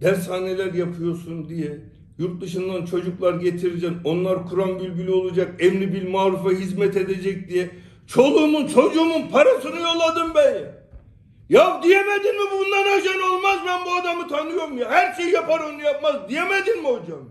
dershaneler 0.00 0.74
yapıyorsun 0.74 1.48
diye 1.48 1.80
yurt 2.18 2.40
dışından 2.40 2.84
çocuklar 2.84 3.34
getireceksin. 3.34 3.98
Onlar 4.04 4.46
Kur'an 4.46 4.80
bülbülü 4.80 5.12
olacak. 5.12 5.54
Emri 5.58 5.92
bil 5.92 6.08
marufa 6.10 6.50
hizmet 6.50 6.96
edecek 6.96 7.48
diye. 7.48 7.70
Çoluğumun 8.06 8.66
çocuğumun 8.66 9.28
parasını 9.32 9.80
yolladım 9.80 10.32
ben 10.34 10.54
ya. 11.48 11.82
Diyemedin 11.82 12.34
mi 12.34 12.50
bundan 12.52 12.98
ajan 12.98 13.20
olmaz 13.32 13.58
ben 13.66 13.80
bu 13.86 13.94
adamı 13.94 14.28
tanıyorum 14.28 14.78
ya. 14.78 14.90
Her 14.90 15.14
şeyi 15.14 15.32
yapar 15.32 15.60
onu 15.60 15.82
yapmaz 15.82 16.28
diyemedin 16.28 16.82
mi 16.82 16.88
hocam? 16.88 17.28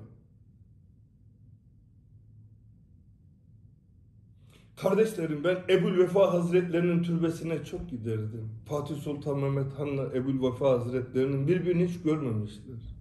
Kardeşlerim 4.77 5.43
ben 5.43 5.57
Ebul 5.69 5.97
Vefa 5.97 6.33
Hazretlerinin 6.33 7.03
türbesine 7.03 7.65
çok 7.65 7.89
giderdim. 7.89 8.49
Fatih 8.65 8.95
Sultan 8.95 9.39
Mehmet 9.39 9.73
Han'la 9.73 10.15
Ebul 10.15 10.51
Vefa 10.51 10.71
Hazretlerinin 10.71 11.47
birbirini 11.47 11.87
hiç 11.87 12.01
görmemişler. 12.01 12.95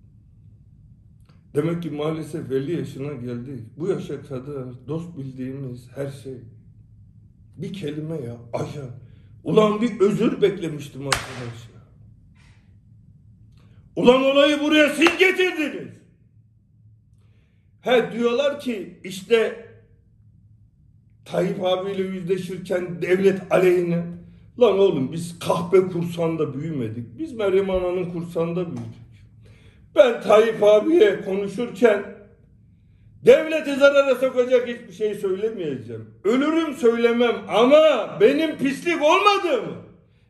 Demek 1.55 1.83
ki 1.83 1.91
maalesef 1.91 2.51
50 2.51 2.73
yaşına 2.73 3.13
geldik. 3.13 3.61
Bu 3.77 3.89
yaşa 3.89 4.23
kadar 4.23 4.65
dost 4.89 5.19
bildiğimiz 5.19 5.89
her 5.95 6.11
şey. 6.11 6.39
Bir 7.57 7.73
kelime 7.73 8.15
ya 8.15 8.37
ajan. 8.53 8.91
Ulan 9.45 9.81
bir 9.81 10.01
özür 10.01 10.43
beklemiştim 10.43 11.01
arkadaş. 11.01 11.69
Ulan 13.97 14.23
olayı 14.23 14.61
buraya 14.61 14.89
siz 14.89 15.19
getirdiniz. 15.19 15.95
He 17.81 18.13
diyorlar 18.13 18.61
ki 18.61 19.01
işte 19.05 19.64
Tayyip 21.25 21.65
abiyle 21.65 22.03
yüzleşirken 22.03 23.03
devlet 23.03 23.53
aleyhine. 23.53 24.05
Lan 24.61 24.79
oğlum 24.79 25.13
biz 25.13 25.39
kahpe 25.39 25.81
kursanda 25.81 26.55
büyümedik. 26.55 27.19
Biz 27.19 27.33
Meryem 27.33 27.71
Ana'nın 27.71 28.11
kursanda 28.11 28.67
büyüdük. 28.67 29.05
Ben 29.97 30.23
Tayyip 30.23 30.63
abiye 30.63 31.21
konuşurken 31.21 32.05
devleti 33.27 33.75
zarara 33.77 34.15
sokacak 34.15 34.69
hiçbir 34.69 34.93
şey 34.93 35.15
söylemeyeceğim. 35.15 36.11
Ölürüm 36.25 36.75
söylemem 36.75 37.37
ama 37.49 38.09
benim 38.21 38.59
pislik 38.59 39.03
olmadığımı. 39.03 39.77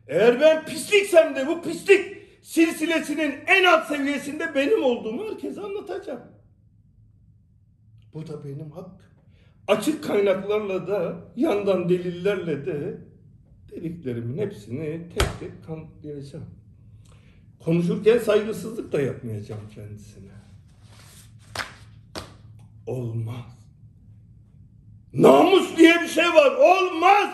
Eğer 0.07 0.41
ben 0.41 0.65
pisliksem 0.65 1.35
de 1.35 1.47
bu 1.47 1.61
pislik 1.61 2.17
silsilesinin 2.41 3.35
en 3.47 3.63
alt 3.63 3.87
seviyesinde 3.87 4.55
benim 4.55 4.83
olduğumu 4.83 5.25
herkese 5.31 5.61
anlatacağım. 5.61 6.21
Bu 8.13 8.27
da 8.27 8.43
benim 8.43 8.71
hakkım 8.71 9.14
açık 9.67 10.03
kaynaklarla 10.03 10.87
da 10.87 11.15
yandan 11.35 11.89
delillerle 11.89 12.65
de 12.65 12.97
dediklerimin 13.71 14.37
hepsini 14.37 15.09
tek 15.09 15.39
tek 15.39 15.65
kanıtlayacağım. 15.65 16.45
Konuşurken 17.59 18.17
saygısızlık 18.17 18.91
da 18.91 19.01
yapmayacağım 19.01 19.61
kendisine. 19.75 20.31
Olmaz. 22.87 23.55
Namus 25.13 25.77
diye 25.77 26.01
bir 26.01 26.07
şey 26.07 26.25
var. 26.25 26.55
Olmaz. 26.55 27.29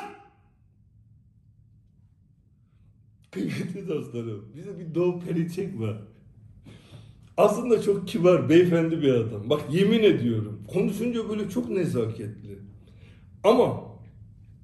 Kıymetli 3.32 3.88
dostlarım, 3.88 4.52
bize 4.56 4.80
bir 4.80 4.96
Doğu 4.96 5.20
Perinçek 5.20 5.80
var. 5.80 5.98
Aslında 7.38 7.82
çok 7.82 8.08
kibar, 8.08 8.50
beyefendi 8.50 9.02
bir 9.02 9.14
adam. 9.14 9.50
Bak 9.50 9.62
yemin 9.72 10.04
ediyorum. 10.04 10.64
Konuşunca 10.74 11.30
böyle 11.30 11.50
çok 11.50 11.70
nezaketli. 11.70 12.60
Ama 13.44 13.84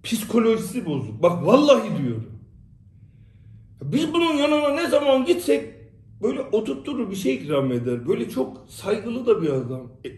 psikolojisi 0.04 0.86
bozuk. 0.86 1.24
Bak 1.24 1.46
vallahi 1.46 2.04
diyorum. 2.04 2.32
Biz 3.84 4.14
bunun 4.14 4.34
yanına 4.34 4.70
ne 4.70 4.90
zaman 4.90 5.26
gitsek 5.26 5.74
böyle 6.22 6.42
oturtturur 6.42 7.12
bir 7.12 7.16
şey 7.16 7.36
ikram 7.36 7.72
eder. 7.72 8.08
Böyle 8.08 8.30
çok 8.30 8.66
saygılı 8.70 9.26
da 9.26 9.42
bir 9.42 9.50
adam. 9.50 9.92
E, 10.06 10.10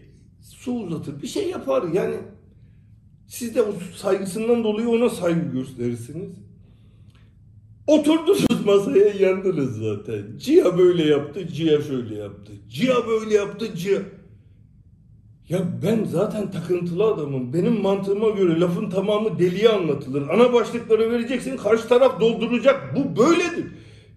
su 0.42 0.72
uzatır, 0.72 1.22
bir 1.22 1.26
şey 1.26 1.50
yapar. 1.50 1.82
Yani 1.92 2.16
siz 3.26 3.54
de 3.54 3.62
o 3.62 3.72
saygısından 3.96 4.64
dolayı 4.64 4.88
ona 4.88 5.08
saygı 5.08 5.52
gösterirsiniz. 5.52 6.30
Oturdunuz 7.90 8.46
masaya 8.66 9.08
yandınız 9.08 9.78
zaten. 9.78 10.22
Cia 10.38 10.78
böyle 10.78 11.06
yaptı, 11.06 11.48
Cia 11.48 11.82
şöyle 11.82 12.14
yaptı. 12.14 12.52
Cia 12.68 13.06
böyle 13.08 13.34
yaptı, 13.34 13.76
Cia... 13.76 13.98
Ya 15.48 15.58
ben 15.82 16.04
zaten 16.04 16.50
takıntılı 16.50 17.04
adamım. 17.04 17.52
Benim 17.52 17.80
mantığıma 17.80 18.30
göre 18.30 18.60
lafın 18.60 18.90
tamamı 18.90 19.38
deliye 19.38 19.68
anlatılır. 19.68 20.28
Ana 20.28 20.52
başlıkları 20.52 21.10
vereceksin, 21.10 21.56
karşı 21.56 21.88
taraf 21.88 22.20
dolduracak. 22.20 22.96
Bu 22.96 23.22
böyledir. 23.22 23.66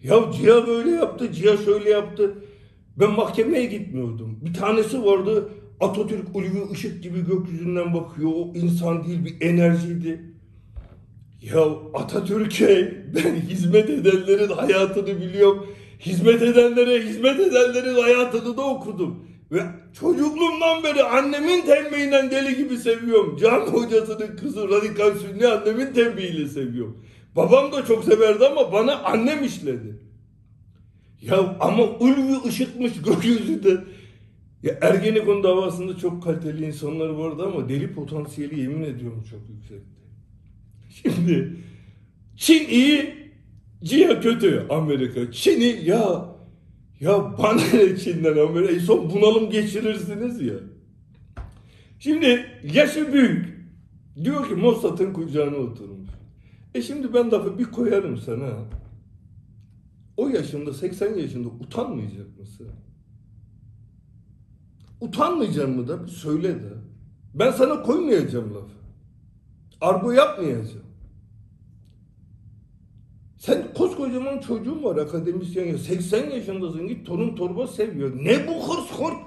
Ya 0.04 0.32
Cia 0.32 0.68
böyle 0.68 0.92
yaptı, 0.92 1.32
Cia 1.32 1.58
şöyle 1.58 1.90
yaptı. 1.90 2.36
Ben 3.00 3.12
mahkemeye 3.12 3.66
gitmiyordum. 3.66 4.40
Bir 4.42 4.54
tanesi 4.54 5.06
vardı, 5.06 5.50
Atatürk 5.80 6.36
ulvi 6.36 6.72
ışık 6.72 7.04
gibi 7.04 7.26
gökyüzünden 7.26 7.94
bakıyor. 7.94 8.32
O 8.36 8.54
insan 8.56 9.06
değil 9.06 9.26
bir 9.26 9.48
enerjiydi. 9.48 10.33
Ya 11.52 11.64
Atatürk'e 11.94 12.94
ben 13.16 13.36
hizmet 13.36 13.90
edenlerin 13.90 14.50
hayatını 14.50 15.22
biliyorum. 15.22 15.68
Hizmet 16.00 16.42
edenlere 16.42 17.06
hizmet 17.06 17.40
edenlerin 17.40 18.02
hayatını 18.02 18.58
da 18.58 18.62
okudum. 18.62 19.20
Ve 19.52 19.62
çocukluğumdan 20.00 20.84
beri 20.84 21.04
annemin 21.04 21.62
tembihinden 21.62 22.32
deli 22.32 22.58
gibi 22.58 22.78
seviyorum. 22.78 23.38
Can 23.42 23.60
hocasının 23.60 24.36
kızı 24.36 24.70
radikal 24.70 25.18
sünni 25.18 25.48
annemin 25.48 25.94
tembihiyle 25.94 26.48
seviyorum. 26.48 26.98
Babam 27.36 27.72
da 27.72 27.86
çok 27.86 28.04
severdi 28.04 28.46
ama 28.46 28.74
bana 28.74 28.96
annem 29.00 29.44
işledi. 29.44 30.00
Ya 31.22 31.58
ama 31.60 31.84
ulvi 31.84 32.48
ışıkmış 32.48 33.02
gökyüzünde. 33.02 33.84
Ya 34.64 34.78
Ergenekon 34.82 35.44
davasında 35.44 35.98
çok 35.98 36.24
kaliteli 36.24 36.66
insanlar 36.66 37.10
vardı 37.10 37.44
ama 37.46 37.70
deli 37.70 37.94
potansiyeli 37.94 38.60
yemin 38.60 38.84
ediyorum 38.84 39.24
çok 39.32 39.40
yüksekti. 39.50 40.03
Şimdi 41.02 41.58
Çin 42.36 42.70
iyi, 42.70 43.16
Cia 43.84 44.20
kötü 44.20 44.66
Amerika. 44.70 45.32
Çin'i 45.32 45.82
ya 45.86 46.34
ya 47.00 47.38
bana 47.38 47.62
ne 47.74 47.98
Çin'den 47.98 48.38
Amerika? 48.38 48.80
Son 48.80 49.10
bunalım 49.10 49.50
geçirirsiniz 49.50 50.42
ya. 50.42 50.56
Şimdi 52.00 52.46
yaşı 52.74 53.14
büyük. 53.14 53.54
Diyor 54.24 54.48
ki 54.48 54.56
Mossad'ın 54.56 55.14
kucağına 55.14 55.56
oturmuş. 55.56 56.10
E 56.76 56.82
şimdi 56.82 57.14
ben 57.14 57.32
lafı 57.32 57.60
bir 57.60 57.64
koyarım 57.64 58.18
sana. 58.18 58.50
O 60.18 60.30
yaşında 60.30 60.74
80 60.74 61.14
yaşında 61.14 61.48
utanmayacak 61.48 62.40
mısın? 62.40 62.68
Utanmayacak 65.02 65.70
mı 65.70 65.88
da 65.88 66.08
söyle 66.08 66.50
de. 66.50 66.74
Ben 67.34 67.52
sana 67.52 67.82
koymayacağım 67.82 68.56
lafı. 68.56 68.74
Argo 69.82 70.12
yapmayacağım. 70.12 70.83
Sen 73.46 73.74
koskocaman 73.74 74.40
çocuğun 74.40 74.84
var 74.84 74.96
akademisyen 74.96 75.66
ya. 75.66 75.78
80 75.78 76.30
yaşındasın 76.30 76.88
git 76.88 77.08
torun 77.08 77.36
torba 77.36 77.68
seviyor. 77.68 78.12
Ne 78.24 78.48
bu 78.48 78.68
hırs 78.68 78.92
hırt? 78.92 79.18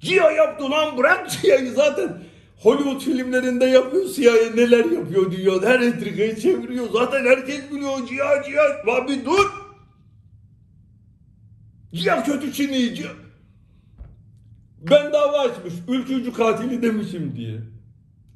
Cia 0.00 0.30
yaptı 0.30 0.70
lan 0.70 0.98
bırak 0.98 1.30
Cia'yı 1.30 1.72
zaten. 1.72 2.22
Hollywood 2.58 3.00
filmlerinde 3.00 3.64
yapıyor 3.64 4.04
CIA 4.08 4.32
neler 4.54 4.84
yapıyor 4.84 5.30
diyor. 5.30 5.62
Her 5.62 5.80
entrikayı 5.80 6.36
çeviriyor. 6.36 6.86
Zaten 6.92 7.26
herkes 7.26 7.70
biliyor. 7.72 8.06
Cihat 8.08 8.46
cihat. 8.46 8.88
Lan 8.88 9.08
bir 9.08 9.24
dur. 9.24 9.50
Cihat 11.92 12.26
kötü. 12.26 12.52
Cihat. 12.52 13.16
Ben 14.90 15.12
dava 15.12 15.38
açmış. 15.38 15.74
Ülkücü 15.88 16.32
katili 16.32 16.82
demişim 16.82 17.36
diye. 17.36 17.60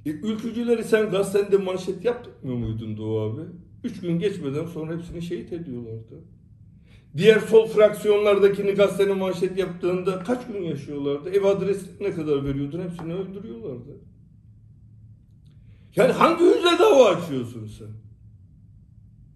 E, 0.07 0.11
ülkücüleri 0.11 0.85
sen 0.85 1.11
gazetende 1.11 1.57
manşet 1.57 2.04
yapmıyor 2.04 2.57
muydun 2.57 2.96
Doğu 2.96 3.20
abi? 3.20 3.42
Üç 3.84 4.00
gün 4.00 4.18
geçmeden 4.18 4.66
sonra 4.66 4.96
hepsini 4.96 5.22
şehit 5.22 5.52
ediyorlardı. 5.52 6.24
Diğer 7.16 7.40
sol 7.40 7.68
fraksiyonlardakini 7.68 8.70
gazetenin 8.72 9.18
manşet 9.18 9.58
yaptığında 9.58 10.22
kaç 10.22 10.46
gün 10.46 10.62
yaşıyorlardı? 10.62 11.30
Ev 11.30 11.44
adresi 11.44 11.86
ne 12.00 12.14
kadar 12.14 12.44
veriyordun? 12.44 12.82
Hepsini 12.82 13.14
öldürüyorlardı. 13.14 14.00
Yani 15.96 16.12
hangi 16.12 16.44
yüzle 16.44 16.78
dava 16.78 17.08
açıyorsun 17.10 17.66
sen? 17.66 17.88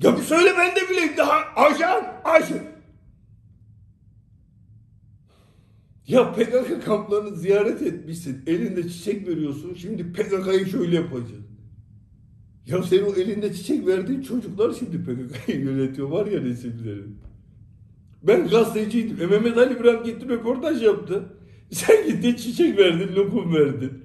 Ya 0.02 0.16
bir 0.16 0.22
söyle 0.22 0.50
ben 0.58 0.76
de 0.76 0.90
bileyim. 0.90 1.16
Daha 1.16 1.32
ajan, 1.56 2.22
ajan. 2.24 2.72
Ya 6.06 6.32
PKK 6.32 6.84
kamplarını 6.84 7.36
ziyaret 7.36 7.82
etmişsin. 7.82 8.42
Elinde 8.46 8.88
çiçek 8.88 9.28
veriyorsun. 9.28 9.74
Şimdi 9.74 10.12
PKK'yı 10.12 10.66
şöyle 10.66 10.96
yapacağız. 10.96 11.51
Ya 12.66 12.82
senin 12.82 13.02
o 13.02 13.14
elinde 13.14 13.54
çiçek 13.54 13.86
verdiğin 13.86 14.22
çocuklar 14.22 14.72
şimdi 14.78 15.04
PKK'yı 15.04 15.60
yönetiyor. 15.60 16.08
Var 16.08 16.26
ya 16.26 16.40
resimleri. 16.40 17.02
Ben 18.22 18.48
gazeteciydim. 18.48 19.22
E 19.22 19.26
Mehmet 19.26 19.58
Ali 19.58 19.74
İbrahim 19.74 20.04
gitti 20.04 20.28
röportaj 20.28 20.82
yaptı. 20.82 21.24
Sen 21.70 22.06
gittin 22.06 22.34
çiçek 22.34 22.78
verdin, 22.78 23.16
lokum 23.16 23.54
verdin. 23.54 24.04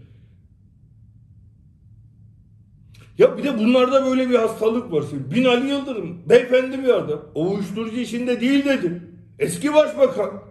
Ya 3.17 3.37
bir 3.37 3.43
de 3.43 3.59
bunlarda 3.59 4.05
böyle 4.05 4.29
bir 4.29 4.35
hastalık 4.35 4.91
var. 4.91 5.03
Şimdi 5.09 5.35
Binali 5.35 5.69
Yıldırım, 5.69 6.29
beyefendi 6.29 6.83
bir 6.83 6.97
adam. 6.97 7.25
O 7.35 7.51
uyuşturucu 7.51 7.99
işinde 7.99 8.41
değil 8.41 8.65
dedi. 8.65 9.01
Eski 9.39 9.73
başbakan. 9.73 10.43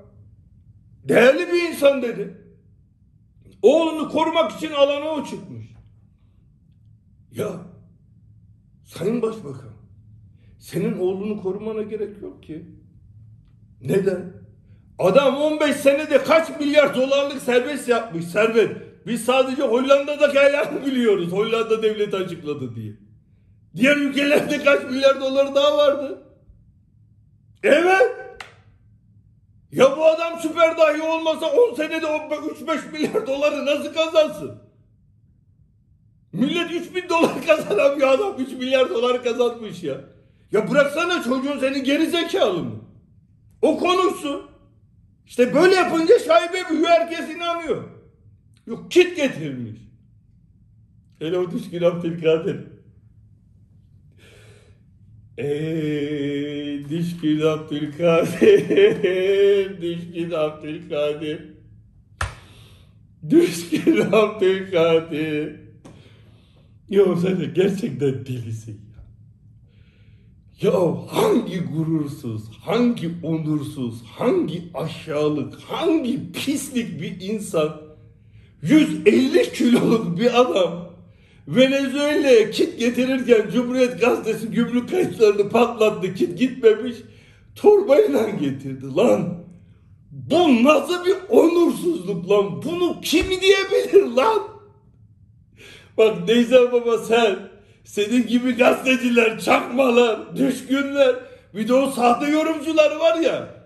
Değerli 1.05 1.47
bir 1.53 1.69
insan 1.69 2.03
dedi. 2.03 2.35
Oğlunu 3.63 4.09
korumak 4.09 4.53
için 4.53 4.73
alana 4.73 5.11
o 5.11 5.25
çıkmış. 5.25 5.67
Ya 7.33 7.66
Sayın 8.99 9.23
Başbakan 9.23 9.77
senin 10.59 10.99
oğlunu 10.99 11.43
korumana 11.43 11.83
gerek 11.83 12.23
yok 12.23 12.43
ki. 12.43 12.67
Neden? 13.81 14.33
Adam 14.99 15.37
15 15.37 15.77
senede 15.77 16.23
kaç 16.23 16.61
milyar 16.61 16.95
dolarlık 16.95 17.43
serbest 17.43 17.89
yapmış 17.89 18.25
servet. 18.25 18.77
Biz 19.07 19.25
sadece 19.25 19.63
Hollanda'daki 19.63 20.41
ayağını 20.41 20.87
biliyoruz. 20.87 21.33
Hollanda 21.33 21.83
devleti 21.83 22.17
açıkladı 22.17 22.75
diye. 22.75 22.93
Diğer 23.77 23.97
ülkelerde 23.97 24.65
kaç 24.65 24.85
milyar 24.85 25.21
doları 25.21 25.55
daha 25.55 25.77
vardı? 25.77 26.23
Evet. 27.63 28.17
Ya 29.73 29.97
bu 29.97 30.05
adam 30.05 30.39
süper 30.41 30.79
dahi 30.79 31.03
olmasa 31.03 31.47
10 31.47 31.75
senede 31.75 32.07
3-5 32.07 32.93
milyar 32.93 33.27
doları 33.27 33.67
nasıl 33.67 33.95
kazansın? 33.95 34.66
Millet 36.33 36.71
3 36.71 36.95
bin 36.95 37.09
dolar 37.09 37.47
kazanamıyor 37.47 38.09
adam 38.09 38.35
3 38.39 38.53
milyar 38.53 38.91
dolar 38.91 39.25
kazanmış 39.25 39.83
ya. 39.83 40.01
Ya 40.53 40.71
bıraksana 40.71 41.23
çocuğun 41.23 41.59
seni 41.59 41.83
geri 41.83 42.07
zekalı 42.07 42.63
mı? 42.65 42.75
O 43.63 43.79
konuşsun. 43.79 44.43
İşte 45.27 45.55
böyle 45.55 45.75
yapınca 45.75 46.19
şaibe 46.19 46.71
büyüyor 46.71 46.89
herkes 46.89 47.37
inanıyor. 47.37 47.85
Yok 48.67 48.91
kit 48.91 49.17
getirmiş. 49.17 49.81
Hele 51.19 51.39
o 51.39 51.51
düşkün 51.51 51.83
Abdülkadir. 51.83 52.57
Eee 55.39 56.85
düşkün 56.91 57.41
Abdülkadir. 57.41 58.69
düşkün 59.83 60.31
Abdülkadir. 60.31 61.41
Düşkün 63.31 64.01
Abdülkadir. 64.13 65.66
Ya 66.89 67.17
sen 67.23 67.41
de 67.41 67.45
gerçekten 67.45 68.27
delisin 68.27 68.81
ya. 70.63 70.73
Ya 70.73 70.81
hangi 71.09 71.61
gurursuz, 71.61 72.43
hangi 72.61 73.11
onursuz, 73.23 74.03
hangi 74.03 74.63
aşağılık, 74.75 75.61
hangi 75.61 76.33
pislik 76.33 77.01
bir 77.01 77.21
insan 77.21 77.81
150 78.63 79.53
kiloluk 79.53 80.19
bir 80.19 80.41
adam 80.41 80.87
Venezuela'ya 81.49 82.51
kit 82.51 82.79
getirirken 82.79 83.51
Cumhuriyet 83.53 84.01
Gazetesi 84.01 84.51
gümrük 84.51 84.91
kayıtlarını 84.91 85.49
patlattı 85.49 86.15
kit 86.15 86.39
gitmemiş 86.39 86.97
torbayla 87.55 88.29
getirdi 88.29 88.95
lan. 88.97 89.45
Bu 90.11 90.65
nasıl 90.65 91.05
bir 91.05 91.17
onursuzluk 91.29 92.31
lan? 92.31 92.63
Bunu 92.65 93.01
kim 93.01 93.27
diyebilir 93.27 94.17
lan? 94.17 94.56
Bak 95.99 96.29
Neyzen 96.29 96.73
Baba 96.73 96.99
sen, 96.99 97.39
senin 97.85 98.27
gibi 98.27 98.53
gazeteciler, 98.53 99.39
çakmalar, 99.39 100.37
düşkünler, 100.37 101.17
bir 101.55 101.69
de 101.69 101.75
o 101.75 101.91
sahte 101.91 102.31
yorumcular 102.31 102.97
var 102.97 103.21
ya. 103.21 103.57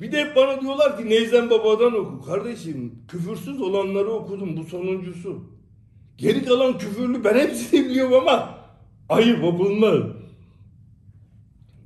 Bir 0.00 0.12
de 0.12 0.24
hep 0.24 0.36
bana 0.36 0.60
diyorlar 0.60 0.98
ki 0.98 1.08
Neyzen 1.08 1.50
Baba'dan 1.50 1.94
oku. 1.94 2.26
Kardeşim 2.26 3.02
küfürsüz 3.08 3.60
olanları 3.60 4.10
okudum 4.10 4.56
bu 4.56 4.64
sonuncusu. 4.64 5.44
Geri 6.16 6.44
kalan 6.44 6.78
küfürlü 6.78 7.24
ben 7.24 7.34
hepsini 7.34 7.84
biliyorum 7.84 8.14
ama 8.14 8.54
ayıp 9.08 9.44
o 9.44 9.58
bunlar. 9.58 10.02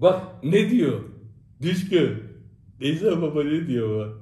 Bak 0.01 0.23
ne 0.43 0.71
diyor? 0.71 1.01
Düşkün. 1.63 2.23
Neyzen 2.81 3.23
Baba 3.23 3.45
ne 3.45 3.67
diyor 3.67 3.99
bak. 3.99 4.19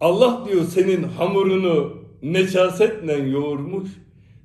Allah 0.00 0.44
diyor 0.48 0.64
senin 0.64 1.02
hamurunu 1.02 1.96
necasetle 2.22 3.12
yoğurmuş. 3.12 3.88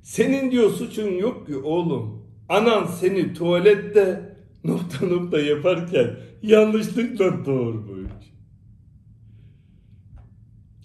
Senin 0.06 0.50
diyor 0.50 0.70
suçun 0.70 1.10
yok 1.10 1.46
ki 1.46 1.56
oğlum. 1.56 2.26
Anan 2.48 2.86
seni 2.86 3.34
tuvalette 3.34 4.36
nokta 4.64 5.06
nokta 5.06 5.40
yaparken 5.40 6.16
yanlışlıkla 6.42 7.46
doğurmuş. 7.46 8.12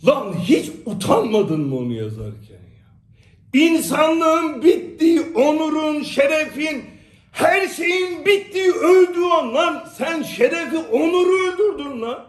Lan 0.07 0.33
hiç 0.33 0.71
utanmadın 0.85 1.61
mı 1.61 1.77
onu 1.77 1.93
yazarken 1.93 2.55
ya? 2.55 3.61
İnsanlığın 3.61 4.63
bittiği, 4.63 5.21
onurun, 5.35 6.03
şerefin, 6.03 6.85
her 7.31 7.67
şeyin 7.67 8.25
bittiği, 8.25 8.71
öldüğü 8.71 9.25
an 9.25 9.53
lan 9.53 9.83
sen 9.97 10.23
şerefi, 10.23 10.77
onuru 10.77 11.51
öldürdün 11.51 12.01
lan. 12.01 12.25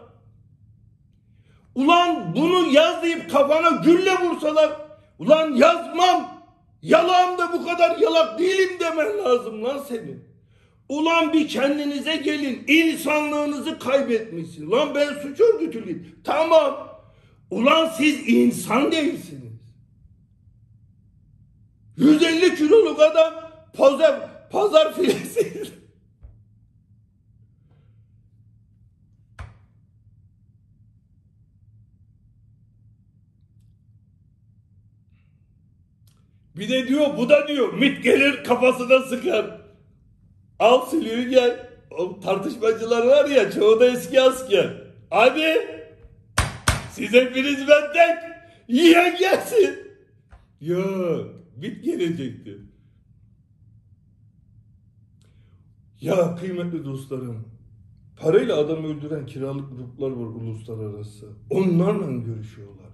Ulan 1.75 2.35
bunu 2.35 2.67
yaz 2.73 3.03
deyip 3.03 3.31
kafana 3.31 3.69
gülle 3.69 4.11
vursalar, 4.21 4.71
ulan 5.19 5.55
yazmam, 5.55 6.32
Yalan 6.83 7.37
da 7.37 7.53
bu 7.53 7.65
kadar 7.65 7.97
yalak 7.97 8.39
değilim 8.39 8.79
demen 8.79 9.17
lazım 9.17 9.63
lan 9.63 9.83
senin. 9.87 10.23
Ulan 10.89 11.33
bir 11.33 11.47
kendinize 11.47 12.15
gelin. 12.15 12.63
İnsanlığınızı 12.67 13.79
kaybetmişsin. 13.79 14.71
Lan 14.71 14.95
ben 14.95 15.13
suç 15.13 15.39
örgütülüyüm. 15.39 16.15
Tamam. 16.23 16.99
Ulan 17.51 17.89
siz 17.97 18.29
insan 18.29 18.91
değilsiniz. 18.91 19.53
150 21.97 22.55
kiloluk 22.55 22.99
adam 22.99 23.33
pazar, 23.77 24.49
pazar 24.49 24.93
filesi. 24.93 25.52
Bir 36.57 36.69
de 36.69 36.87
diyor 36.87 37.17
bu 37.17 37.29
da 37.29 37.47
diyor 37.47 37.73
mit 37.73 38.03
gelir 38.03 38.43
kafasına 38.43 38.99
sıkar. 38.99 39.61
Al 40.59 40.85
silüğü 40.85 41.29
gel. 41.29 41.69
O 41.91 42.19
tartışmacılar 42.19 43.07
var 43.07 43.29
ya 43.29 43.51
çoğu 43.51 43.79
da 43.79 43.87
eski 43.87 44.21
asker. 44.21 44.83
Hadi. 45.09 45.67
Siz 46.91 47.13
hepiniz 47.13 47.67
benden 47.67 48.43
yiyen 48.67 49.17
gelsin. 49.17 49.79
Yok. 50.61 51.29
Mit 51.57 51.83
gelecekti. 51.83 52.57
Ya 56.01 56.35
kıymetli 56.35 56.85
dostlarım. 56.85 57.47
Parayla 58.19 58.57
adam 58.57 58.85
öldüren 58.85 59.25
kiralık 59.25 59.69
gruplar 59.77 60.11
var 60.11 60.25
uluslararası. 60.25 61.29
Onlarla 61.49 62.11
görüşüyorlar. 62.11 62.92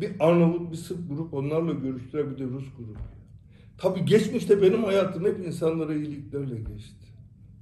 Bir 0.00 0.10
Arnavut, 0.20 0.72
bir 0.72 0.76
Sırp 0.76 1.08
grup 1.08 1.34
onlarla 1.34 1.72
görüştüler 1.72 2.30
bir 2.30 2.38
de 2.38 2.44
Rus 2.44 2.64
grubu. 2.78 2.92
Tabi 3.78 4.04
geçmişte 4.04 4.62
benim 4.62 4.84
hayatım 4.84 5.24
hep 5.24 5.46
insanlara 5.46 5.94
iyiliklerle 5.94 6.56
geçti. 6.56 7.04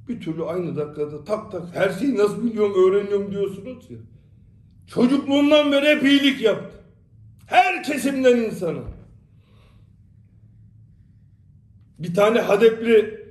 Bir 0.09 0.21
türlü 0.21 0.45
aynı 0.45 0.77
dakikada 0.77 1.25
tak 1.25 1.53
tak 1.53 1.77
her 1.77 1.91
şeyi 1.91 2.17
nasıl 2.17 2.45
biliyorum 2.45 2.75
öğreniyorum 2.75 3.31
diyorsunuz 3.31 3.91
ya. 3.91 3.99
Çocukluğumdan 4.87 5.73
beri 5.73 5.87
hep 5.87 6.03
iyilik 6.03 6.41
yaptı. 6.41 6.79
Her 7.47 7.83
kesimden 7.83 8.37
insana. 8.37 8.83
Bir 11.99 12.15
tane 12.15 12.41
Hadepli 12.41 13.23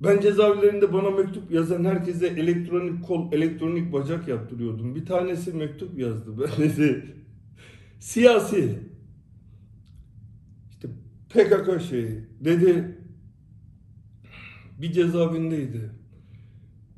ben 0.00 0.20
cezaevlerinde 0.20 0.92
bana 0.92 1.10
mektup 1.10 1.52
yazan 1.52 1.84
herkese 1.84 2.26
elektronik 2.26 3.04
kol, 3.04 3.32
elektronik 3.32 3.92
bacak 3.92 4.28
yaptırıyordum. 4.28 4.94
Bir 4.94 5.06
tanesi 5.06 5.52
mektup 5.52 5.98
yazdı. 5.98 6.30
Ben 6.38 6.64
dedi 6.64 7.14
siyasi 8.00 8.78
işte 10.70 10.88
PKK 11.28 11.82
şeyi 11.82 12.24
dedi 12.40 12.98
bir 14.78 14.92
cezaevindeydi. 14.92 15.90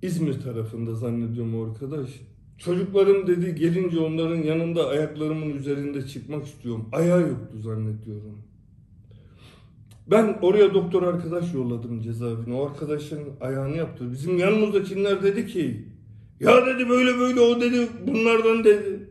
İzmir 0.03 0.41
tarafında 0.41 0.95
zannediyorum 0.95 1.71
arkadaş. 1.71 2.11
Çocuklarım 2.59 3.27
dedi 3.27 3.55
gelince 3.55 4.01
onların 4.01 4.43
yanında 4.43 4.89
ayaklarımın 4.89 5.51
üzerinde 5.51 6.07
çıkmak 6.07 6.47
istiyorum. 6.47 6.89
Ayağı 6.93 7.21
yoktu 7.21 7.59
zannediyorum. 7.63 8.43
Ben 10.11 10.39
oraya 10.43 10.75
doktor 10.75 11.03
arkadaş 11.03 11.55
yolladım 11.55 12.01
cezaevine. 12.01 12.55
O 12.55 12.67
arkadaşın 12.67 13.21
ayağını 13.41 13.77
yaptı. 13.77 14.13
Bizim 14.13 14.39
yanımızdakiler 14.39 15.23
dedi 15.23 15.47
ki 15.47 15.89
ya 16.41 16.67
dedi 16.67 16.89
böyle 16.89 17.19
böyle 17.19 17.41
o 17.41 17.61
dedi 17.61 17.89
bunlardan 18.07 18.65
dedi. 18.65 19.02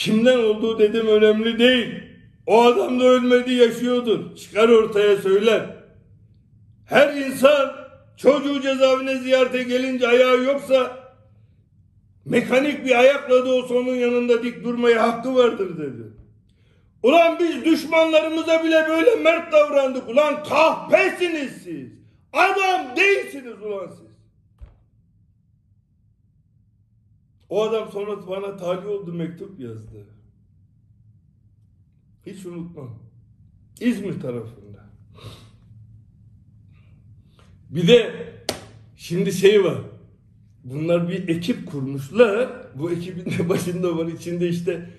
Kimden 0.00 0.38
olduğu 0.38 0.78
dedim 0.78 1.06
önemli 1.06 1.58
değil. 1.58 1.94
O 2.46 2.62
adam 2.62 3.00
da 3.00 3.04
ölmedi 3.04 3.52
yaşıyordur. 3.52 4.36
Çıkar 4.36 4.68
ortaya 4.68 5.16
söyler. 5.16 5.62
Her 6.86 7.14
insan 7.14 7.72
çocuğu 8.16 8.62
cezaevine 8.62 9.18
ziyarete 9.18 9.62
gelince 9.62 10.08
ayağı 10.08 10.44
yoksa 10.44 10.98
mekanik 12.24 12.84
bir 12.84 12.98
ayakla 12.98 13.46
da 13.46 13.52
olsa 13.52 13.74
onun 13.74 13.94
yanında 13.94 14.42
dik 14.42 14.64
durmaya 14.64 15.02
hakkı 15.02 15.34
vardır 15.34 15.78
dedi. 15.78 16.02
Ulan 17.02 17.38
biz 17.38 17.64
düşmanlarımıza 17.64 18.64
bile 18.64 18.86
böyle 18.88 19.16
mert 19.16 19.52
davrandık. 19.52 20.08
Ulan 20.08 20.44
kahpesiniz 20.44 21.52
siz. 21.64 21.88
Adam 22.32 22.96
değilsiniz 22.96 23.62
ulan 23.62 23.86
siz. 23.86 24.09
O 27.50 27.62
adam 27.62 27.90
sonra 27.92 28.26
bana 28.28 28.56
tali 28.56 28.86
oldu 28.86 29.12
mektup 29.12 29.60
yazdı. 29.60 30.06
Hiç 32.26 32.46
unutmam. 32.46 32.98
İzmir 33.80 34.20
tarafında. 34.20 34.90
Bir 37.70 37.88
de 37.88 38.12
şimdi 38.96 39.32
şey 39.32 39.64
var. 39.64 39.78
Bunlar 40.64 41.08
bir 41.08 41.28
ekip 41.28 41.70
kurmuşlar. 41.70 42.48
Bu 42.74 42.90
ekibin 42.90 43.24
de 43.38 43.48
başında 43.48 43.98
var. 43.98 44.06
içinde 44.06 44.48
işte 44.48 44.90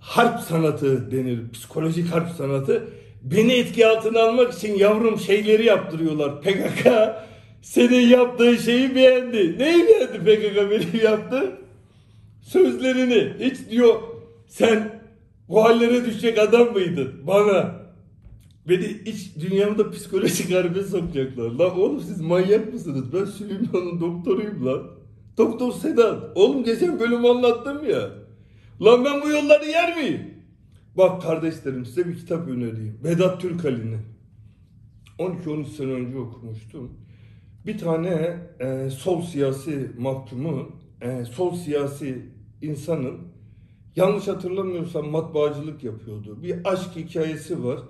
harp 0.00 0.40
sanatı 0.40 1.10
denir. 1.10 1.50
Psikolojik 1.52 2.12
harp 2.12 2.30
sanatı. 2.30 2.88
Beni 3.22 3.52
etki 3.52 3.86
altına 3.86 4.20
almak 4.20 4.52
için 4.52 4.78
yavrum 4.78 5.20
şeyleri 5.20 5.64
yaptırıyorlar. 5.64 6.40
PKK 6.40 6.86
senin 7.62 8.08
yaptığın 8.08 8.56
şeyi 8.56 8.94
beğendi. 8.94 9.58
Neyi 9.58 9.86
beğendi 9.86 10.18
PKK 10.18 10.70
benim 10.70 11.04
yaptı? 11.04 11.58
Sözlerini. 12.40 13.34
Hiç 13.40 13.70
diyor 13.70 14.02
sen 14.46 15.00
bu 15.48 15.64
hallere 15.64 16.04
düşecek 16.04 16.38
adam 16.38 16.72
mıydın? 16.72 17.26
Bana. 17.26 17.80
Beni 18.68 18.84
iç 18.84 19.36
dünyamda 19.40 19.90
psikolojik 19.90 20.54
harbe 20.54 20.82
sokacaklar. 20.82 21.50
Lan 21.50 21.78
oğlum 21.80 22.00
siz 22.00 22.20
manyak 22.20 22.72
mısınız? 22.72 23.12
Ben 23.12 23.24
Süleyman'ın 23.24 24.00
doktoruyum 24.00 24.66
lan. 24.66 24.82
Doktor 25.38 25.72
Sedat. 25.72 26.36
Oğlum 26.36 26.64
geçen 26.64 27.00
bölüm 27.00 27.24
anlattım 27.24 27.90
ya. 27.90 28.10
Lan 28.82 29.04
ben 29.04 29.22
bu 29.22 29.28
yolları 29.28 29.64
yer 29.64 29.96
miyim? 29.96 30.34
Bak 30.96 31.22
kardeşlerim 31.22 31.86
size 31.86 32.08
bir 32.08 32.16
kitap 32.16 32.48
önereyim. 32.48 32.98
Vedat 33.04 33.40
Türkali'nin. 33.40 34.00
12-13 35.18 35.64
sene 35.64 35.92
önce 35.92 36.18
okumuştum. 36.18 36.92
Bir 37.66 37.78
tane 37.78 38.38
e, 38.60 38.90
sol 38.90 39.22
siyasi 39.22 39.90
mahkumu, 39.98 40.72
e, 41.00 41.24
sol 41.24 41.54
siyasi 41.54 42.26
insanın 42.62 43.18
yanlış 43.96 44.28
hatırlamıyorsam 44.28 45.08
matbaacılık 45.08 45.84
yapıyordu. 45.84 46.42
Bir 46.42 46.72
aşk 46.72 46.96
hikayesi 46.96 47.64
var. 47.64 47.80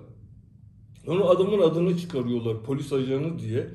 Onu 1.07 1.29
adamın 1.29 1.61
adını 1.61 1.97
çıkarıyorlar 1.97 2.63
polis 2.63 2.93
ajanı 2.93 3.39
diye. 3.39 3.67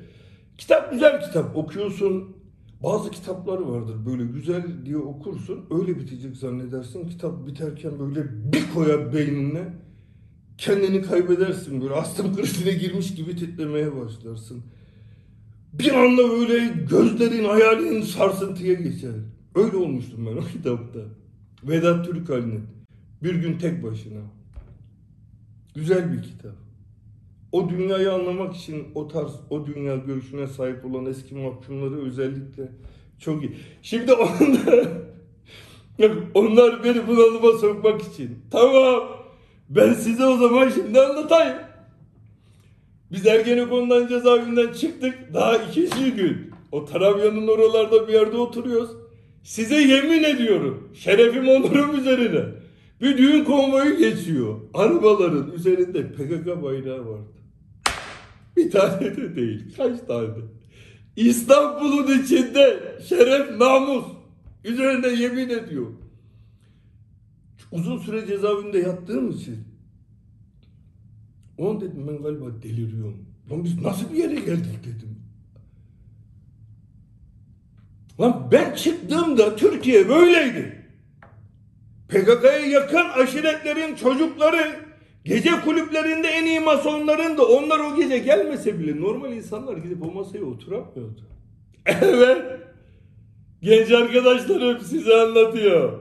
Kitap 0.57 0.91
güzel 0.91 1.21
kitap 1.21 1.57
okuyorsun. 1.57 2.37
Bazı 2.83 3.11
kitapları 3.11 3.71
vardır 3.71 3.95
böyle 4.05 4.23
güzel 4.23 4.85
diye 4.85 4.97
okursun 4.97 5.65
öyle 5.71 5.99
bitecek 5.99 6.35
zannedersin. 6.35 7.07
Kitap 7.07 7.47
biterken 7.47 7.99
böyle 7.99 8.53
bir 8.53 8.73
koyar 8.73 9.13
beynine 9.13 9.73
kendini 10.57 11.01
kaybedersin 11.01 11.81
böyle 11.81 11.93
astım 11.93 12.35
krizine 12.35 12.73
girmiş 12.73 13.15
gibi 13.15 13.35
titremeye 13.35 13.95
başlarsın. 13.95 14.63
Bir 15.79 15.93
anda 15.93 16.31
böyle 16.31 16.73
gözlerin 16.89 17.43
hayalin 17.43 18.01
sarsıntıya 18.01 18.73
geçer. 18.73 19.11
Öyle 19.55 19.77
olmuştum 19.77 20.25
ben 20.31 20.37
o 20.37 20.45
kitapta. 20.45 20.99
Vedat 21.63 22.05
Türkal'in 22.05 22.61
Bir 23.23 23.35
gün 23.35 23.57
tek 23.57 23.83
başına. 23.83 24.19
Güzel 25.75 26.13
bir 26.13 26.23
kitap. 26.23 26.55
O 27.51 27.69
dünyayı 27.69 28.13
anlamak 28.13 28.55
için 28.55 28.87
o 28.95 29.07
tarz, 29.07 29.31
o 29.49 29.65
dünya 29.65 29.95
görüşüne 29.95 30.47
sahip 30.47 30.85
olan 30.85 31.05
eski 31.05 31.35
mahkumları 31.35 32.01
özellikle 32.01 32.71
çok 33.19 33.43
iyi. 33.43 33.57
Şimdi 33.81 34.13
onlar, 34.13 34.87
onlar 36.33 36.83
beni 36.83 37.07
bunalıma 37.07 37.57
sokmak 37.57 38.01
için. 38.01 38.39
Tamam. 38.51 39.03
Ben 39.69 39.93
size 39.93 40.25
o 40.25 40.37
zaman 40.37 40.69
şimdi 40.69 41.01
anlatayım. 41.01 41.66
Biz 43.11 43.25
Ergenekon'dan 43.25 44.07
cezaevinden 44.07 44.73
çıktık. 44.73 45.33
Daha 45.33 45.57
ikinci 45.57 46.11
gün. 46.13 46.51
O 46.71 46.85
Tarabya'nın 46.85 47.47
oralarda 47.47 48.07
bir 48.07 48.13
yerde 48.13 48.37
oturuyoruz. 48.37 48.89
Size 49.43 49.75
yemin 49.75 50.23
ediyorum. 50.23 50.89
Şerefim 50.93 51.49
onurum 51.49 51.99
üzerine. 51.99 52.45
Bir 53.01 53.17
düğün 53.17 53.43
konvoyu 53.43 53.97
geçiyor. 53.97 54.55
Arabaların 54.73 55.51
üzerinde 55.51 56.11
PKK 56.11 56.63
bayrağı 56.63 57.05
vardı. 57.09 57.31
Bir 58.57 58.71
tane 58.71 59.17
de 59.17 59.35
değil. 59.35 59.75
Kaç 59.77 59.99
tane? 60.07 60.27
İstanbul'un 61.15 62.23
içinde 62.23 62.79
şeref 63.09 63.59
namus. 63.59 64.05
Üzerinde 64.63 65.07
yemin 65.07 65.49
ediyor. 65.49 65.87
Uzun 67.71 67.97
süre 67.97 68.27
cezaevinde 68.27 68.79
yattığım 68.79 69.29
için. 69.29 69.66
On 71.57 71.81
dedim 71.81 72.07
ben 72.07 72.23
galiba 72.23 72.45
deliriyorum. 72.63 73.25
Lan 73.51 73.63
biz 73.63 73.81
nasıl 73.81 74.13
bir 74.13 74.17
yere 74.17 74.35
geldik 74.35 74.79
dedim. 74.83 75.17
Lan 78.19 78.49
ben 78.51 78.75
çıktığımda 78.75 79.55
Türkiye 79.55 80.09
böyleydi. 80.09 80.85
PKK'ya 82.09 82.59
yakın 82.59 83.09
aşiretlerin 83.23 83.95
çocukları 83.95 84.79
gece 85.25 85.51
kulüplerinde 85.51 86.27
en 86.27 86.45
iyi 86.45 86.59
masonların 86.59 87.37
da 87.37 87.45
onlar 87.45 87.79
o 87.79 87.95
gece 87.95 88.17
gelmese 88.17 88.79
bile 88.79 89.01
normal 89.01 89.33
insanlar 89.33 89.77
gidip 89.77 90.03
o 90.03 90.11
masaya 90.11 90.43
oturamıyordu. 90.43 91.21
Evet. 92.01 92.41
Genç 93.61 93.91
arkadaşlarım 93.91 94.81
size 94.81 95.15
anlatıyor. 95.15 95.99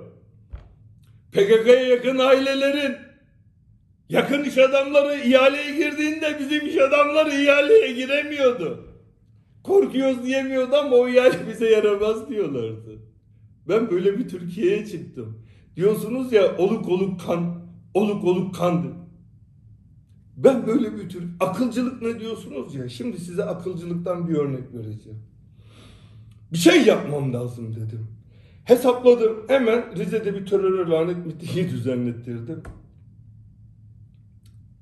PKK'ya 1.33 1.83
yakın 1.83 2.19
ailelerin 2.19 2.97
yakın 4.09 4.45
iş 4.45 4.59
adamları 4.59 5.21
ihaleye 5.29 5.77
girdiğinde 5.77 6.37
bizim 6.41 6.67
iş 6.67 6.77
adamları 6.77 7.43
ihaleye 7.43 7.93
giremiyordu. 7.93 8.87
Korkuyoruz 9.63 10.25
diyemiyordu 10.25 10.77
ama 10.77 10.97
o 10.97 11.09
ihale 11.09 11.49
bize 11.49 11.71
yaramaz 11.71 12.29
diyorlardı. 12.29 12.99
Ben 13.69 13.91
böyle 13.91 14.19
bir 14.19 14.29
Türkiye'ye 14.29 14.87
çıktım. 14.87 15.43
Diyorsunuz 15.77 16.33
ya 16.33 16.57
oluk 16.57 16.89
oluk 16.89 17.21
kan, 17.21 17.67
oluk 17.95 18.25
oluk 18.25 18.55
kandı. 18.55 18.87
Ben 20.37 20.67
böyle 20.67 20.97
bir 20.97 21.09
tür 21.09 21.25
akılcılık 21.41 22.03
ne 22.03 22.21
diyorsunuz 22.21 22.75
ya. 22.75 22.89
Şimdi 22.89 23.21
size 23.21 23.45
akılcılıktan 23.45 24.29
bir 24.29 24.35
örnek 24.35 24.75
vereceğim. 24.75 25.23
Bir 26.53 26.59
şey 26.59 26.83
yapmam 26.83 27.33
lazım 27.33 27.77
dedim. 27.77 28.07
Hesapladım. 28.65 29.37
Hemen 29.49 29.97
Rize'de 29.97 30.35
bir 30.35 30.47
terör 30.47 30.87
lanet 30.87 31.27
mitingi 31.27 31.71
düzenlettirdim. 31.71 32.63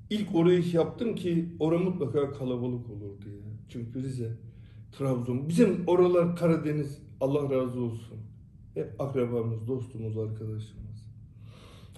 İlk 0.09 0.35
orayı 0.35 0.63
yaptım 0.73 1.15
ki 1.15 1.49
orada 1.59 1.83
mutlaka 1.83 2.31
kalabalık 2.31 2.89
olur 2.89 3.21
diye. 3.25 3.35
Çünkü 3.69 4.03
Rize, 4.03 4.37
Trabzon, 4.91 5.49
bizim 5.49 5.83
oralar 5.87 6.35
Karadeniz 6.35 7.01
Allah 7.21 7.55
razı 7.55 7.79
olsun. 7.81 8.17
Hep 8.73 9.01
akrabamız, 9.01 9.67
dostumuz, 9.67 10.17
arkadaşımız. 10.17 11.05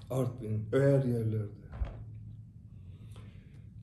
Artvin, 0.09 0.65
öğer 0.71 1.03
yerlerde. 1.03 1.67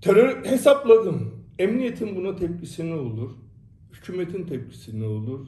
Terör 0.01 0.45
hesapladım. 0.45 1.45
Emniyetin 1.59 2.17
buna 2.17 2.37
tepkisi 2.37 2.91
ne 2.91 2.95
olur? 2.95 3.31
Hükümetin 3.93 4.47
tepkisi 4.47 5.01
ne 5.01 5.07
olur? 5.07 5.47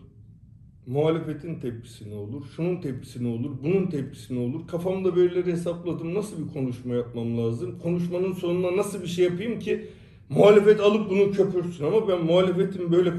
Muhalefetin 0.87 1.61
tepkisi 1.61 2.11
ne 2.11 2.15
olur, 2.15 2.45
şunun 2.57 2.81
tepkisi 2.81 3.25
ne 3.25 3.29
olur, 3.29 3.51
bunun 3.63 3.87
tepkisi 3.87 4.35
ne 4.35 4.39
olur. 4.39 4.69
Kafamda 4.69 5.17
böyleleri 5.17 5.53
hesapladım. 5.53 6.15
Nasıl 6.15 6.47
bir 6.49 6.53
konuşma 6.53 6.95
yapmam 6.95 7.39
lazım? 7.39 7.79
Konuşmanın 7.83 8.33
sonuna 8.33 8.77
nasıl 8.77 9.03
bir 9.03 9.07
şey 9.07 9.25
yapayım 9.25 9.59
ki 9.59 9.87
muhalefet 10.29 10.81
alıp 10.81 11.11
bunu 11.11 11.33
köpürsün. 11.33 11.85
Ama 11.85 12.09
ben 12.09 12.25
muhalefetin 12.25 12.93
böyle 12.93 13.13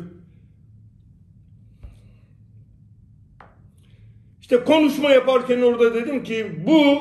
İşte 4.42 4.64
konuşma 4.64 5.10
yaparken 5.10 5.62
orada 5.62 5.94
dedim 5.94 6.24
ki 6.24 6.64
bu 6.68 6.98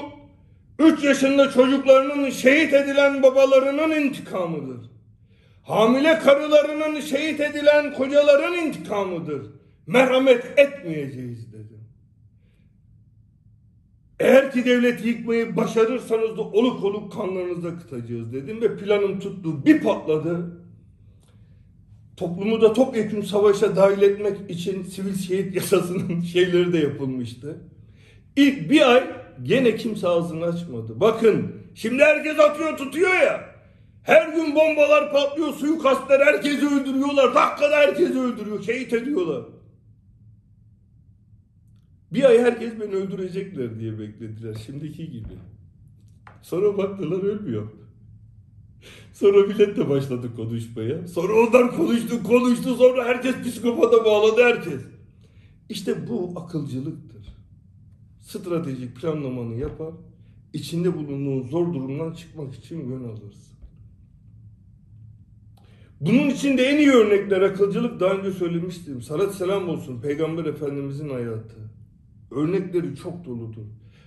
3 0.79 1.05
yaşında 1.05 1.51
çocuklarının 1.51 2.31
şehit 2.31 2.75
edilen 2.75 3.23
babalarının 3.23 3.91
intikamıdır. 3.91 4.91
Hamile 5.63 6.19
karılarının 6.19 7.01
şehit 7.01 7.41
edilen 7.41 7.95
kocaların 7.95 8.55
intikamıdır. 8.55 9.47
Merhamet 9.87 10.45
etmeyeceğiz 10.57 11.53
dedim. 11.53 11.81
Eğer 14.21 14.53
ki 14.53 14.65
devleti 14.65 15.09
yıkmayı 15.09 15.57
başarırsanız 15.57 16.37
da 16.37 16.43
oluk 16.43 16.85
oluk 16.85 17.13
kanlarınızı 17.13 17.69
akıtacağız 17.69 18.33
dedim 18.33 18.61
ve 18.61 18.77
planım 18.77 19.21
tuttu. 19.21 19.67
Bir 19.67 19.83
patladı. 19.83 20.61
Toplumu 22.17 22.61
da 22.61 22.73
topyekun 22.73 23.21
savaşa 23.21 23.77
dahil 23.77 24.03
etmek 24.03 24.51
için 24.51 24.83
sivil 24.83 25.15
şehit 25.15 25.57
yasasının 25.57 26.21
şeyleri 26.33 26.73
de 26.73 26.79
yapılmıştı. 26.79 27.61
İlk 28.37 28.71
bir 28.71 28.95
ay 28.95 29.05
gene 29.43 29.77
kimse 29.77 30.09
ağzını 30.09 30.45
açmadı. 30.45 31.01
Bakın 31.01 31.53
şimdi 31.75 32.03
herkes 32.03 32.41
atıyor 32.41 32.77
tutuyor 32.77 33.15
ya. 33.15 33.57
Her 34.03 34.29
gün 34.29 34.55
bombalar 34.55 35.13
patlıyor, 35.13 35.53
suikastler 35.53 36.21
herkesi 36.21 36.67
öldürüyorlar. 36.67 37.35
Dakikada 37.35 37.77
herkesi 37.77 38.21
öldürüyor, 38.21 38.63
şehit 38.63 38.93
ediyorlar. 38.93 39.43
Bir 42.17 42.25
ay 42.25 42.39
herkes 42.39 42.81
beni 42.81 42.95
öldürecekler 42.95 43.81
diye 43.81 43.99
beklediler. 43.99 44.55
Şimdiki 44.67 45.11
gibi. 45.11 45.39
Sonra 46.43 46.79
baktılar 46.79 47.23
ölmüyor. 47.23 47.69
Sonra 49.13 49.47
millet 49.47 49.77
de 49.77 49.89
başladı 49.89 50.37
konuşmaya. 50.37 51.09
Sonra 51.09 51.33
onlar 51.33 51.77
konuştu, 51.77 52.23
konuştu. 52.23 52.75
Sonra 52.75 53.05
herkes 53.05 53.43
psikopata 53.43 54.05
bağladı 54.05 54.43
herkes. 54.43 54.81
İşte 55.69 56.09
bu 56.09 56.33
akılcılıktır. 56.37 57.27
Stratejik 58.21 58.97
planlamanı 58.97 59.55
yapar. 59.55 59.95
içinde 60.53 60.95
bulunduğun 60.95 61.49
zor 61.49 61.75
durumdan 61.75 62.13
çıkmak 62.13 62.55
için 62.55 62.91
yön 62.91 63.05
alırsın. 63.05 63.57
Bunun 66.01 66.31
için 66.31 66.59
de 66.59 66.63
en 66.63 66.79
iyi 66.79 66.91
örnekler 66.91 67.43
akılcılık 67.43 68.01
daha 68.01 68.15
önce 68.15 68.33
söylemiştim. 68.33 69.03
Salat 69.03 69.35
selam 69.35 69.69
olsun 69.69 70.01
Peygamber 70.01 70.45
Efendimizin 70.45 71.09
hayatı. 71.09 71.66
Örnekleri 72.37 72.97
çok 72.97 73.25
doludur. 73.25 73.63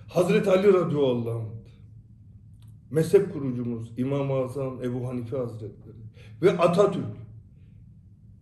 Hazreti 0.08 0.50
Ali 0.50 0.72
radıyallahu 0.72 1.30
anh. 1.30 1.60
Mezhep 2.90 3.32
kurucumuz 3.32 3.92
İmam-ı 3.96 4.32
Azam 4.32 4.84
Ebu 4.84 5.08
Hanife 5.08 5.36
Hazretleri 5.36 6.00
ve 6.42 6.50
Atatürk. 6.50 7.04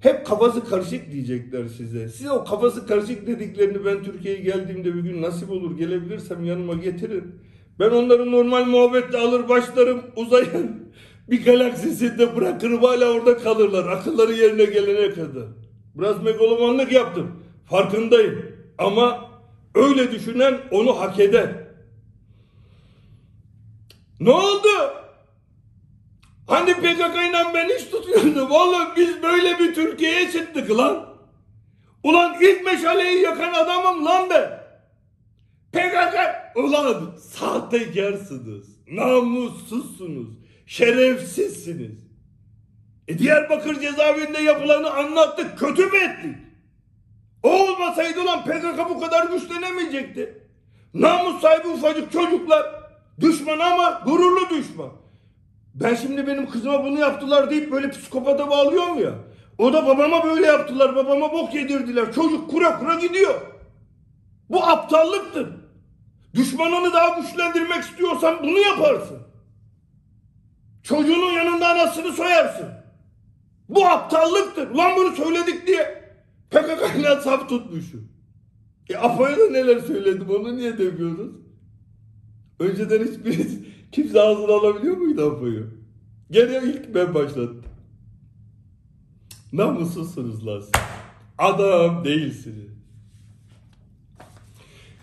Hep 0.01 0.27
kafası 0.27 0.65
karışık 0.65 1.13
diyecekler 1.13 1.67
size. 1.67 2.09
Size 2.09 2.31
o 2.31 2.45
kafası 2.45 2.87
karışık 2.87 3.27
dediklerini 3.27 3.85
ben 3.85 4.03
Türkiye'ye 4.03 4.41
geldiğimde 4.41 4.95
bir 4.95 5.01
gün 5.01 5.23
nasip 5.23 5.51
olur 5.51 5.79
gelebilirsem 5.79 6.45
yanıma 6.45 6.75
getirin. 6.75 7.35
Ben 7.79 7.91
onları 7.91 8.33
normal 8.33 8.65
muhabbetle 8.65 9.19
alır 9.19 9.49
başlarım 9.49 10.01
uzayan 10.17 10.81
bir 11.31 11.45
galaksisinde 11.45 12.37
bırakırım 12.37 12.83
hala 12.83 13.13
orada 13.13 13.39
kalırlar. 13.39 13.87
Akılları 13.87 14.33
yerine 14.33 14.65
gelene 14.65 15.11
kadar. 15.15 15.47
Biraz 15.95 16.23
megalomanlık 16.23 16.93
yaptım. 16.93 17.31
Farkındayım. 17.65 18.43
Ama 18.79 19.28
öyle 19.75 20.13
düşünen 20.13 20.61
onu 20.71 21.01
hak 21.01 21.21
eder. 21.21 21.51
Ne 24.21 24.31
oldu? 24.31 24.69
Hani 26.47 26.75
PKK 26.75 27.17
ile 27.29 27.55
ben 27.55 27.77
iş 27.77 27.85
tutuyordum. 27.85 28.51
Oğlum 28.51 28.89
biz 28.97 29.23
böyle 29.23 29.59
bir 29.59 29.75
Türkiye'ye 29.75 30.33
çıktık 30.33 30.71
lan. 30.71 31.09
Ulan 32.03 32.37
ilk 32.41 32.65
meşaleyi 32.65 33.23
yakan 33.23 33.53
adamım 33.53 34.05
lan 34.05 34.31
ben. 34.31 34.61
PKK 35.73 36.17
ulan 36.57 37.17
sahtekarsınız. 37.21 38.79
Namussuzsunuz. 38.89 40.29
Şerefsizsiniz. 40.67 42.09
E 43.09 43.19
Diyarbakır 43.19 43.81
cezaevinde 43.81 44.39
yapılanı 44.39 44.91
anlattık. 44.91 45.59
Kötü 45.59 45.87
mü 45.87 45.97
ettik? 45.99 46.37
O 47.43 47.51
olmasaydı 47.51 48.21
ulan 48.21 48.45
PKK 48.45 48.91
bu 48.91 49.01
kadar 49.01 49.27
güçlenemeyecekti. 49.27 50.43
Namus 50.95 51.41
sahibi 51.41 51.69
ufacık 51.69 52.13
çocuklar. 52.13 52.67
Düşman 53.21 53.59
ama 53.59 54.03
gururlu 54.07 54.51
düşman. 54.51 54.91
Ben 55.75 55.95
şimdi 55.95 56.27
benim 56.27 56.51
kızıma 56.51 56.85
bunu 56.85 56.99
yaptılar 56.99 57.51
deyip 57.51 57.73
böyle 57.73 57.91
psikopata 57.91 58.51
bağlıyorum 58.51 58.99
ya. 58.99 59.15
O 59.59 59.73
da 59.73 59.87
babama 59.87 60.25
böyle 60.25 60.47
yaptılar. 60.47 60.97
Babama 60.97 61.33
bok 61.33 61.55
yedirdiler. 61.55 62.13
Çocuk 62.13 62.51
kura 62.51 62.79
kura 62.79 62.95
gidiyor. 62.95 63.41
Bu 64.51 64.65
aptallıktır. 64.65 65.49
Düşmanını 66.35 66.93
daha 66.93 67.21
güçlendirmek 67.21 67.83
istiyorsan 67.83 68.43
bunu 68.43 68.59
yaparsın. 68.59 69.19
Çocuğunun 70.83 71.33
yanında 71.33 71.69
anasını 71.69 72.13
soyarsın. 72.13 72.69
Bu 73.69 73.87
aptallıktır. 73.87 74.71
Ulan 74.71 74.97
bunu 74.97 75.17
söyledik 75.17 75.67
diye 75.67 75.98
PKK 76.51 77.01
ile 77.01 77.21
saf 77.21 77.49
tutmuşum. 77.49 78.09
E 78.91 78.97
Apo'ya 78.97 79.39
da 79.39 79.51
neler 79.51 79.79
söyledim 79.81 80.31
onu 80.31 80.57
niye 80.57 80.79
demiyoruz? 80.79 81.33
Önceden 82.59 83.05
hiçbiriniz 83.05 83.59
kimse 83.93 84.21
ağzına 84.21 84.53
alabiliyor 84.53 84.97
muydu 84.97 85.31
Apo'yu? 85.31 85.67
Gene 86.31 86.63
ilk 86.65 86.95
ben 86.95 87.15
başlattım. 87.15 87.65
Namussuzsunuz 89.53 90.47
lan 90.47 90.61
siz. 90.61 90.71
Adam 91.39 92.05
değilsiniz. 92.05 92.79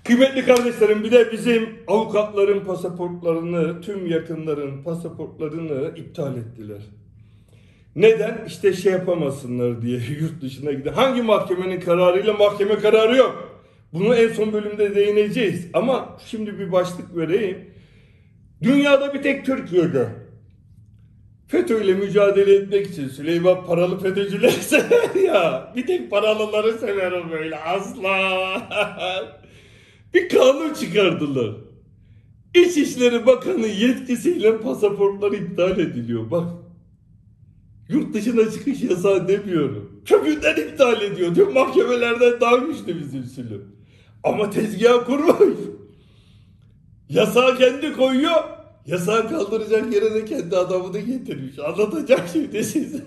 Kıymetli 0.04 0.46
kardeşlerim 0.46 1.04
bir 1.04 1.12
de 1.12 1.32
bizim 1.32 1.70
avukatların 1.88 2.66
pasaportlarını, 2.66 3.82
tüm 3.82 4.08
yakınların 4.08 4.84
pasaportlarını 4.84 5.98
iptal 5.98 6.38
ettiler. 6.38 6.82
Neden? 7.96 8.46
İşte 8.48 8.74
şey 8.74 8.91
yapamasınlar 8.91 9.82
diye 9.82 10.00
yurt 10.22 10.41
dışına 10.41 10.72
giden. 10.72 10.93
Hangi 10.93 11.22
mahkemenin 11.22 11.80
kararıyla 11.80 12.34
mahkeme 12.34 12.76
kararı 12.76 13.18
yok. 13.18 13.62
Bunu 13.93 14.16
en 14.16 14.30
son 14.30 14.54
bölümde 14.54 14.96
değineceğiz. 14.96 15.68
Ama 15.74 16.18
şimdi 16.26 16.60
bir 16.60 16.72
başlık 16.72 17.18
vereyim. 17.18 17.58
Dünyada 18.64 19.14
bir 19.14 19.22
tek 19.22 19.46
Türkiye'de 19.46 20.08
FETÖ'yle 21.48 21.93
mücadele 21.93 22.56
etmek 22.56 22.88
için 22.88 23.08
Süleyman 23.08 23.66
paralı 23.66 24.00
FETÖ'cüleri 24.00 24.52
sever 24.62 25.16
ya. 25.24 25.74
Bir 25.76 25.88
tek 25.88 26.12
paralıları 26.12 26.74
severim 26.74 27.32
böyle 27.32 27.60
asla. 27.60 28.18
bir 30.14 30.30
kanun 30.30 30.74
çıkardılar. 30.74 31.56
İçişleri 32.56 33.26
Bakanı 33.26 33.68
yetkisiyle 33.68 34.58
pasaportlar 34.58 35.32
iptal 35.32 35.80
ediliyor. 35.80 36.32
Bak 36.32 36.64
yurt 37.90 38.14
dışına 38.14 38.52
çıkış 38.52 38.84
yasağı 38.84 39.28
demiyorum. 39.28 40.02
Kökünden 40.06 40.56
iptal 40.56 41.02
ediyor. 41.02 41.36
Tüm 41.36 41.54
mahkemelerden 41.54 42.42
daha 42.42 42.56
güçlü 42.58 43.00
bizim 43.00 43.24
sülüm. 43.24 43.76
Ama 44.24 44.50
tezgah 44.50 45.06
kurmuş. 45.06 45.58
Yasağı 47.10 47.58
kendi 47.58 47.94
koyuyor. 47.94 48.44
Yasağı 48.86 49.30
kaldıracak 49.30 49.94
yere 49.94 50.14
de 50.14 50.26
kendi 50.26 50.58
adamını 50.58 51.00
getirmiş. 51.00 51.60
Anlatacak 51.60 52.30
şimdi 52.34 52.64
size. 52.64 53.04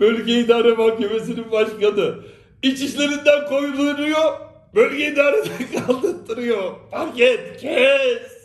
Bölge 0.00 0.40
İdare 0.40 0.72
Mahkemesi'nin 0.72 1.52
başkanı. 1.52 2.14
İçişlerinden 2.62 3.48
koyuluyor. 3.48 4.32
Bölge 4.74 5.12
idareden 5.12 5.52
kaldırtırıyor. 5.86 6.74
Paket 6.90 7.56
kes. 7.60 8.37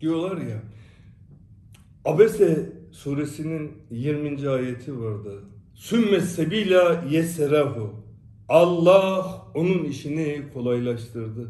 Diyorlar 0.00 0.36
ya. 0.36 0.62
Abese 2.04 2.72
suresinin 2.92 3.72
20. 3.90 4.48
ayeti 4.48 5.00
vardı. 5.00 5.42
Sümme 5.74 6.20
sebila 6.20 7.04
yeserahu. 7.10 7.94
Allah 8.48 9.42
onun 9.54 9.84
işini 9.84 10.42
kolaylaştırdı. 10.54 11.48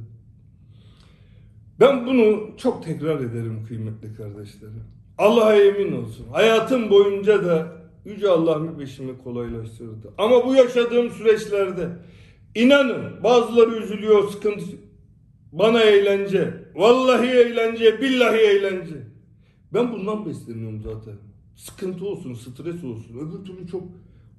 Ben 1.81 2.07
bunu 2.07 2.51
çok 2.57 2.85
tekrar 2.85 3.21
ederim 3.21 3.65
kıymetli 3.69 4.15
kardeşlerim. 4.15 4.85
Allah'a 5.19 5.57
emin 5.57 5.93
olsun. 5.93 6.27
Hayatım 6.33 6.91
boyunca 6.91 7.45
da 7.45 7.81
Yüce 8.05 8.29
Allah 8.29 8.59
mübeşimi 8.59 9.19
kolaylaştırdı. 9.19 10.13
Ama 10.19 10.47
bu 10.47 10.55
yaşadığım 10.55 11.11
süreçlerde 11.11 11.89
inanın 12.55 13.25
bazıları 13.25 13.71
üzülüyor, 13.77 14.29
sıkıntı 14.29 14.65
bana 15.53 15.83
eğlence. 15.83 16.60
Vallahi 16.75 17.27
eğlence, 17.27 18.01
billahi 18.01 18.39
eğlence. 18.39 18.95
Ben 19.75 19.93
bundan 19.93 20.27
besleniyorum 20.27 20.83
zaten. 20.83 21.15
Sıkıntı 21.57 22.07
olsun, 22.07 22.35
stres 22.35 22.85
olsun. 22.85 23.17
Öbür 23.19 23.45
türlü 23.45 23.69
çok 23.69 23.83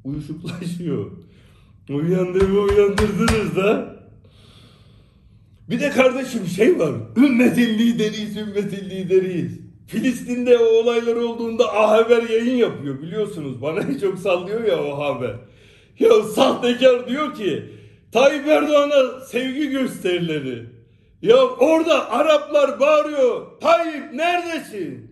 uyuşuklaşıyor. 0.04 1.12
Uyandırma 1.90 2.62
uyandırdınız 2.62 3.56
da. 3.56 3.96
Bir 5.70 5.80
de 5.80 5.90
kardeşim 5.90 6.46
şey 6.46 6.80
var. 6.80 6.94
Ümmetin 7.18 7.80
lideriyiz, 7.80 8.38
ümmetin 8.38 8.90
lideriyiz. 8.90 9.60
Filistin'de 9.88 10.58
o 10.58 10.64
olaylar 10.64 11.16
olduğunda 11.16 11.74
A 11.74 11.92
Haber 11.92 12.30
yayın 12.30 12.56
yapıyor 12.56 13.02
biliyorsunuz. 13.02 13.62
Bana 13.62 14.00
çok 14.02 14.20
sallıyor 14.20 14.64
ya 14.64 14.84
o 14.84 15.00
haber. 15.00 15.36
Ya 16.00 16.24
sahtekar 16.24 17.08
diyor 17.08 17.36
ki 17.36 17.64
Tayyip 18.12 18.48
Erdoğan'a 18.48 19.20
sevgi 19.20 19.70
gösterileri. 19.70 20.66
Ya 21.22 21.38
orada 21.46 22.12
Araplar 22.12 22.80
bağırıyor. 22.80 23.60
Tayyip 23.60 24.14
neredesin? 24.14 25.12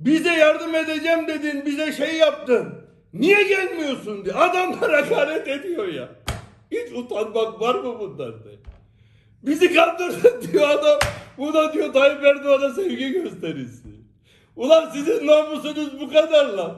Bize 0.00 0.30
yardım 0.30 0.74
edeceğim 0.74 1.28
dedin, 1.28 1.66
bize 1.66 1.92
şey 1.92 2.16
yaptın. 2.16 2.74
Niye 3.12 3.42
gelmiyorsun 3.42 4.24
diye. 4.24 4.34
Adamlar 4.34 5.04
hakaret 5.04 5.48
ediyor 5.48 5.88
ya. 5.88 6.08
Hiç 6.70 6.92
utanmak 6.92 7.60
var 7.60 7.74
mı 7.74 8.00
bunlarda? 8.00 8.48
Bizi 9.42 9.74
kandırdın 9.74 10.42
diyor 10.52 10.68
adam. 10.68 10.98
Bu 11.38 11.54
da 11.54 11.72
diyor 11.72 11.92
Tayyip 11.92 12.24
Erdoğan'a 12.24 12.70
sevgi 12.74 13.12
gösterisi. 13.12 13.88
Ulan 14.56 14.90
sizin 14.90 15.26
namusunuz 15.26 16.00
bu 16.00 16.08
kadar 16.08 16.46
lan. 16.46 16.76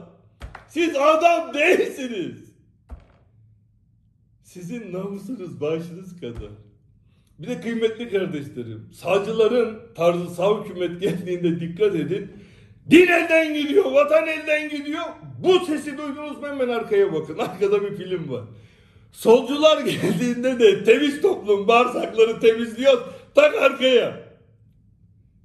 Siz 0.67 0.95
adam 0.95 1.53
değilsiniz. 1.53 2.49
Sizin 4.43 4.93
namusunuz 4.93 5.61
başınız 5.61 6.19
kadar. 6.19 6.68
Bir 7.39 7.47
de 7.47 7.61
kıymetli 7.61 8.09
kardeşlerim, 8.09 8.89
sağcıların 8.93 9.79
tarzı 9.95 10.29
sağ 10.29 10.63
hükümet 10.63 11.01
geldiğinde 11.01 11.59
dikkat 11.59 11.95
edin. 11.95 12.31
Din 12.89 13.07
elden 13.07 13.53
gidiyor, 13.53 13.91
vatan 13.91 14.27
elden 14.27 14.69
gidiyor. 14.69 15.03
Bu 15.43 15.59
sesi 15.65 15.97
duydunuz 15.97 16.37
mu 16.37 16.47
hemen 16.47 16.69
arkaya 16.69 17.13
bakın. 17.13 17.37
Arkada 17.39 17.81
bir 17.81 17.97
film 17.97 18.31
var. 18.31 18.43
Solcular 19.11 19.81
geldiğinde 19.85 20.59
de 20.59 20.83
temiz 20.83 21.21
toplum 21.21 21.67
bağırsakları 21.67 22.39
temizliyor. 22.39 23.01
Tak 23.35 23.55
arkaya. 23.55 24.29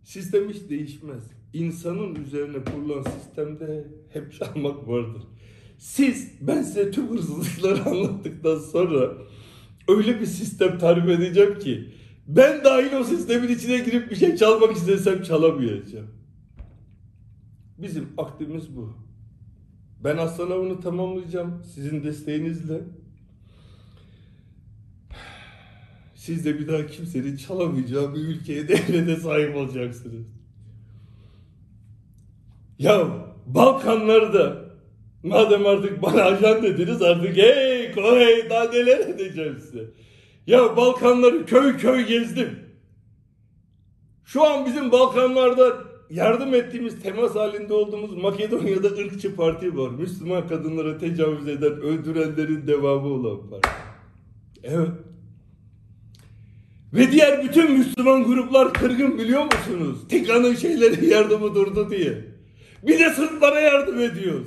Sistem 0.04 0.48
hiç 0.48 0.70
değişmez. 0.70 1.24
İnsanın 1.52 2.14
üzerine 2.14 2.56
kurulan 2.64 3.02
sistemde 3.02 3.84
hep 4.12 4.32
çalmak 4.32 4.88
vardır. 4.88 5.22
Siz, 5.78 6.32
ben 6.40 6.62
size 6.62 6.90
tüm 6.90 7.10
hırsızlıkları 7.10 7.82
anlattıktan 7.90 8.58
sonra 8.58 9.12
öyle 9.88 10.20
bir 10.20 10.26
sistem 10.26 10.78
tarif 10.78 11.08
edeceğim 11.08 11.58
ki 11.58 11.94
ben 12.28 12.64
dahil 12.64 12.92
o 12.92 13.04
sistemin 13.04 13.48
içine 13.48 13.78
girip 13.78 14.10
bir 14.10 14.16
şey 14.16 14.36
çalmak 14.36 14.76
istesem 14.76 15.22
çalamayacağım. 15.22 16.10
Bizim 17.78 18.08
aklımız 18.18 18.76
bu. 18.76 18.92
Ben 20.04 20.16
aslan 20.16 20.50
avını 20.50 20.80
tamamlayacağım 20.80 21.62
sizin 21.74 22.04
desteğinizle. 22.04 22.80
Siz 26.14 26.44
de 26.44 26.58
bir 26.58 26.68
daha 26.68 26.86
kimsenin 26.86 27.36
çalamayacağı 27.36 28.14
bir 28.14 28.20
ülkeye 28.20 28.68
devlete 28.68 29.16
sahip 29.16 29.56
olacaksınız. 29.56 30.26
Ya 32.78 33.24
Balkanlarda 33.46 34.64
madem 35.22 35.66
artık 35.66 36.02
bana 36.02 36.22
ajan 36.22 36.62
dediniz 36.62 37.02
artık 37.02 37.36
hey 37.36 37.83
hey 38.02 38.50
daha 38.50 38.64
neler 38.64 38.98
edeceğim 38.98 39.58
size. 39.60 39.84
Ya 40.46 40.76
Balkanları 40.76 41.46
köy 41.46 41.76
köy 41.76 42.06
gezdim. 42.06 42.58
Şu 44.24 44.44
an 44.44 44.66
bizim 44.66 44.92
Balkanlarda 44.92 45.84
yardım 46.10 46.54
ettiğimiz, 46.54 47.02
temas 47.02 47.34
halinde 47.34 47.74
olduğumuz 47.74 48.16
Makedonya'da 48.16 48.88
ırkçı 48.88 49.36
parti 49.36 49.76
var. 49.78 49.90
Müslüman 49.90 50.48
kadınlara 50.48 50.98
tecavüz 50.98 51.48
eden, 51.48 51.72
öldürenlerin 51.72 52.66
devamı 52.66 53.06
olan 53.06 53.50
parti. 53.50 53.68
Evet. 54.62 54.90
Ve 56.92 57.12
diğer 57.12 57.44
bütün 57.44 57.72
Müslüman 57.72 58.24
gruplar 58.24 58.72
kırgın 58.72 59.18
biliyor 59.18 59.44
musunuz? 59.44 59.98
Tikan'ın 60.08 60.54
şeyleri 60.54 61.06
yardımı 61.06 61.54
durdu 61.54 61.90
diye. 61.90 62.24
Bir 62.82 62.98
de 62.98 63.10
sırf 63.10 63.40
bana 63.40 63.60
yardım 63.60 64.00
ediyoruz. 64.00 64.46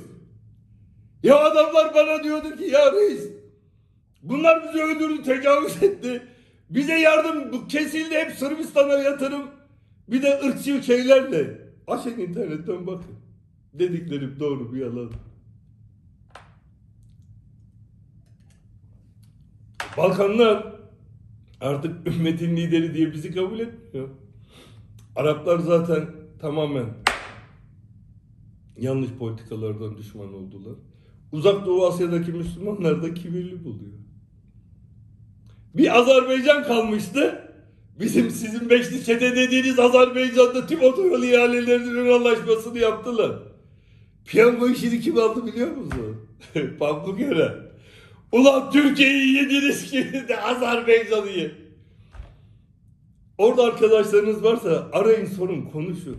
Ya 1.22 1.38
adamlar 1.38 1.94
bana 1.94 2.24
diyordu 2.24 2.56
ki 2.56 2.64
ya 2.64 2.92
reis 2.92 3.37
bunlar 4.22 4.68
bizi 4.68 4.82
öldürdü, 4.82 5.22
tecavüz 5.22 5.82
etti. 5.82 6.22
Bize 6.70 6.98
yardım 6.98 7.68
kesildi 7.68 8.14
hep 8.14 8.32
Sırbistan'a 8.32 8.92
yatırım. 8.92 9.42
Bir 10.08 10.22
de 10.22 10.40
ırkçı 10.44 10.82
şeylerle. 10.82 11.68
Açın 11.86 12.18
internetten 12.18 12.86
bakın. 12.86 13.14
Dediklerim 13.74 14.36
doğru 14.40 14.72
bir 14.72 14.80
yalan. 14.80 15.10
Balkanlar 19.96 20.72
artık 21.60 22.06
ümmetin 22.06 22.56
lideri 22.56 22.94
diye 22.94 23.12
bizi 23.12 23.34
kabul 23.34 23.58
etmiyor. 23.58 24.08
Araplar 25.16 25.58
zaten 25.58 26.06
tamamen 26.40 26.86
yanlış 28.76 29.10
politikalardan 29.10 29.98
düşman 29.98 30.34
oldular. 30.34 30.74
Uzak 31.32 31.66
Doğu 31.66 31.86
Asya'daki 31.86 32.32
Müslümanlar 32.32 33.02
da 33.02 33.14
kibirli 33.14 33.64
buluyor. 33.64 33.92
Bir 35.74 35.98
Azerbaycan 35.98 36.64
kalmıştı. 36.64 37.44
Bizim 38.00 38.30
sizin 38.30 38.70
beşli 38.70 39.04
çete 39.04 39.36
dediğiniz 39.36 39.78
Azerbaycan'da 39.78 40.66
tüm 40.66 40.82
otoyol 40.82 41.22
ihalelerinin 41.22 42.12
anlaşmasını 42.12 42.78
yaptılar. 42.78 43.32
Piyango 44.24 44.68
işini 44.68 45.00
kim 45.00 45.18
aldı 45.18 45.46
biliyor 45.46 45.76
musun? 45.76 46.28
Pamuk 46.78 47.18
göre. 47.18 47.54
Ulan 48.32 48.70
Türkiye'yi 48.70 49.34
yediniz 49.34 49.90
ki 49.90 50.12
de 50.28 50.40
Azerbaycan'ı 50.40 51.30
ye. 51.30 51.50
Orada 53.38 53.62
arkadaşlarınız 53.64 54.44
varsa 54.44 54.88
arayın 54.92 55.26
sorun 55.26 55.62
konuşun. 55.62 56.16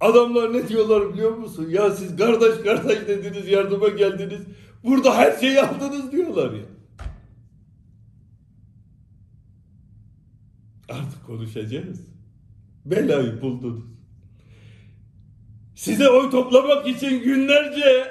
Adamlar 0.00 0.52
ne 0.52 0.68
diyorlar 0.68 1.12
biliyor 1.12 1.36
musun? 1.36 1.66
Ya 1.70 1.90
siz 1.90 2.16
kardeş 2.16 2.64
kardeş 2.64 3.08
dediniz 3.08 3.48
yardıma 3.48 3.88
geldiniz. 3.88 4.40
Burada 4.84 5.14
her 5.16 5.36
şeyi 5.36 5.60
aldınız 5.60 6.12
diyorlar 6.12 6.52
ya. 6.52 6.64
Artık 10.88 11.19
konuşacağız. 11.30 12.08
Belayı 12.84 13.40
buldunuz. 13.42 13.84
Size 15.74 16.08
oy 16.08 16.30
toplamak 16.30 16.86
için 16.86 17.22
günlerce 17.22 18.06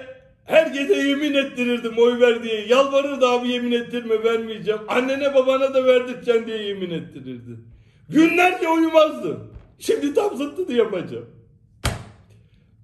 her 0.46 0.68
gece 0.68 0.94
yemin 0.94 1.34
ettirirdim 1.34 1.94
oy 1.98 2.20
ver 2.20 2.44
diye. 2.44 2.68
Yalvarırdı 2.68 3.28
abi 3.28 3.50
yemin 3.50 3.72
ettirme 3.72 4.24
vermeyeceğim. 4.24 4.80
Annene 4.88 5.36
babana 5.36 5.74
da 5.74 5.86
verdirteceğim 5.86 6.48
diye 6.48 6.64
yemin 6.64 6.90
ettirirdi. 6.90 7.60
Günlerce 8.10 8.70
uyumazdım. 8.70 9.54
Şimdi 9.80 10.14
tam 10.14 10.38
zıttını 10.38 10.76
yapacağım. 10.76 11.30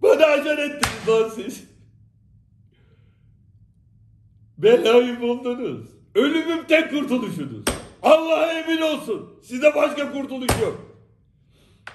Bana 0.01 0.25
acar 0.25 0.57
ettiniz 0.57 1.07
lan 1.09 1.29
siz. 1.29 1.63
Belayı 4.57 5.21
buldunuz. 5.21 5.87
Ölümüm 6.15 6.67
tek 6.67 6.89
kurtuluşunuz. 6.89 7.65
Allah'a 8.05 8.51
emin 8.51 8.81
olsun. 8.81 9.39
Size 9.43 9.75
başka 9.75 10.11
kurtuluş 10.11 10.51
yok. 10.61 10.81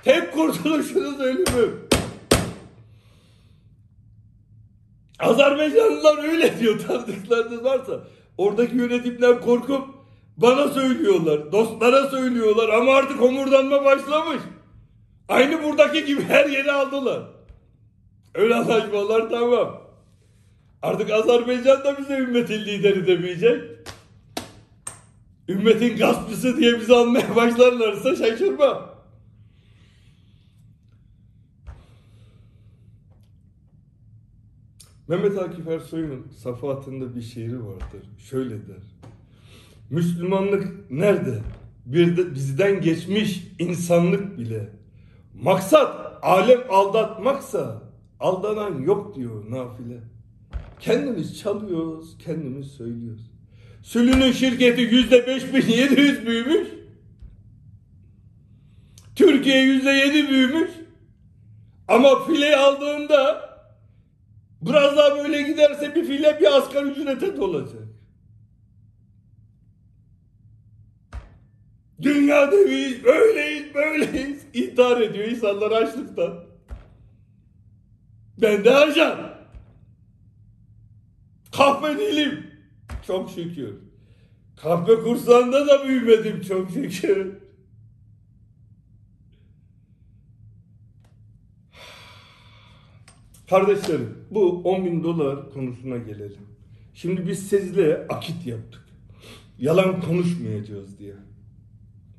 Tek 0.05 0.33
kurtuluşunuz 0.33 1.21
ölümüm. 1.21 1.89
Azerbaycanlılar 5.19 6.25
öyle 6.29 6.59
diyor 6.59 6.81
tanıdıklarınız 6.87 7.65
varsa. 7.65 8.01
Oradaki 8.39 8.77
yönetimden 8.77 9.41
korkup 9.41 9.89
bana 10.37 10.69
söylüyorlar. 10.69 11.53
Dostlara 11.53 12.11
söylüyorlar 12.11 12.69
ama 12.69 12.95
artık 12.95 13.21
homurdanma 13.21 13.85
başlamış. 13.85 14.43
Aynı 15.29 15.63
buradaki 15.63 16.05
gibi 16.05 16.23
her 16.23 16.47
yeri 16.47 16.73
aldılar. 16.73 17.23
Öyle 18.35 18.55
anlaşmalar 18.55 19.31
tamam. 19.31 19.83
Artık 20.83 21.11
Azerbaycan 21.11 21.85
da 21.85 21.99
bize 21.99 22.19
ümmetin 22.19 22.61
lideri 22.61 23.07
demeyecek. 23.07 23.63
Ümmetin 25.51 25.97
gaspçısı 25.97 26.57
diye 26.57 26.81
bizi 26.81 26.95
almaya 26.95 27.37
başlarlarsa 27.37 28.17
şaşırmam. 28.17 28.91
Mehmet 35.09 35.39
Akif 35.39 35.69
Ersoy'un 35.69 36.27
safahatında 36.37 37.15
bir 37.15 37.23
şiiri 37.23 37.67
vardır. 37.67 38.11
Şöyle 38.19 38.51
der. 38.51 38.83
Müslümanlık 39.91 40.91
nerede? 40.91 41.43
Bir 41.87 42.17
de 42.17 42.35
bizden 42.35 42.81
geçmiş 42.81 43.47
insanlık 43.59 44.39
bile. 44.39 44.73
Maksat 45.35 46.19
alem 46.23 46.61
aldatmaksa 46.71 47.83
aldanan 48.21 48.83
yok 48.83 49.17
diyor 49.17 49.51
nafile. 49.51 50.01
Kendimiz 50.81 51.39
çalıyoruz, 51.39 52.19
kendimiz 52.19 52.67
söylüyoruz. 52.67 53.30
Sülünün 53.83 54.33
şirketi 54.33 54.81
yüzde 54.81 55.27
beş 55.27 55.55
bin 55.55 55.73
yedi 55.73 56.01
yüz 56.01 56.27
büyümüş. 56.27 56.69
Türk 59.17 59.31
Türkiye 59.31 59.63
yüzde 59.63 59.91
yedi 59.91 60.29
büyümüş. 60.29 60.71
Ama 61.89 62.25
fileyi 62.25 62.57
aldığında 62.57 63.51
biraz 64.63 64.97
daha 64.97 65.17
böyle 65.17 65.43
giderse 65.43 65.95
bir 65.95 66.05
file 66.05 66.41
bir 66.41 66.57
asgari 66.57 66.89
ücrete 66.89 67.37
dolacak. 67.37 67.83
Dünya 72.03 72.53
deviyiz, 72.53 73.05
böyleyiz, 73.05 73.75
böyleyiz. 73.75 74.45
İntihar 74.55 75.01
ediyor 75.01 75.29
insanlar 75.29 75.71
açlıktan. 75.71 76.45
Ben 78.39 78.65
de 78.65 78.75
ajan. 78.75 79.35
Kahve 81.53 81.99
değilim. 81.99 82.50
Çok 83.11 83.31
şükür. 83.31 83.75
Kahve 84.57 85.01
kurslarında 85.01 85.67
da 85.67 85.89
büyümedim 85.89 86.41
çok 86.41 86.71
şükür. 86.71 87.33
Kardeşlerim 93.49 94.19
bu 94.31 94.63
10 94.63 94.85
bin 94.85 95.05
dolar 95.05 95.51
konusuna 95.51 95.97
gelelim. 95.97 96.47
Şimdi 96.95 97.27
biz 97.27 97.49
sizle 97.49 98.07
akit 98.09 98.47
yaptık. 98.47 98.85
Yalan 99.59 100.01
konuşmayacağız 100.01 100.99
diye. 100.99 101.15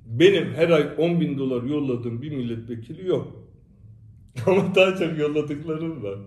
Benim 0.06 0.54
her 0.54 0.70
ay 0.70 0.90
10 0.98 1.22
bin 1.22 1.38
dolar 1.38 1.64
yolladığım 1.64 2.22
bir 2.22 2.32
milletvekili 2.32 3.08
yok. 3.08 3.48
Ama 4.46 4.76
daha 4.76 4.96
çok 4.96 5.18
yolladıklarım 5.18 6.04
var. 6.04 6.20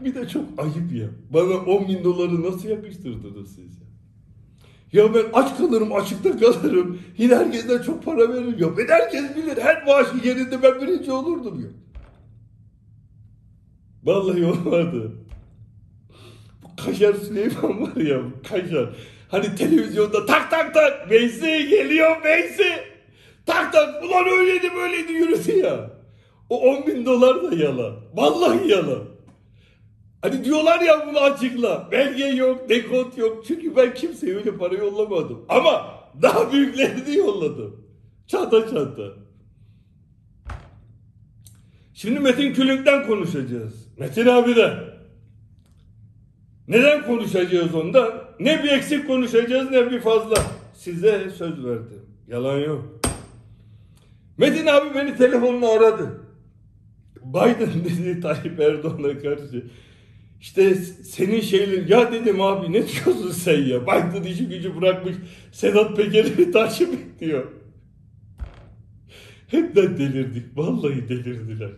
Bir 0.00 0.14
de 0.14 0.28
çok 0.28 0.44
ayıp 0.58 0.92
ya. 0.92 1.06
Bana 1.30 1.54
10 1.54 1.88
bin 1.88 2.04
doları 2.04 2.42
nasıl 2.42 2.68
yakıştırdınız 2.68 3.48
siz 3.48 3.80
ya? 3.80 3.84
Ya 4.92 5.14
ben 5.14 5.24
aç 5.32 5.58
kalırım, 5.58 5.92
açıkta 5.92 6.38
kalırım. 6.38 6.98
Yine 7.18 7.36
herkesten 7.36 7.82
çok 7.82 8.04
para 8.04 8.28
veririm. 8.28 8.56
Ya 8.58 8.76
ben 8.78 8.86
herkes 8.86 9.36
bilir. 9.36 9.56
Her 9.62 9.84
maaşı 9.86 10.28
yerinde 10.28 10.62
ben 10.62 10.80
birinci 10.80 11.12
olurdum 11.12 11.60
ya. 11.60 11.68
Vallahi 14.04 14.44
olmadı. 14.44 15.12
Bu 16.62 16.84
Kaşar 16.84 17.14
Süleyman 17.14 17.82
var 17.82 17.96
ya, 17.96 18.22
Kaşar. 18.48 18.96
Hani 19.28 19.54
televizyonda 19.56 20.26
tak 20.26 20.50
tak 20.50 20.74
tak, 20.74 21.10
Veysi 21.10 21.68
geliyor 21.70 22.24
Veysi. 22.24 22.72
Tak 23.46 23.72
tak, 23.72 24.04
ulan 24.04 24.24
öyleydi 24.38 24.70
böyleydi 24.76 25.12
yürüdü 25.12 25.58
ya. 25.58 25.90
O 26.50 26.60
10 26.60 26.86
bin 26.86 27.06
dolar 27.06 27.42
da 27.42 27.56
yalan. 27.56 27.96
Vallahi 28.14 28.68
yalan. 28.68 29.13
Hani 30.24 30.44
diyorlar 30.44 30.80
ya 30.80 31.06
bunu 31.06 31.18
açıkla. 31.18 31.88
Belge 31.92 32.24
yok, 32.24 32.68
dekont 32.68 33.18
yok. 33.18 33.44
Çünkü 33.46 33.76
ben 33.76 33.94
kimseye 33.94 34.36
öyle 34.36 34.56
para 34.56 34.74
yollamadım. 34.74 35.44
Ama 35.48 35.86
daha 36.22 36.52
büyüklerini 36.52 37.16
yolladım. 37.16 37.86
Çanta 38.26 38.70
çanta. 38.70 39.02
Şimdi 41.94 42.20
Metin 42.20 42.54
Külünk'ten 42.54 43.06
konuşacağız. 43.06 43.88
Metin 43.98 44.26
abi 44.26 44.56
de. 44.56 44.78
Neden 46.68 47.06
konuşacağız 47.06 47.74
ondan? 47.74 48.12
Ne 48.40 48.62
bir 48.64 48.68
eksik 48.68 49.06
konuşacağız 49.06 49.70
ne 49.70 49.90
bir 49.90 50.00
fazla. 50.00 50.36
Size 50.74 51.30
söz 51.30 51.64
verdim. 51.64 52.06
Yalan 52.28 52.58
yok. 52.58 52.84
Metin 54.38 54.66
abi 54.66 54.94
beni 54.94 55.16
telefonla 55.16 55.72
aradı. 55.72 56.20
Biden 57.24 57.84
dedi 57.84 58.20
Tayyip 58.20 58.60
Erdoğan'a 58.60 59.18
karşı. 59.18 59.64
İşte 60.44 60.74
senin 60.74 61.40
şeyler 61.40 61.88
ya 61.88 62.12
dedim 62.12 62.40
abi 62.40 62.72
ne 62.72 62.88
diyorsun 62.88 63.30
sen 63.30 63.60
ya? 63.60 63.82
Biden 63.82 64.22
işi 64.22 64.48
gücü 64.48 64.80
bırakmış 64.80 65.16
Sedat 65.52 65.96
Peker'i 65.96 66.52
takip 66.52 67.20
diyor. 67.20 67.52
Hepten 69.46 69.98
delirdik. 69.98 70.56
Vallahi 70.56 71.08
delirdiler. 71.08 71.70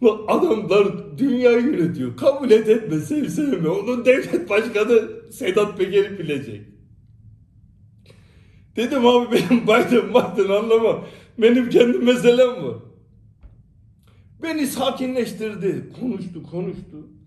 Ulan 0.00 0.20
adamlar 0.28 1.18
dünyayı 1.18 1.60
yönetiyor. 1.60 2.16
Kabul 2.16 2.50
et 2.50 2.68
etme, 2.68 3.00
sev 3.00 3.28
sevme. 3.28 3.68
Onun 3.68 4.04
devlet 4.04 4.50
başkanı 4.50 5.08
Sedat 5.30 5.78
Peker'i 5.78 6.18
bilecek. 6.18 6.60
Dedim 8.76 9.06
abi 9.06 9.26
benim 9.32 9.62
Biden 9.62 10.10
Biden 10.10 10.48
anlamam. 10.48 11.06
Benim 11.38 11.70
kendi 11.70 11.98
meselem 11.98 12.64
var. 12.64 12.76
Beni 14.42 14.66
sakinleştirdi. 14.66 15.92
Konuştu 16.00 16.42
konuştu. 16.42 17.19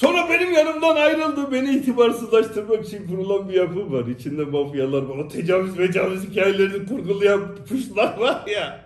Sonra 0.00 0.28
benim 0.30 0.52
yanımdan 0.52 0.96
ayrıldı. 0.96 1.52
Beni 1.52 1.70
itibarsızlaştırmak 1.70 2.84
için 2.84 3.06
kurulan 3.06 3.48
bir 3.48 3.54
yapı 3.54 3.92
var. 3.92 4.06
İçinde 4.06 4.44
mafyalar 4.44 5.02
var. 5.02 5.18
O 5.18 5.28
tecavüz 5.28 5.78
mecavüz 5.78 6.28
hikayelerini 6.28 6.86
kurgulayan 6.86 7.40
puşlar 7.68 8.18
var 8.18 8.46
ya. 8.46 8.84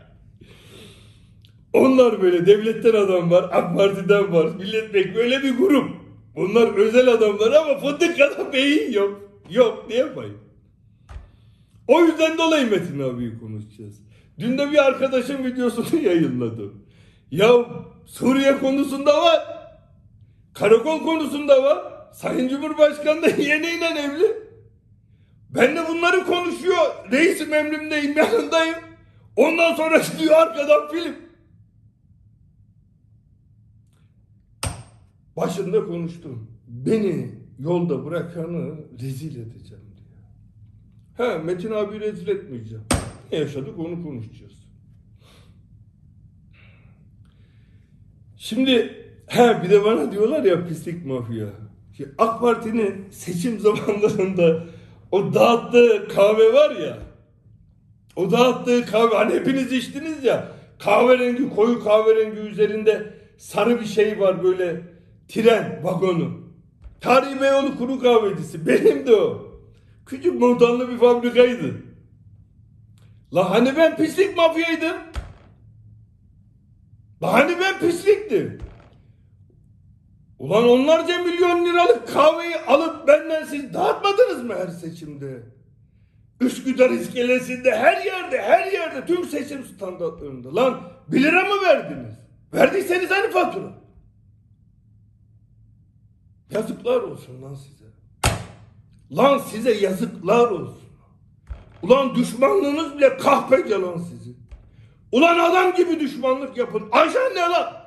Onlar 1.73 2.23
böyle 2.23 2.47
devletten 2.47 2.95
adam 2.95 3.31
var, 3.31 3.51
AK 3.53 3.77
Parti'den 3.77 4.33
var, 4.33 4.47
milletvekili 4.59 5.15
böyle 5.15 5.43
bir 5.43 5.57
grup. 5.57 5.91
Bunlar 6.37 6.75
özel 6.75 7.09
adamlar 7.09 7.53
ama 7.53 7.79
fındık 7.79 8.19
kadar 8.19 8.53
beyin 8.53 8.93
yok. 8.93 9.21
Yok 9.51 9.87
diyemeyin. 9.89 10.37
O 11.89 12.01
yüzden 12.01 12.39
dolayı 12.39 12.71
Metin 12.71 13.01
abiyi 13.01 13.39
konuşacağız. 13.39 14.03
Dün 14.39 14.59
de 14.59 14.71
bir 14.71 14.87
arkadaşım 14.87 15.45
videosunu 15.45 16.03
yayınladım. 16.03 16.85
Ya 17.31 17.49
Suriye 18.07 18.59
konusunda 18.59 19.23
var. 19.23 19.62
Karakol 20.55 21.03
konusunda 21.03 21.63
var. 21.63 21.93
Sayın 22.13 22.49
Cumhurbaşkanı 22.49 23.23
da 23.23 23.27
yeğeniyle 23.43 23.87
evli. 23.87 24.53
Ben 25.51 25.77
de 25.77 25.89
bunları 25.89 26.27
konuşuyor. 26.27 27.11
Reisim 27.13 27.55
emrimdeyim, 27.55 28.17
yanındayım. 28.17 28.75
Ondan 29.37 29.75
sonra 29.75 30.03
çıkıyor 30.03 30.33
arkadan 30.33 30.89
film. 30.89 31.17
Başında 35.37 35.87
konuştum. 35.87 36.51
Beni 36.67 37.31
yolda 37.59 38.05
bırakanı 38.05 38.75
rezil 39.01 39.37
edeceğim 39.37 39.85
diye. 39.97 40.23
He 41.29 41.39
Metin 41.39 41.71
abi 41.71 42.01
rezil 42.01 42.29
etmeyeceğim. 42.29 42.85
Ne 43.33 43.39
yaşadık 43.39 43.79
onu 43.79 44.03
konuşacağız. 44.03 44.53
Şimdi 48.37 49.03
he 49.33 49.63
bir 49.63 49.71
de 49.71 49.85
bana 49.85 50.13
diyorlar 50.13 50.45
ya 50.45 50.67
pislik 50.67 51.07
mafya. 51.07 51.47
Şimdi 51.97 52.11
AK 52.19 52.41
Parti'nin 52.41 53.11
seçim 53.11 53.61
zamanlarında 53.61 54.65
o 55.11 55.35
dağıttığı 55.35 56.09
kahve 56.09 56.53
var 56.53 56.77
ya. 56.77 56.99
O 58.17 58.31
dağıttığı 58.31 58.87
kahve 58.87 59.17
hani 59.17 59.35
hepiniz 59.35 59.73
içtiniz 59.73 60.25
ya. 60.25 60.49
Kahverengi 60.79 61.51
koyu 61.51 61.85
kahverengi 61.85 62.41
üzerinde 62.41 63.15
sarı 63.39 63.81
bir 63.81 63.87
şey 63.87 64.21
var 64.21 64.45
böyle 64.45 64.81
tren 65.29 65.81
vagonu. 65.83 66.43
Tarihi 67.01 67.41
Beyoğlu 67.41 67.79
kuru 67.79 68.01
kahvecisi. 68.01 68.67
Benim 68.67 69.07
de 69.07 69.17
o. 69.17 69.53
Küçük 70.07 70.41
montanlı 70.41 70.89
bir 70.89 70.99
fabrikaydı. 70.99 71.75
La 73.35 73.51
hani 73.51 73.77
ben 73.77 73.97
pislik 73.97 74.37
mafyaydım. 74.37 74.97
La 77.23 77.33
hani 77.33 77.57
ben 77.61 77.79
pisliktim. 77.79 78.59
Ulan 80.43 80.69
onlarca 80.69 81.19
milyon 81.19 81.65
liralık 81.65 82.09
kahveyi 82.09 82.57
alıp 82.57 83.09
benden 83.09 83.45
siz 83.45 83.75
dağıtmadınız 83.75 84.45
mı 84.45 84.55
her 84.55 84.69
seçimde? 84.69 85.43
Üsküdar 86.41 86.91
iskelesinde 86.91 87.77
her 87.77 88.05
yerde 88.05 88.43
her 88.43 88.73
yerde 88.73 89.07
tüm 89.07 89.25
seçim 89.25 89.65
standartlarında. 89.65 90.55
Lan 90.55 90.81
1 91.09 91.23
lira 91.23 91.45
mı 91.45 91.63
verdiniz? 91.65 92.15
Verdiyseniz 92.55 93.11
hani 93.11 93.31
fatura? 93.31 93.73
Yazıklar 96.51 97.01
olsun 97.01 97.43
lan 97.43 97.55
size. 97.55 97.85
Lan 99.11 99.39
size 99.39 99.73
yazıklar 99.73 100.51
olsun. 100.51 100.83
Ulan 101.83 102.15
düşmanlığınız 102.15 102.97
bile 102.97 103.17
kahpece 103.17 103.75
lan 103.75 103.99
sizin. 103.99 104.37
Ulan 105.13 105.39
adam 105.39 105.75
gibi 105.75 106.01
düşmanlık 106.01 106.57
yapın. 106.57 106.89
Ajan 106.93 107.35
ne 107.35 107.41
lan? 107.41 107.82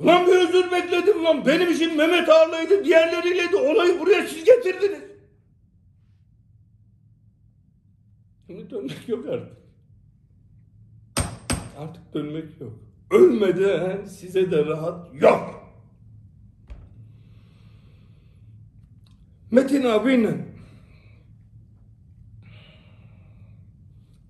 Ulan 0.00 0.26
bir 0.26 0.32
özür 0.32 0.72
bekledim 0.72 1.24
lan. 1.24 1.46
Benim 1.46 1.72
işim 1.72 1.96
Mehmet 1.96 2.28
Ağar'laydı. 2.28 2.84
Diğerleriyle 2.84 3.52
de 3.52 3.56
olayı 3.56 4.00
buraya 4.00 4.26
siz 4.26 4.44
getirdiniz. 4.44 5.02
Şimdi 8.46 8.70
dönmek 8.70 9.08
yok 9.08 9.26
artık. 9.26 9.56
Artık 11.78 12.14
dönmek 12.14 12.60
yok. 12.60 12.72
Ölmeden 13.10 14.04
size 14.04 14.50
de 14.50 14.66
rahat 14.66 15.22
yok. 15.22 15.60
Metin 19.50 19.84
abiyle 19.84 20.46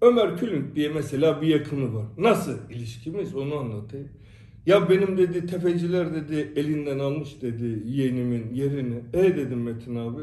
Ömer 0.03 0.37
Külünk 0.39 0.75
diye 0.77 0.89
mesela 0.89 1.43
bir 1.43 1.47
yakını 1.47 1.95
var. 1.95 2.07
Nasıl 2.19 2.71
ilişkimiz 2.71 3.35
onu 3.35 3.57
anlatayım. 3.57 4.20
Ya 4.67 4.91
benim 4.91 5.19
dedi 5.19 5.47
tefeciler 5.47 6.15
dedi 6.15 6.53
elinden 6.57 6.99
almış 6.99 7.43
dedi 7.43 7.83
yeğenimin 7.87 8.55
yerini. 8.55 9.03
E 9.13 9.37
dedim 9.37 9.63
Metin 9.63 9.97
abi. 9.97 10.23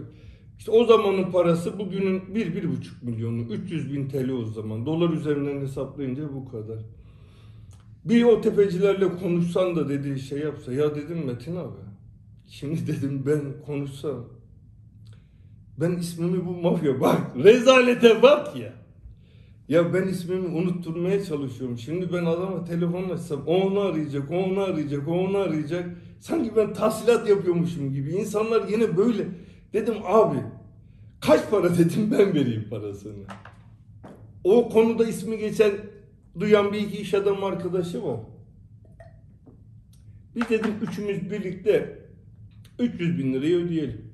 İşte 0.58 0.72
o 0.72 0.86
zamanın 0.86 1.32
parası 1.32 1.80
bugünün 1.80 2.36
bir, 2.36 2.56
bir 2.56 2.70
buçuk 2.70 3.04
milyonu. 3.04 3.42
300 3.54 3.94
bin 3.94 4.10
TL 4.10 4.30
o 4.30 4.46
zaman. 4.46 4.86
Dolar 4.86 5.10
üzerinden 5.10 5.62
hesaplayınca 5.62 6.34
bu 6.34 6.52
kadar. 6.52 6.80
Bir 8.06 8.24
o 8.24 8.42
tepecilerle 8.42 9.18
konuşsan 9.18 9.76
da 9.76 9.90
dediği 9.90 10.20
şey 10.20 10.40
yapsa. 10.40 10.74
Ya 10.74 10.96
dedim 10.96 11.26
Metin 11.26 11.56
abi. 11.56 11.78
Şimdi 12.48 12.88
dedim 12.88 13.24
ben 13.26 13.66
konuşsam. 13.66 14.26
Ben 15.80 15.92
ismimi 15.92 16.46
bu 16.46 16.52
mafya 16.52 17.02
bak. 17.02 17.22
Rezalete 17.44 18.22
bak 18.22 18.56
ya. 18.56 18.74
Ya 19.70 19.94
ben 19.94 20.08
ismimi 20.08 20.48
unutturmaya 20.48 21.24
çalışıyorum. 21.24 21.78
Şimdi 21.78 22.14
ben 22.14 22.26
adama 22.26 22.64
telefon 22.64 23.10
açsam 23.10 23.44
o 23.48 23.56
onu 23.56 23.80
arayacak, 23.80 24.32
o 24.32 24.36
onu 24.44 24.60
arayacak, 24.60 25.08
o 25.08 25.12
onu 25.12 25.38
arayacak. 25.38 25.90
Sanki 26.20 26.56
ben 26.56 26.74
tahsilat 26.74 27.30
yapıyormuşum 27.30 27.94
gibi. 27.94 28.10
İnsanlar 28.10 28.68
yine 28.68 28.98
böyle. 28.98 29.28
Dedim 29.74 29.96
abi 30.06 30.38
kaç 31.22 31.50
para 31.50 31.78
dedim 31.78 32.12
ben 32.12 32.34
vereyim 32.34 32.68
parasını. 32.70 33.24
O 34.44 34.70
konuda 34.70 35.06
ismi 35.06 35.38
geçen 35.38 35.72
duyan 36.40 36.74
bir 36.74 36.80
iki 36.80 36.98
iş 36.98 37.14
adamı 37.14 37.46
arkadaşı 37.46 38.04
var. 38.04 38.20
Biz 40.36 40.50
dedim 40.50 40.72
üçümüz 40.82 41.32
birlikte 41.32 42.00
300 42.80 43.18
bin 43.18 43.34
lirayı 43.34 43.66
ödeyelim. 43.66 44.07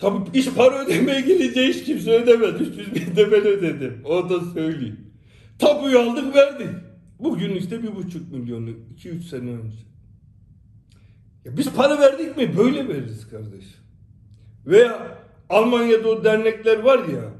Tabii 0.00 0.38
iş 0.38 0.50
para 0.50 0.84
ödemeye 0.84 1.20
gelince 1.20 1.68
hiç 1.68 1.84
kimse 1.84 2.10
ödemez. 2.10 2.60
300 2.60 2.94
bin 2.94 3.16
de 3.16 3.32
ben 3.32 3.46
ödedim. 3.46 4.02
O 4.04 4.30
da 4.30 4.40
söyleyeyim. 4.40 5.00
Tapuyu 5.58 5.98
aldık 5.98 6.36
verdik. 6.36 6.68
Bugün 7.18 7.56
işte 7.56 7.82
bir 7.82 7.96
buçuk 7.96 8.32
milyonu 8.32 8.70
2-3 8.70 9.22
sene 9.22 9.50
önce. 9.50 9.76
Ya 11.44 11.56
biz 11.56 11.72
para 11.72 11.98
verdik 12.00 12.36
mi 12.36 12.56
böyle 12.58 12.88
veririz 12.88 13.28
kardeş. 13.28 13.64
Veya 14.66 15.18
Almanya'da 15.48 16.08
o 16.08 16.24
dernekler 16.24 16.78
var 16.78 16.98
ya. 16.98 17.32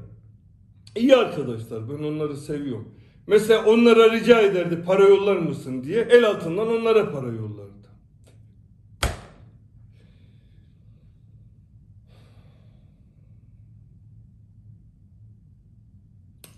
İyi 0.95 1.15
arkadaşlar 1.15 1.89
ben 1.89 2.03
onları 2.03 2.37
seviyorum. 2.37 2.95
Mesela 3.27 3.65
onlara 3.65 4.11
rica 4.11 4.41
ederdi 4.41 4.83
para 4.85 5.03
yollar 5.03 5.37
mısın 5.37 5.83
diye 5.83 6.01
el 6.01 6.25
altından 6.25 6.67
onlara 6.67 7.11
para 7.11 7.27
yollardı. 7.27 7.50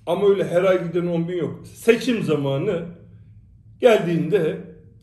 Ama 0.05 0.29
öyle 0.29 0.47
her 0.47 0.63
ay 0.63 0.87
giden 0.87 1.07
10 1.07 1.27
bin 1.27 1.37
yok. 1.37 1.67
Seçim 1.75 2.23
zamanı 2.23 2.85
geldiğinde 3.79 4.57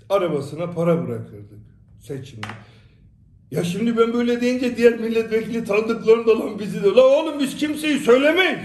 arabasına 0.08 0.70
para 0.70 1.06
bırakırdık. 1.06 1.60
Seçimde. 2.00 2.46
Ya 3.50 3.64
şimdi 3.64 3.96
ben 3.96 4.12
böyle 4.12 4.40
deyince 4.40 4.76
diğer 4.76 4.98
milletvekili 4.98 5.64
tanıdıklarım 5.64 6.26
da 6.26 6.38
lan 6.38 6.58
bizi 6.58 6.82
de. 6.82 6.88
La 6.88 7.06
oğlum 7.06 7.40
biz 7.40 7.56
kimseyi 7.56 7.98
söylemeyiz. 7.98 8.58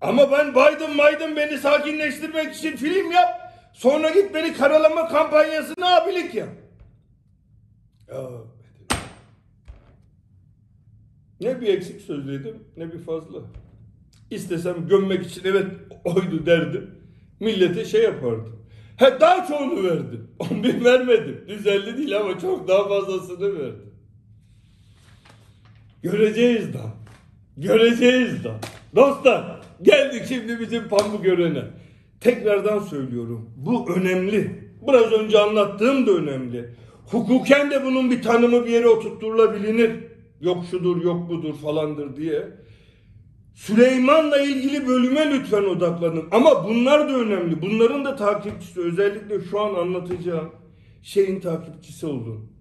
Ama 0.00 0.32
ben 0.32 0.50
Biden 0.50 0.94
Biden 0.94 1.36
beni 1.36 1.58
sakinleştirmek 1.58 2.54
için 2.54 2.76
film 2.76 3.12
yap. 3.12 3.54
Sonra 3.72 4.10
git 4.10 4.34
beni 4.34 4.54
karalama 4.54 5.08
kampanyasına 5.08 5.96
abilik 5.96 6.34
yap. 6.34 6.48
Ya, 8.08 8.30
ne 11.40 11.60
bir 11.60 11.66
eksik 11.66 12.00
sözlüydüm 12.00 12.64
ne 12.76 12.92
bir 12.92 12.98
fazla. 12.98 13.38
İstesem 14.30 14.88
gömmek 14.88 15.26
için 15.26 15.42
evet 15.44 15.66
oydu 16.04 16.46
derdim. 16.46 16.90
Millete 17.40 17.84
şey 17.84 18.02
yapardım. 18.02 18.60
He 18.96 19.20
daha 19.20 19.46
çoğunu 19.46 19.84
verdim. 19.84 20.30
11 20.38 20.84
vermedim. 20.84 21.44
150 21.48 21.98
değil 21.98 22.16
ama 22.16 22.38
çok 22.38 22.68
daha 22.68 22.88
fazlasını 22.88 23.58
verdim. 23.58 23.94
Göreceğiz 26.02 26.74
da. 26.74 26.80
Göreceğiz 27.56 28.44
da. 28.44 28.60
Dostlar 28.96 29.60
geldik 29.82 30.22
şimdi 30.28 30.60
bizim 30.60 30.88
pamuk 30.88 31.24
görene. 31.24 31.64
Tekrardan 32.20 32.78
söylüyorum. 32.78 33.50
Bu 33.56 33.92
önemli. 33.92 34.70
Biraz 34.88 35.12
önce 35.12 35.38
anlattığım 35.38 36.06
da 36.06 36.10
önemli. 36.10 36.74
Hukuken 37.06 37.70
de 37.70 37.84
bunun 37.84 38.10
bir 38.10 38.22
tanımı 38.22 38.66
bir 38.66 38.70
yere 38.70 38.88
oturtturulabilir. 38.88 39.90
Yok 40.40 40.64
şudur 40.70 41.04
yok 41.04 41.28
budur 41.28 41.54
falandır 41.54 42.16
diye. 42.16 42.48
Süleyman'la 43.54 44.40
ilgili 44.40 44.86
bölüme 44.86 45.30
lütfen 45.30 45.62
odaklanın. 45.62 46.28
Ama 46.30 46.64
bunlar 46.64 47.08
da 47.08 47.12
önemli. 47.18 47.62
Bunların 47.62 48.04
da 48.04 48.16
takipçisi 48.16 48.80
özellikle 48.80 49.40
şu 49.40 49.60
an 49.60 49.74
anlatacağım 49.74 50.52
şeyin 51.02 51.40
takipçisi 51.40 52.06
olun. 52.06 52.52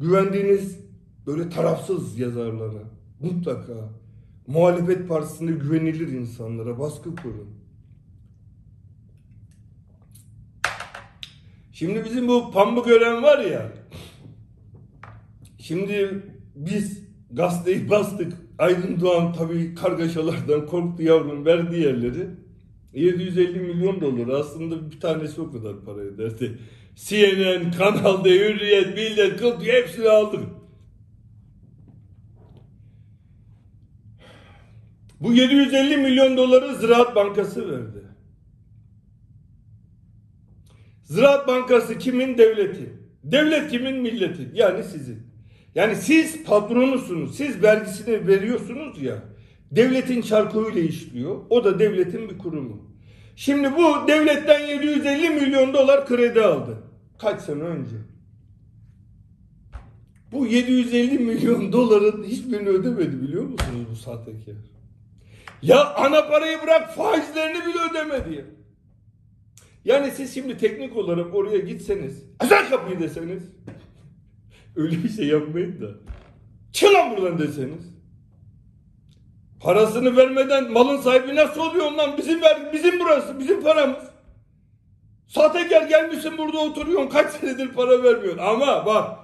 Güvendiğiniz 0.00 0.78
böyle 1.26 1.48
tarafsız 1.48 2.18
yazarlara 2.18 2.82
mutlaka 3.20 3.72
muhalefet 4.46 5.08
partisinde 5.08 5.52
güvenilir 5.52 6.08
insanlara 6.08 6.78
baskı 6.78 7.16
kurun. 7.16 7.58
Şimdi 11.72 12.04
bizim 12.04 12.28
bu 12.28 12.50
pambuk 12.50 12.86
gören 12.86 13.22
var 13.22 13.38
ya. 13.38 13.72
Şimdi 15.58 16.22
biz 16.54 17.04
gazeteyi 17.30 17.90
bastık. 17.90 18.47
Aydın 18.58 19.00
Doğan 19.00 19.32
tabii 19.32 19.74
kargaşalardan 19.74 20.66
korktu 20.66 21.02
yavrum 21.02 21.46
verdi 21.46 21.80
yerleri. 21.80 22.26
750 22.94 23.60
milyon 23.60 24.00
dolar 24.00 24.28
aslında 24.28 24.90
bir 24.90 25.00
tanesi 25.00 25.40
o 25.40 25.52
kadar 25.52 25.84
para 25.84 26.04
ederdi. 26.04 26.58
CNN, 26.94 27.70
Kanal 27.70 28.24
D, 28.24 28.30
Hürriyet, 28.30 28.94
Millet, 28.94 29.36
Kılt 29.36 29.66
hepsini 29.66 30.08
aldık. 30.08 30.40
Bu 35.20 35.32
750 35.32 35.96
milyon 35.96 36.36
doları 36.36 36.74
Ziraat 36.74 37.16
Bankası 37.16 37.72
verdi. 37.72 38.04
Ziraat 41.02 41.48
Bankası 41.48 41.98
kimin? 41.98 42.38
Devletin. 42.38 42.92
Devlet 43.24 43.70
kimin? 43.70 43.96
Milletin. 43.96 44.50
Yani 44.54 44.84
sizin. 44.84 45.27
Yani 45.78 45.96
siz 45.96 46.44
patronusunuz. 46.44 47.36
Siz 47.36 47.62
vergisini 47.62 48.26
veriyorsunuz 48.26 49.02
ya. 49.02 49.22
Devletin 49.70 50.22
çarkıyla 50.22 50.80
işliyor. 50.80 51.36
O 51.50 51.64
da 51.64 51.78
devletin 51.78 52.30
bir 52.30 52.38
kurumu. 52.38 52.82
Şimdi 53.36 53.76
bu 53.76 54.08
devletten 54.08 54.66
750 54.66 55.30
milyon 55.30 55.74
dolar 55.74 56.06
kredi 56.06 56.42
aldı. 56.42 56.82
Kaç 57.18 57.40
sene 57.40 57.62
önce? 57.62 57.96
Bu 60.32 60.46
750 60.46 61.18
milyon 61.18 61.72
doların 61.72 62.24
hiçbirini 62.24 62.68
ödemedi 62.68 63.22
biliyor 63.22 63.44
musunuz 63.44 63.86
bu 63.90 63.96
sahtekar? 63.96 64.54
Ya 65.62 65.94
ana 65.94 66.28
parayı 66.28 66.58
bırak 66.62 66.94
faizlerini 66.94 67.58
bile 67.58 67.78
ödemedi 67.90 68.34
ya. 68.34 68.44
Yani 69.84 70.10
siz 70.10 70.34
şimdi 70.34 70.58
teknik 70.58 70.96
olarak 70.96 71.34
oraya 71.34 71.58
gitseniz, 71.58 72.24
açar 72.38 72.70
kapıyı 72.70 73.00
deseniz, 73.00 73.42
öyle 74.78 75.04
bir 75.04 75.08
şey 75.08 75.26
yapmayın 75.26 75.80
da, 75.80 75.86
çık 76.72 76.92
lan 76.94 77.16
buradan 77.16 77.38
deseniz, 77.38 77.94
parasını 79.60 80.16
vermeden 80.16 80.72
malın 80.72 81.00
sahibi 81.00 81.36
nasıl 81.36 81.60
oluyor 81.60 81.86
ondan? 81.86 82.18
Bizim 82.18 82.42
ver, 82.42 82.72
bizim 82.72 83.00
burası, 83.00 83.38
bizim 83.38 83.62
paramız. 83.62 84.04
Sahtekar 85.26 85.88
gelmişsin 85.88 86.38
burada 86.38 86.58
oturuyorsun, 86.58 87.08
kaç 87.08 87.30
senedir 87.30 87.68
para 87.68 88.02
vermiyorsun. 88.02 88.38
Ama 88.38 88.86
bak, 88.86 89.18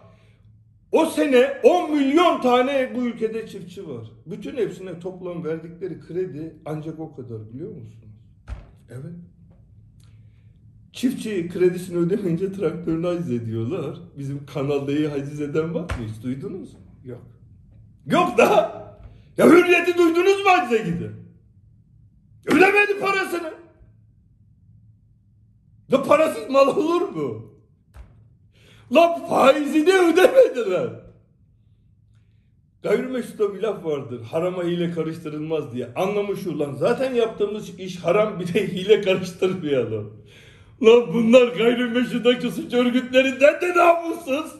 o 0.93 1.07
sene 1.07 1.61
10 1.63 1.93
milyon 1.97 2.41
tane 2.41 2.93
bu 2.95 3.07
ülkede 3.07 3.49
çiftçi 3.49 3.89
var. 3.89 4.11
Bütün 4.27 4.57
hepsine 4.57 5.01
toplam 5.01 5.45
verdikleri 5.45 6.01
kredi 6.01 6.57
ancak 6.65 7.01
o 7.01 7.15
kadar 7.17 7.53
biliyor 7.53 7.71
musunuz? 7.71 8.15
Evet. 8.91 9.34
Çiftçi 10.95 11.49
kredisini 11.49 11.99
ödemeyince 11.99 12.53
traktörünü 12.53 13.07
haciz 13.07 13.31
ediyorlar. 13.31 13.97
Bizim 14.19 14.47
kanaldayı 14.47 15.09
haciz 15.09 15.41
eden 15.41 15.75
var 15.75 15.81
mı 15.81 16.07
hiç 16.09 16.23
duydunuz 16.23 16.73
mu? 16.73 16.81
Yok. 17.05 17.23
Yok 18.07 18.39
da. 18.39 18.75
Ya 19.37 19.47
hürriyeti 19.47 19.99
duydunuz 19.99 20.45
mu 20.45 20.51
hacize 20.51 20.79
giden? 20.79 21.13
Ödemedi 22.47 23.01
parasını. 23.01 23.55
Ya 25.89 26.03
parasız 26.03 26.51
mal 26.51 26.77
olur 26.77 27.09
mu? 27.09 27.53
Lan 28.93 29.27
faizini 29.29 29.93
ödemediler. 29.93 30.91
Gayrimeşruta 32.83 33.55
bir 33.55 33.63
laf 33.63 33.85
vardır. 33.85 34.23
Harama 34.23 34.65
hile 34.65 34.91
karıştırılmaz 34.91 35.73
diye. 35.73 35.95
Anlamış 35.95 36.47
ulan. 36.47 36.75
Zaten 36.75 37.15
yaptığımız 37.15 37.79
iş 37.79 37.97
haram 37.97 38.41
bir 38.41 38.55
de 38.55 38.69
hile 38.69 39.01
karıştırmayalım. 39.01 40.25
Lan 40.83 41.15
bunlar 41.15 41.49
gayrimeşrudaki 41.49 42.51
suç 42.51 42.75
örgütlerinden 42.75 43.61
de 43.61 43.75
namussuz. 43.77 44.53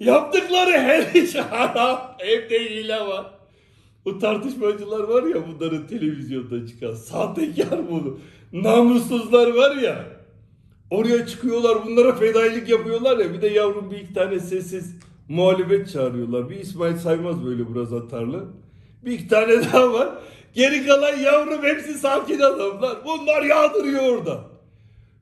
Yaptıkları 0.00 0.70
her 0.70 1.14
iş 1.14 1.34
haram. 1.34 2.16
Evde 2.18 2.58
hile 2.58 3.00
var. 3.00 3.26
O 4.04 4.18
tartışmacılar 4.18 5.02
var 5.02 5.22
ya 5.22 5.36
bunların 5.48 5.86
televizyonda 5.86 6.66
çıkan 6.66 6.94
sahtekar 6.94 7.90
bunu. 7.90 8.18
Namussuzlar 8.52 9.54
var 9.54 9.76
ya. 9.76 10.04
Oraya 10.90 11.26
çıkıyorlar 11.26 11.86
bunlara 11.86 12.14
fedailik 12.14 12.68
yapıyorlar 12.68 13.18
ya. 13.18 13.34
Bir 13.34 13.42
de 13.42 13.48
yavrum 13.48 13.90
bir 13.90 13.98
iki 13.98 14.14
tane 14.14 14.40
sessiz 14.40 14.96
Muhalefet 15.28 15.92
çağırıyorlar. 15.92 16.50
Bir 16.50 16.56
İsmail 16.56 16.96
Saymaz 16.96 17.44
böyle 17.44 17.74
biraz 17.74 17.92
atarlı. 17.92 18.44
Bir 19.04 19.12
iki 19.12 19.28
tane 19.28 19.64
daha 19.64 19.92
var. 19.92 20.08
Geri 20.56 20.86
kalan 20.86 21.16
yavrum 21.16 21.62
hepsi 21.62 21.94
sakin 21.94 22.40
adamlar. 22.40 22.98
Bunlar 23.04 23.42
yağdırıyor 23.42 24.02
orada. 24.02 24.44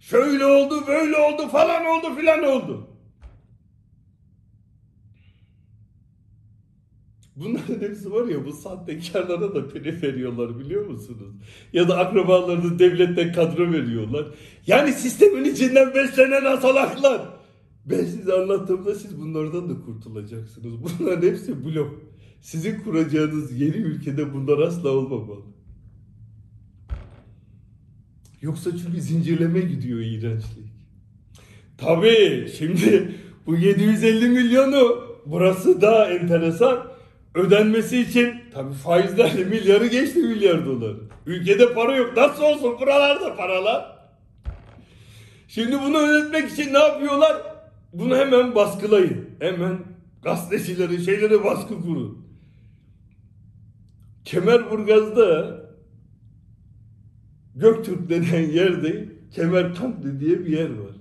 Şöyle 0.01 0.47
oldu, 0.47 0.87
böyle 0.87 1.17
oldu, 1.17 1.49
falan 1.49 1.85
oldu, 1.85 2.15
filan 2.17 2.43
oldu. 2.43 2.89
Bunların 7.37 7.81
hepsi 7.81 8.13
var 8.13 8.27
ya 8.27 8.45
bu 8.45 8.53
sahtekarlara 8.53 9.55
da 9.55 9.69
prim 9.69 10.03
veriyorlar 10.03 10.59
biliyor 10.59 10.87
musunuz? 10.87 11.35
Ya 11.73 11.89
da 11.89 11.99
akrabalarını 11.99 12.79
devletten 12.79 13.33
kadro 13.33 13.73
veriyorlar. 13.73 14.27
Yani 14.67 14.93
sistemin 14.93 15.45
içinden 15.45 15.95
beslenen 15.95 16.45
asalaklar. 16.45 17.23
Ben 17.87 18.05
size 18.05 18.33
anlattığımda 18.33 18.95
siz 18.95 19.21
bunlardan 19.21 19.71
da 19.71 19.81
kurtulacaksınız. 19.81 20.73
Bunların 20.83 21.29
hepsi 21.29 21.65
blok. 21.65 22.14
Sizin 22.45 22.81
kuracağınız 22.81 23.61
yeni 23.61 23.77
ülkede 23.77 24.35
bunlar 24.35 24.59
asla 24.59 24.89
olmamalı. 24.89 25.41
Yoksa 28.43 28.71
çünkü 28.71 29.01
zincirleme 29.01 29.61
gidiyor 29.61 30.01
iğrençlik. 30.01 30.67
Tabii 31.79 32.49
şimdi 32.59 33.15
bu 33.47 33.57
750 33.57 34.29
milyonu 34.29 35.05
burası 35.27 35.81
daha 35.81 36.11
enteresan. 36.11 36.87
Ödenmesi 37.35 38.01
için 38.01 38.35
tabii 38.55 38.75
faizlerle 38.75 39.45
milyarı 39.51 39.87
geçti 39.87 40.19
milyar 40.19 40.67
dolar. 40.67 40.97
Ülkede 41.27 41.75
para 41.75 41.97
yok. 41.97 42.17
Nasıl 42.17 42.43
olsun 42.43 42.81
buralarda 42.81 43.37
paralar. 43.37 43.97
Şimdi 45.49 45.79
bunu 45.83 45.99
ödetmek 45.99 46.51
için 46.51 46.75
ne 46.75 46.79
yapıyorlar? 46.79 47.43
Bunu 47.93 48.17
hemen 48.17 48.55
baskılayın. 48.55 49.29
Hemen 49.39 49.79
gazetecileri, 50.23 51.05
şeyleri 51.05 51.45
baskı 51.45 51.83
kurun. 51.83 52.24
Kemerburgaz'da 54.25 55.61
Göktürk 57.55 58.11
denen 58.11 58.51
yerde 58.51 59.09
Kemerkantlı 59.35 60.21
diye 60.21 60.41
bir 60.41 60.59
yer 60.59 60.71
var. 60.71 60.95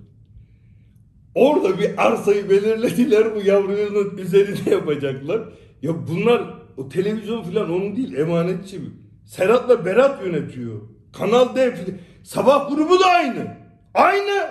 Orada 1.34 1.78
bir 1.78 2.06
arsayı 2.06 2.50
belirlediler 2.50 3.34
bu 3.34 3.40
yavrunun 3.40 4.16
üzerine 4.18 4.70
yapacaklar. 4.70 5.42
Ya 5.82 6.08
bunlar 6.08 6.54
o 6.76 6.88
televizyon 6.88 7.42
falan 7.42 7.70
onun 7.70 7.96
değil 7.96 8.14
emanetçi. 8.14 8.80
Serhat'la 9.24 9.84
Berat 9.84 10.26
yönetiyor. 10.26 10.80
Kanal 11.12 11.56
D 11.56 11.76
filan. 11.76 11.98
Sabah 12.22 12.68
grubu 12.68 13.00
da 13.00 13.06
aynı. 13.06 13.56
Aynı. 13.94 14.50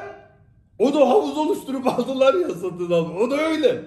O 0.80 0.94
da 0.94 1.10
havuz 1.10 1.38
oluşturup 1.38 1.88
aldılar 1.88 2.34
ya 2.34 2.50
satın 2.50 2.92
alma. 2.92 3.14
O 3.14 3.32
da 3.32 3.38
öyle. 3.38 3.86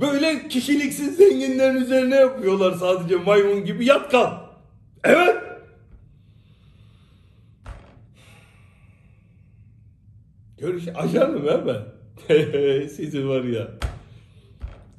Böyle 0.00 0.48
kişiliksiz 0.48 1.16
zenginlerin 1.16 1.76
üzerine 1.76 2.16
yapıyorlar 2.16 2.72
sadece 2.72 3.16
maymun 3.16 3.64
gibi 3.64 3.86
yat 3.86 4.10
kal. 4.10 4.32
Evet. 5.04 5.36
Görüş 10.58 10.84
ajanım 10.94 11.44
he 11.48 11.66
ben. 11.66 11.82
Sizin 12.88 13.28
var 13.28 13.44
ya. 13.44 13.68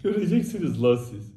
Göreceksiniz 0.03 0.83
lan 0.83 0.95
siz. 0.95 1.33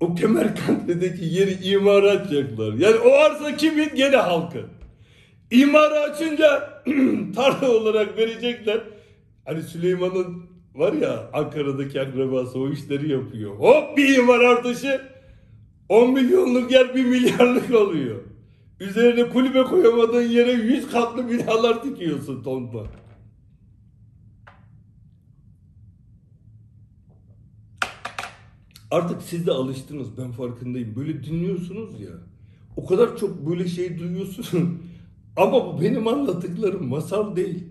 O 0.00 0.14
Kemerkant'taki 0.14 1.24
yeri 1.24 1.68
imara 1.68 2.10
açacaklar. 2.10 2.72
Yani 2.72 2.96
o 2.96 3.12
arsa 3.12 3.56
kimin? 3.56 3.94
Gene 3.94 4.16
halkın. 4.16 4.66
İmarı 5.50 6.00
açınca 6.00 6.82
tarla 7.34 7.70
olarak 7.70 8.18
verecekler. 8.18 8.80
Hani 9.48 9.62
Süleyman'ın 9.62 10.42
var 10.74 10.92
ya 10.92 11.30
Ankara'daki 11.32 12.00
akrabası 12.00 12.58
o 12.58 12.70
işleri 12.70 13.10
yapıyor. 13.10 13.56
Hop 13.56 13.96
bir 13.96 14.18
imar 14.18 14.40
artışı 14.40 15.02
10 15.88 16.12
milyonluk 16.12 16.70
yer 16.70 16.94
1 16.94 17.04
milyarlık 17.04 17.74
oluyor. 17.74 18.16
Üzerine 18.80 19.28
kulübe 19.28 19.62
koyamadığın 19.62 20.28
yere 20.28 20.52
100 20.52 20.90
katlı 20.90 21.30
binalar 21.30 21.84
dikiyorsun 21.84 22.42
tonla. 22.42 22.86
Artık 28.90 29.22
siz 29.22 29.46
de 29.46 29.52
alıştınız 29.52 30.18
ben 30.18 30.32
farkındayım. 30.32 30.96
Böyle 30.96 31.24
dinliyorsunuz 31.24 32.00
ya. 32.00 32.12
O 32.76 32.86
kadar 32.86 33.16
çok 33.16 33.50
böyle 33.50 33.68
şey 33.68 33.98
duyuyorsunuz. 33.98 34.50
Ama 35.36 35.66
bu 35.66 35.80
benim 35.80 36.08
anlattıklarım 36.08 36.88
masal 36.88 37.36
değil. 37.36 37.67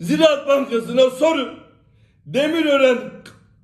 Ziraat 0.00 0.48
Bankası'na 0.48 1.10
sorun. 1.10 1.48
Demirören 2.26 2.98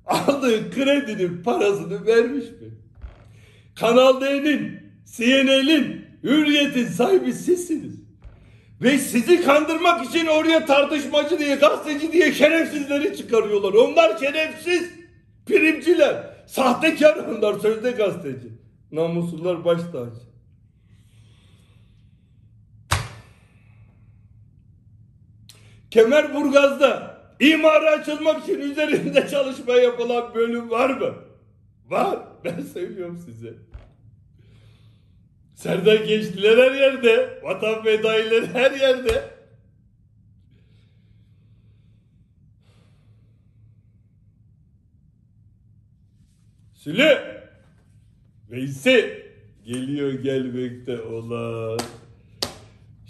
aldığı 0.05 0.71
kredinin 0.71 1.43
parasını 1.43 2.05
vermiş 2.05 2.45
mi? 2.45 2.69
Kanal 3.75 4.21
D'nin, 4.21 4.79
CNN'in, 5.05 6.05
Hürriyet'in 6.23 6.87
sahibi 6.87 7.33
sizsiniz. 7.33 8.03
Ve 8.81 8.97
sizi 8.97 9.41
kandırmak 9.41 10.05
için 10.05 10.25
oraya 10.25 10.65
tartışmacı 10.65 11.39
diye, 11.39 11.55
gazeteci 11.55 12.11
diye 12.11 12.33
şerefsizleri 12.33 13.17
çıkarıyorlar. 13.17 13.73
Onlar 13.73 14.17
şerefsiz, 14.17 14.89
primciler. 15.45 16.33
Sahtekar 16.47 17.15
onlar 17.15 17.59
sözde 17.59 17.91
gazeteci. 17.91 18.47
Namuslular 18.91 19.65
baş 19.65 19.81
tacı. 19.81 20.32
Kemerburgaz'da 25.93 27.17
imara 27.39 27.89
açılmak 27.89 28.43
için 28.43 28.59
üzerinde 28.59 29.27
çalışma 29.31 29.73
yapılan 29.73 30.35
bölüm 30.35 30.69
var 30.69 30.89
mı? 30.89 31.15
Var. 31.87 32.19
Ben 32.43 32.61
söylüyorum 32.61 33.23
size. 33.25 33.53
Serdar 35.55 35.95
gençliler 35.95 36.57
her 36.57 36.71
yerde. 36.71 37.39
Vatan 37.43 37.83
fedaileri 37.83 38.47
her 38.47 38.71
yerde. 38.71 39.29
Süle 46.73 47.43
Veysi 48.51 49.23
geliyor 49.65 50.13
gelmekte 50.13 51.01
olan. 51.01 51.79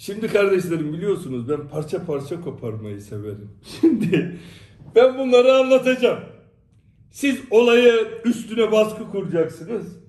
Şimdi 0.06 0.28
kardeşlerim 0.28 0.94
biliyorsunuz 0.94 1.50
ben 1.50 1.68
parça 1.68 2.06
parça 2.06 2.42
koparmayı 2.42 3.02
severim. 3.02 3.50
Şimdi 3.82 4.38
ben 4.96 5.18
bunları 5.18 5.54
anlatacağım. 5.54 6.20
Siz 7.12 7.40
olayı 7.52 8.08
üstüne 8.26 8.72
baskı 8.72 9.12
kuracaksınız. 9.12 10.00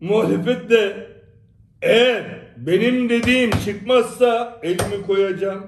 Muhalefet 0.00 0.70
de 0.70 1.10
eğer 1.82 2.24
benim 2.56 3.08
dediğim 3.08 3.50
çıkmazsa 3.50 4.60
elimi 4.62 5.06
koyacağım, 5.06 5.66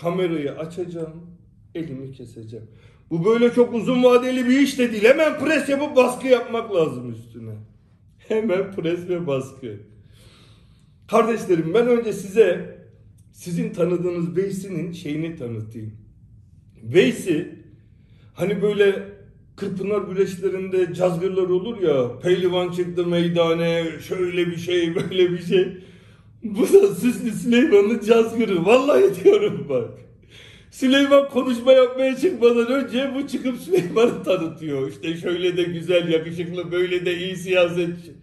kamerayı 0.00 0.52
açacağım, 0.52 1.26
elimi 1.74 2.12
keseceğim. 2.12 2.66
Bu 3.10 3.24
böyle 3.24 3.52
çok 3.52 3.74
uzun 3.74 4.04
vadeli 4.04 4.46
bir 4.46 4.60
iş 4.60 4.78
de 4.78 4.92
değil. 4.92 5.04
Hemen 5.04 5.38
pres 5.38 5.68
yapıp 5.68 5.96
baskı 5.96 6.28
yapmak 6.28 6.74
lazım 6.74 7.12
üstüne. 7.12 7.54
Hemen 8.18 8.72
pres 8.72 9.08
ve 9.08 9.26
baskı. 9.26 9.90
Kardeşlerim 11.10 11.74
ben 11.74 11.86
önce 11.88 12.12
size 12.12 12.78
sizin 13.32 13.72
tanıdığınız 13.72 14.36
Veysi'nin 14.36 14.92
şeyini 14.92 15.36
tanıtayım. 15.36 15.92
Veysi 16.82 17.54
hani 18.34 18.62
böyle 18.62 19.08
Kırpınar 19.56 20.02
güreşlerinde 20.02 20.94
cazgırlar 20.94 21.42
olur 21.42 21.82
ya 21.82 22.18
pehlivan 22.18 22.72
çıktı 22.72 23.06
meydane 23.06 23.86
şöyle 24.08 24.46
bir 24.46 24.56
şey 24.56 24.94
böyle 24.94 25.32
bir 25.32 25.42
şey. 25.42 25.68
Bu 26.42 26.62
da 26.62 26.94
Süslü 26.94 27.30
Süleyman'ın 27.30 28.00
cazgırı. 28.06 28.66
Vallahi 28.66 29.24
diyorum 29.24 29.66
bak. 29.68 29.90
Süleyman 30.70 31.28
konuşma 31.28 31.72
yapmaya 31.72 32.16
çıkmadan 32.16 32.66
önce 32.66 33.10
bu 33.14 33.28
çıkıp 33.28 33.56
Süleyman'ı 33.56 34.22
tanıtıyor. 34.22 34.90
İşte 34.90 35.16
şöyle 35.16 35.56
de 35.56 35.62
güzel, 35.62 36.08
yakışıklı, 36.08 36.72
böyle 36.72 37.06
de 37.06 37.18
iyi 37.18 37.36
siyasetçi. 37.36 38.19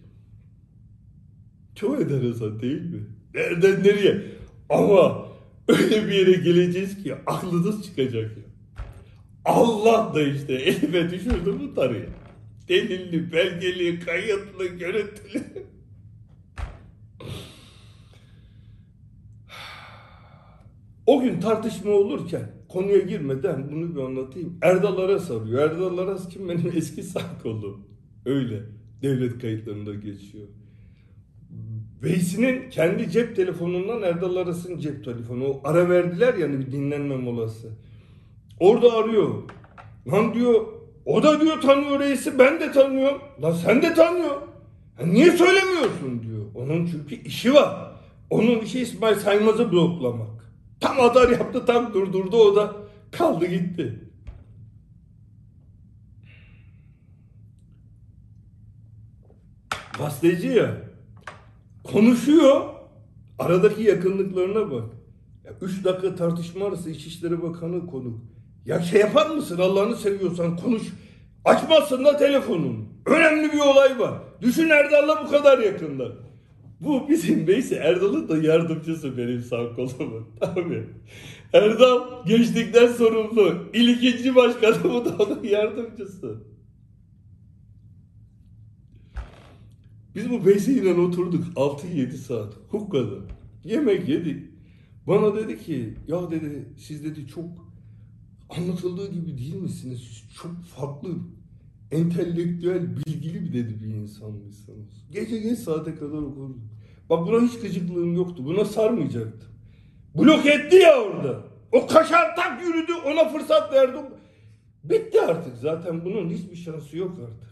Çok 1.80 2.02
enteresan 2.02 2.60
değil 2.60 2.82
mi? 2.82 3.08
Nereden 3.34 3.84
nereye? 3.84 4.22
Ama 4.70 5.28
öyle 5.68 6.08
bir 6.08 6.12
yere 6.12 6.32
geleceğiz 6.32 7.04
ki 7.04 7.16
aklınız 7.26 7.84
çıkacak 7.86 8.38
ya. 8.38 8.44
Allah 9.46 10.12
da 10.16 10.22
işte 10.22 10.54
elime 10.54 11.12
düşürdü 11.12 11.56
bu 11.60 11.74
tarıyı. 11.74 12.10
Delilli, 12.68 13.32
belgeli, 13.32 14.00
kayıtlı, 14.00 14.66
görüntülü. 14.66 15.44
O 21.06 21.22
gün 21.22 21.40
tartışma 21.40 21.92
olurken 21.92 22.52
konuya 22.70 23.00
girmeden 23.00 23.72
bunu 23.72 23.96
bir 23.96 24.02
anlatayım. 24.02 24.58
Erdal 24.62 24.98
Aras 24.98 25.32
arıyor. 25.32 25.72
Erdal 25.72 25.98
Aras 25.98 26.30
kim? 26.30 26.50
Benim 26.50 26.72
eski 26.76 27.04
sağ 27.04 27.40
kolum. 27.44 27.88
Öyle. 28.26 28.64
Devlet 29.02 29.40
kayıtlarında 29.40 29.94
geçiyor. 29.94 30.48
Veysi'nin 32.04 32.70
kendi 32.70 33.12
cep 33.12 33.36
telefonundan 33.36 34.02
Erdal 34.02 34.36
Aras'ın 34.36 34.80
cep 34.80 35.06
telefonu. 35.06 35.48
O 35.48 35.62
ara 35.64 35.90
verdiler 35.90 36.34
yani 36.34 36.60
bir 36.60 36.72
dinlenme 36.72 37.16
molası. 37.16 37.70
Orada 38.60 38.94
arıyor. 38.94 39.44
Lan 40.12 40.34
diyor 40.34 40.68
o 41.06 41.24
da 41.24 41.42
diyor 41.42 41.62
tanıyor 41.62 42.00
reisi 42.00 42.40
ben 42.40 42.60
de 42.60 42.72
tanıyorum. 42.72 43.22
Lan 43.42 43.52
sen 43.52 43.82
de 43.82 43.94
tanıyor. 43.94 44.42
Niye 45.06 45.32
söylemiyorsun 45.32 46.24
diyor. 46.24 46.46
Onun 46.56 46.86
çünkü 46.86 47.16
işi 47.16 47.54
var. 47.54 47.92
Onun 48.30 48.60
işi 48.60 48.80
İsmail 48.80 49.16
Saymaz'ı 49.16 49.72
bloklamak. 49.72 50.54
Tam 50.80 51.00
adar 51.00 51.30
yaptı 51.30 51.66
tam 51.66 51.94
durdurdu 51.94 52.38
o 52.38 52.56
da 52.56 52.76
kaldı 53.12 53.46
gitti. 53.46 54.00
Gazeteci 59.98 60.48
ya. 60.48 60.87
Konuşuyor. 61.92 62.62
Aradaki 63.40 63.84
yakınlıklarına 63.84 64.72
bak. 64.72 64.84
Ya 65.46 65.52
üç 65.62 65.84
dakika 65.84 66.16
tartışma 66.16 66.66
arası 66.66 66.90
İçişleri 66.90 67.42
Bakanı 67.42 67.88
konuk. 67.88 68.20
Ya 68.66 68.82
şey 68.82 69.02
yapar 69.02 69.30
mısın 69.30 69.60
Allah'ını 69.60 69.96
seviyorsan 69.96 70.58
konuş. 70.58 70.82
Açmazsın 71.46 72.06
da 72.06 72.18
telefonunu. 72.18 72.86
Önemli 73.06 73.54
bir 73.54 73.60
olay 73.60 74.00
var. 74.00 74.14
Düşün 74.42 74.70
Erdal'la 74.70 75.26
bu 75.26 75.32
kadar 75.32 75.60
yakında. 75.60 76.12
Bu 76.80 77.10
bizim 77.10 77.48
neyse 77.48 77.76
Erdal'ın 77.76 78.30
da 78.30 78.38
yardımcısı 78.38 79.18
benim 79.18 79.42
sağ 79.42 79.74
kolumun. 79.76 80.28
Tabii. 80.40 80.88
Erdal 81.54 82.26
gençlikten 82.26 82.88
sorumlu. 82.88 83.54
İl 83.74 83.88
ikinci 83.88 84.36
başkanı 84.36 84.84
bu 84.84 85.06
da 85.06 85.24
onun 85.24 85.44
yardımcısı. 85.44 86.38
Biz 90.18 90.30
bu 90.30 90.46
Veysi'yle 90.46 90.94
oturduk 90.94 91.44
6-7 91.56 92.12
saat 92.12 92.54
Hukka'da. 92.70 93.16
Yemek 93.64 94.10
yedik. 94.10 94.52
Bana 95.08 95.36
dedi 95.36 95.60
ki 95.60 95.96
ya 96.08 96.32
dedi 96.32 96.74
siz 96.78 97.04
dedi 97.04 97.28
çok 97.28 97.46
anlatıldığı 98.50 99.12
gibi 99.12 99.38
değil 99.38 99.56
misiniz? 99.56 100.00
Siz 100.00 100.36
çok 100.42 100.64
farklı, 100.64 101.10
entelektüel, 101.92 102.98
bilgili 102.98 103.42
bir 103.42 103.54
dedi 103.54 103.84
bir 103.84 103.88
insan 103.88 104.32
mısınız? 104.32 105.08
Gece 105.12 105.38
geç 105.38 105.60
saate 105.60 105.96
kadar 105.96 106.18
okurduk. 106.18 106.60
Bak 107.10 107.28
buna 107.28 107.42
hiç 107.42 107.60
gıcıklığım 107.60 108.16
yoktu. 108.16 108.46
Buna 108.46 108.66
sarmayacaktım. 108.66 109.50
Blok 110.16 110.46
etti 110.46 110.76
ya 110.76 111.02
orada. 111.02 111.44
O 111.72 111.88
kaşar 111.88 112.36
tak 112.36 112.62
yürüdü 112.64 112.92
ona 113.06 113.30
fırsat 113.30 113.74
verdim. 113.74 114.06
Bitti 114.84 115.22
artık 115.22 115.58
zaten 115.58 116.06
bunun 116.06 116.30
hiçbir 116.30 116.56
şansı 116.56 116.98
yok 116.98 117.20
artık. 117.20 117.47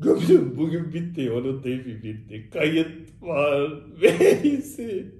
Gömdüm 0.00 0.56
bugün 0.56 0.92
bitti 0.92 1.30
onun 1.30 1.62
teyfi 1.62 2.02
bitti. 2.02 2.50
Kayıt 2.52 3.22
var. 3.22 3.70
Veysi. 4.02 5.14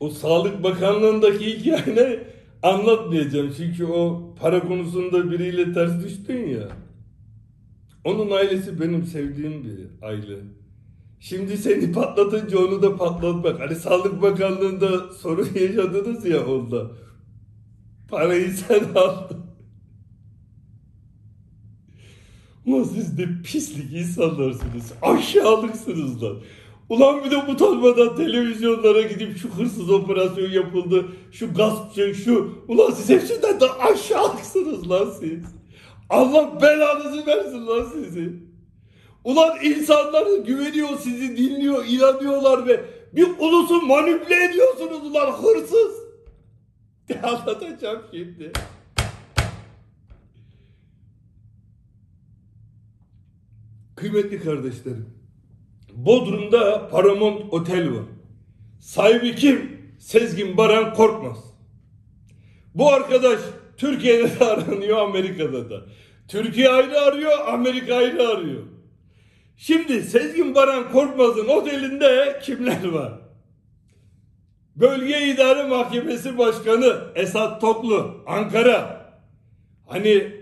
O 0.00 0.10
Sağlık 0.10 0.62
Bakanlığı'ndaki 0.62 1.58
hikayeni 1.58 2.18
anlatmayacağım. 2.62 3.54
Çünkü 3.56 3.84
o 3.84 4.34
para 4.40 4.60
konusunda 4.60 5.30
biriyle 5.30 5.72
ters 5.72 6.04
düştün 6.04 6.48
ya. 6.48 6.68
Onun 8.04 8.30
ailesi 8.30 8.80
benim 8.80 9.04
sevdiğim 9.04 9.64
bir 9.64 10.06
aile. 10.06 10.38
Şimdi 11.20 11.56
seni 11.56 11.92
patlatınca 11.92 12.58
onu 12.58 12.82
da 12.82 12.96
patlatmak. 12.96 13.60
Hani 13.60 13.74
Sağlık 13.74 14.22
Bakanlığı'nda 14.22 15.12
sorun 15.12 15.48
yaşadınız 15.60 16.26
ya 16.26 16.46
onda. 16.46 16.90
Parayı 18.08 18.50
sen 18.50 18.84
aldın. 18.94 19.37
Ulan 22.68 22.82
siz 22.82 23.18
de 23.18 23.28
pislik 23.44 23.92
insanlarsınız. 23.92 24.92
Aşağılıksınız 25.02 26.22
lan. 26.22 26.36
Ulan 26.88 27.24
bir 27.24 27.30
de 27.30 27.36
utanmadan 27.36 28.16
televizyonlara 28.16 29.02
gidip 29.02 29.38
şu 29.38 29.48
hırsız 29.48 29.90
operasyon 29.90 30.50
yapıldı, 30.50 31.06
şu 31.32 31.54
gaspçı, 31.54 32.14
şu... 32.14 32.54
Ulan 32.68 32.90
siz 32.90 33.08
hepsinden 33.10 33.60
de 33.60 33.70
aşağılıksınız 33.70 34.90
lan 34.90 35.10
siz. 35.20 35.42
Allah 36.10 36.62
belanızı 36.62 37.26
versin 37.26 37.66
lan 37.66 37.86
sizi. 37.92 38.32
Ulan 39.24 39.58
insanlar 39.64 40.38
güveniyor, 40.46 40.88
sizi 40.98 41.36
dinliyor, 41.36 41.84
inanıyorlar 41.88 42.66
ve 42.66 42.84
bir 43.12 43.28
ulusu 43.38 43.82
manipüle 43.82 44.44
ediyorsunuz 44.44 45.06
ulan 45.10 45.32
hırsız. 45.32 45.92
Anlatacağım 47.22 48.02
şimdi. 48.10 48.52
Kıymetli 53.98 54.40
kardeşlerim, 54.40 55.06
Bodrum'da 55.92 56.88
Paramount 56.88 57.52
Otel 57.52 57.94
var. 57.94 58.04
Sahibi 58.80 59.34
kim? 59.34 59.78
Sezgin 59.98 60.56
Baran 60.56 60.94
Korkmaz. 60.94 61.38
Bu 62.74 62.92
arkadaş 62.92 63.40
Türkiye'de 63.76 64.40
de 64.40 64.44
aranıyor, 64.44 64.98
Amerika'da 64.98 65.70
da. 65.70 65.82
Türkiye 66.28 66.68
ayrı 66.68 67.00
arıyor, 67.00 67.32
Amerika 67.48 67.94
ayrı 67.94 68.28
arıyor. 68.28 68.62
Şimdi 69.56 70.02
Sezgin 70.02 70.54
Baran 70.54 70.92
Korkmaz'ın 70.92 71.48
otelinde 71.48 72.40
kimler 72.42 72.88
var? 72.88 73.12
Bölge 74.76 75.26
İdare 75.26 75.68
Mahkemesi 75.68 76.38
Başkanı 76.38 76.96
Esat 77.14 77.60
Toklu, 77.60 78.24
Ankara. 78.26 79.10
Hani 79.86 80.37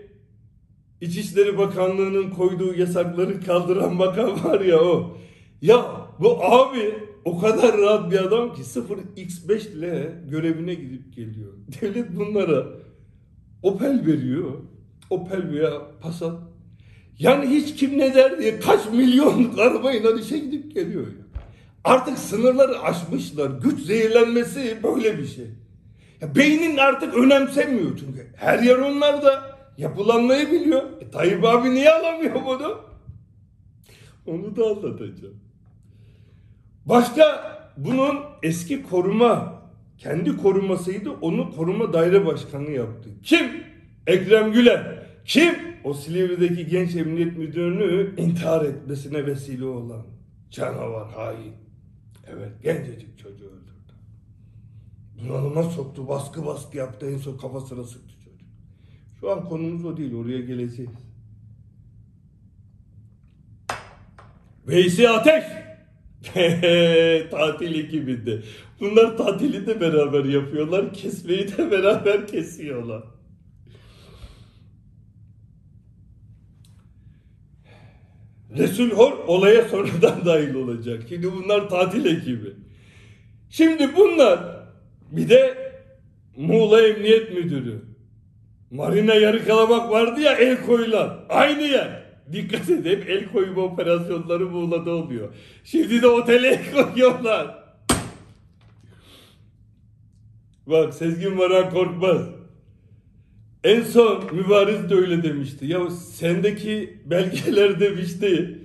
İçişleri 1.01 1.59
Bakanlığı'nın 1.59 2.31
koyduğu 2.31 2.75
yasakları 2.75 3.41
kaldıran 3.41 3.99
bakan 3.99 4.45
var 4.45 4.61
ya 4.61 4.81
o. 4.81 5.17
Ya 5.63 5.87
bu 6.21 6.45
abi 6.45 6.95
o 7.25 7.39
kadar 7.41 7.79
rahat 7.79 8.11
bir 8.11 8.19
adam 8.19 8.55
ki 8.55 8.63
0x5 8.63 9.73
ile 9.73 10.23
görevine 10.31 10.75
gidip 10.75 11.17
geliyor. 11.17 11.53
Devlet 11.81 12.17
bunlara 12.17 12.67
Opel 13.63 14.07
veriyor. 14.07 14.53
Opel 15.11 15.53
veya 15.53 15.71
Passat. 16.01 16.41
Yani 17.19 17.47
hiç 17.47 17.75
kim 17.75 17.99
ne 17.99 18.15
der 18.15 18.39
diye 18.39 18.61
kaç 18.61 18.81
milyonluk 18.93 19.59
arabayla 19.59 20.11
işe 20.11 20.39
gidip 20.39 20.75
geliyor. 20.75 21.07
Artık 21.85 22.19
sınırları 22.19 22.81
aşmışlar. 22.81 23.51
Güç 23.51 23.81
zehirlenmesi 23.81 24.79
böyle 24.83 25.19
bir 25.19 25.27
şey. 25.27 25.47
Ya 26.21 26.35
beynin 26.37 26.77
artık 26.77 27.15
önemsemiyor 27.15 27.99
çünkü. 27.99 28.27
Her 28.37 28.59
yer 28.59 28.77
onlarda. 28.77 29.56
Yapılanmayı 29.79 30.53
biliyor. 30.53 30.83
E, 31.01 31.11
Tayyip 31.11 31.45
abi 31.45 31.71
niye 31.71 31.91
alamıyor 31.93 32.35
bunu? 32.47 32.81
Onu 34.27 34.57
da 34.57 34.65
anlatacağım. 34.67 35.41
Başka 36.87 37.25
bunun 37.77 38.19
eski 38.43 38.83
koruma, 38.83 39.63
kendi 39.99 40.37
korumasıydı. 40.37 41.11
Onu 41.11 41.57
koruma 41.57 41.93
daire 41.93 42.27
başkanı 42.27 42.71
yaptı. 42.71 43.11
Kim? 43.23 43.47
Ekrem 44.07 44.53
Güler. 44.53 45.07
Kim? 45.25 45.55
O 45.85 45.95
Silivri'deki 45.95 46.67
genç 46.67 46.97
emniyet 46.97 47.39
müdürünü 47.39 48.21
intihar 48.21 48.65
etmesine 48.65 49.27
vesile 49.27 49.65
olan 49.65 50.03
canavar, 50.51 51.09
hain. 51.13 51.53
Evet, 52.27 52.53
gencecik 52.63 53.19
çocuğu 53.19 53.45
öldürdü. 53.45 53.93
Bunalıma 55.23 55.63
soktu, 55.63 56.09
baskı 56.09 56.47
baskı 56.47 56.77
yaptı, 56.77 57.11
en 57.11 57.19
son 57.19 57.37
kafasına 57.37 57.85
sıktı. 57.85 58.16
Şu 59.21 59.31
an 59.33 59.45
konumuz 59.49 59.85
o 59.85 59.97
değil, 59.97 60.15
oraya 60.15 60.41
geleceğiz. 60.41 60.91
Veysi 64.69 65.09
Ateş! 65.09 65.45
tatil 67.31 67.85
ekibinde. 67.85 68.43
Bunlar 68.81 69.17
tatili 69.17 69.67
de 69.67 69.81
beraber 69.81 70.25
yapıyorlar, 70.25 70.95
kesmeyi 70.95 71.49
de 71.49 71.71
beraber 71.71 72.27
kesiyorlar. 72.27 73.03
Resul 78.59 78.91
Hor 78.91 79.13
olaya 79.27 79.69
sonradan 79.69 80.25
dahil 80.27 80.55
olacak. 80.55 81.03
Şimdi 81.09 81.33
bunlar 81.33 81.69
tatil 81.69 82.05
ekibi. 82.05 82.53
Şimdi 83.51 83.97
bunlar 83.97 84.67
bir 85.11 85.29
de 85.29 85.73
Muğla 86.37 86.89
Emniyet 86.89 87.33
Müdürü. 87.33 87.96
Marina 88.71 89.15
yarı 89.15 89.47
kalamak 89.47 89.91
vardı 89.91 90.21
ya 90.21 90.33
el 90.33 90.67
koyulan. 90.67 91.25
Aynı 91.29 91.63
yer. 91.63 92.07
Dikkat 92.33 92.71
edin 92.71 92.91
hep 92.91 93.11
el 93.11 93.33
koyma 93.33 93.63
operasyonları 93.63 94.47
Muğla'da 94.47 94.91
oluyor. 94.91 95.35
Şimdi 95.65 96.03
de 96.03 96.07
otele 96.07 96.49
el 96.49 96.73
koyuyorlar. 96.73 97.67
Bak 100.67 100.95
Sezgin 100.95 101.39
Baran 101.39 101.71
korkmaz. 101.71 102.23
En 103.65 103.83
son 103.83 104.25
mübariz 104.33 104.91
de 104.91 104.95
öyle 104.95 105.23
demişti. 105.23 105.67
Ya 105.67 105.91
sendeki 105.91 107.01
belgeler 107.05 107.81
demişti. 107.81 108.59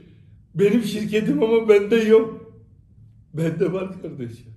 Benim 0.56 0.84
şirketim 0.84 1.44
ama 1.44 1.70
bende 1.70 1.96
yok. 1.96 2.56
Bende 3.34 3.74
var 3.74 4.02
kardeşim. 4.02 4.51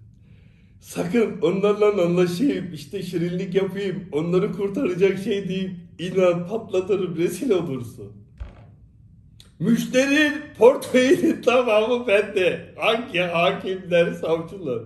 Sakın 0.85 1.41
onlarla 1.43 2.03
anlaşayım, 2.03 2.73
işte 2.75 3.03
şirinlik 3.03 3.55
yapayım, 3.55 4.09
onları 4.13 4.53
kurtaracak 4.53 5.19
şey 5.19 5.49
değil. 5.49 5.71
İnan 5.99 6.49
patlatırım, 6.49 7.17
rezil 7.17 7.51
olursun. 7.51 8.13
Müşterinin 9.59 10.33
portföyünün 10.59 11.43
tamamı 11.43 12.07
bende. 12.07 12.75
Hangi 12.79 13.19
hakimler, 13.19 14.13
savcılar. 14.13 14.83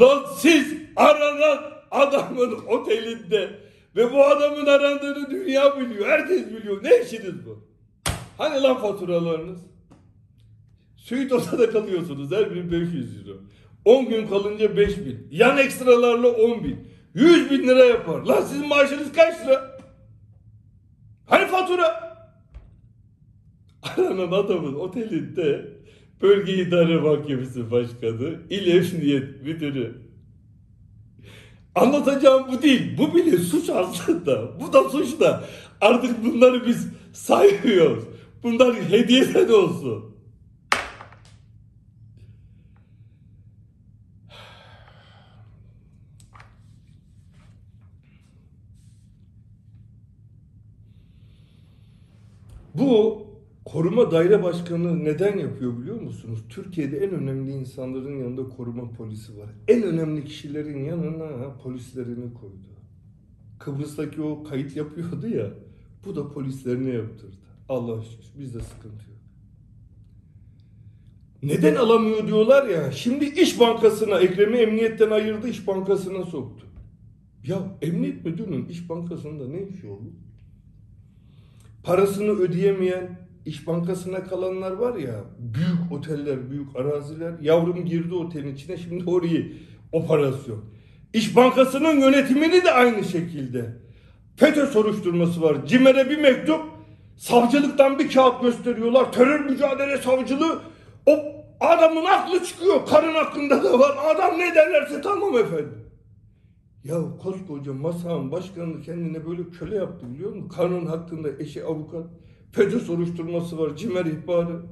Lan 0.00 0.24
siz 0.38 0.74
aranan 0.96 1.58
adamın 1.90 2.52
otelinde 2.68 3.58
ve 3.96 4.12
bu 4.12 4.24
adamın 4.24 4.66
arandığını 4.66 5.30
dünya 5.30 5.80
biliyor. 5.80 6.08
Herkes 6.08 6.46
biliyor. 6.46 6.84
Ne 6.84 7.02
işiniz 7.02 7.46
bu? 7.46 7.64
Hani 8.38 8.62
lan 8.62 8.80
faturalarınız? 8.80 9.60
Suite 10.96 11.34
odada 11.34 11.70
kalıyorsunuz. 11.70 12.32
Her 12.32 12.50
biri 12.50 12.72
500 12.72 13.28
euro. 13.28 13.38
10 13.84 14.08
gün 14.08 14.26
kalınca 14.26 14.76
5000. 14.76 15.28
Yan 15.30 15.58
ekstralarla 15.58 16.28
10 16.28 16.64
bin. 16.64 16.88
100 17.14 17.50
bin 17.50 17.68
lira 17.68 17.84
yapar. 17.84 18.20
Lan 18.20 18.42
sizin 18.42 18.68
maaşınız 18.68 19.12
kaç 19.12 19.46
lira? 19.46 19.78
Hani 21.26 21.46
fatura? 21.46 22.14
Aranan 23.82 24.32
adamın 24.32 24.74
otelinde 24.74 25.68
bölge 26.22 26.54
idare 26.54 26.96
mahkemesi 26.96 27.70
başkanı, 27.70 28.40
il 28.50 28.66
emniyet 28.66 29.42
müdürü. 29.42 30.04
Anlatacağım 31.74 32.44
bu 32.52 32.62
değil. 32.62 32.98
Bu 32.98 33.14
bile 33.14 33.38
suç 33.38 33.70
aslında. 33.70 34.60
Bu 34.60 34.72
da 34.72 34.88
suç 34.90 35.20
da. 35.20 35.44
Artık 35.80 36.24
bunları 36.24 36.66
biz 36.66 36.88
saymıyoruz. 37.12 38.04
Bunlar 38.42 38.74
hediyeden 38.74 39.48
olsun. 39.48 40.13
Bu 52.74 53.22
koruma 53.64 54.10
daire 54.10 54.42
başkanı 54.42 55.04
neden 55.04 55.38
yapıyor 55.38 55.78
biliyor 55.80 56.00
musunuz? 56.00 56.44
Türkiye'de 56.48 56.98
en 56.98 57.10
önemli 57.10 57.52
insanların 57.52 58.18
yanında 58.18 58.48
koruma 58.48 58.90
polisi 58.90 59.38
var. 59.38 59.48
En 59.68 59.82
önemli 59.82 60.24
kişilerin 60.24 60.84
yanına 60.84 61.56
polislerini 61.62 62.34
koydu. 62.34 62.68
Kıbrıs'taki 63.58 64.22
o 64.22 64.44
kayıt 64.44 64.76
yapıyordu 64.76 65.28
ya. 65.28 65.50
Bu 66.06 66.16
da 66.16 66.28
polislerine 66.32 66.90
yaptırdı. 66.90 67.36
Allah 67.68 68.02
şükür 68.02 68.40
bizde 68.40 68.60
sıkıntı 68.60 69.10
yok. 69.10 69.20
Neden 71.42 71.74
alamıyor 71.74 72.26
diyorlar 72.26 72.68
ya. 72.68 72.92
Şimdi 72.92 73.24
İş 73.24 73.60
Bankası'na 73.60 74.20
Ekrem'i 74.20 74.56
emniyetten 74.56 75.10
ayırdı 75.10 75.48
İş 75.48 75.66
Bankası'na 75.66 76.24
soktu. 76.24 76.66
Ya 77.46 77.76
emniyet 77.82 78.24
müdürünün 78.24 78.66
İş 78.66 78.88
Bankası'nda 78.88 79.48
ne 79.48 79.62
işi 79.62 79.88
olur? 79.88 80.12
Parasını 81.84 82.30
ödeyemeyen 82.30 83.18
İş 83.46 83.66
Bankası'na 83.66 84.24
kalanlar 84.24 84.70
var 84.70 84.94
ya 84.94 85.24
büyük 85.38 85.92
oteller, 85.92 86.50
büyük 86.50 86.76
araziler. 86.76 87.32
Yavrum 87.40 87.84
girdi 87.84 88.14
otelin 88.14 88.54
içine 88.54 88.76
şimdi 88.76 89.10
orayı 89.10 89.52
operasyon. 89.92 90.64
İş 91.12 91.36
Bankası'nın 91.36 92.00
yönetimini 92.00 92.64
de 92.64 92.72
aynı 92.72 93.04
şekilde. 93.04 93.76
FETÖ 94.36 94.66
soruşturması 94.66 95.42
var. 95.42 95.66
CİMER'e 95.66 96.10
bir 96.10 96.18
mektup. 96.18 96.60
Savcılıktan 97.16 97.98
bir 97.98 98.10
kağıt 98.10 98.42
gösteriyorlar. 98.42 99.12
Terör 99.12 99.40
mücadele 99.40 99.98
savcılığı. 99.98 100.58
O 101.06 101.18
adamın 101.60 102.04
aklı 102.04 102.44
çıkıyor. 102.44 102.86
Karın 102.86 103.14
hakkında 103.14 103.64
da 103.64 103.78
var. 103.78 103.96
Adam 104.14 104.38
ne 104.38 104.54
derlerse 104.54 105.00
tamam 105.00 105.38
efendim. 105.38 105.83
Ya 106.84 107.16
koskoca 107.22 107.72
masanın 107.72 108.30
başkanını 108.30 108.82
kendine 108.82 109.26
böyle 109.26 109.50
köle 109.50 109.76
yaptı 109.76 110.14
biliyor 110.14 110.32
musun? 110.32 110.48
Karnın 110.48 110.86
hakkında 110.86 111.28
eşi 111.38 111.64
avukat. 111.64 112.06
FETÖ 112.52 112.80
soruşturması 112.80 113.58
var, 113.58 113.76
cimer 113.76 114.04
ihbarı. 114.04 114.62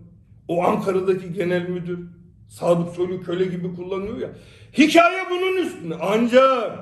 O 0.48 0.64
Ankara'daki 0.64 1.32
genel 1.32 1.68
müdür. 1.68 2.08
Sadık 2.48 2.88
Soylu 2.94 3.20
köle 3.20 3.44
gibi 3.44 3.74
kullanıyor 3.74 4.18
ya. 4.18 4.36
Hikaye 4.78 5.22
bunun 5.30 5.66
üstüne. 5.66 5.94
Ancak 6.00 6.78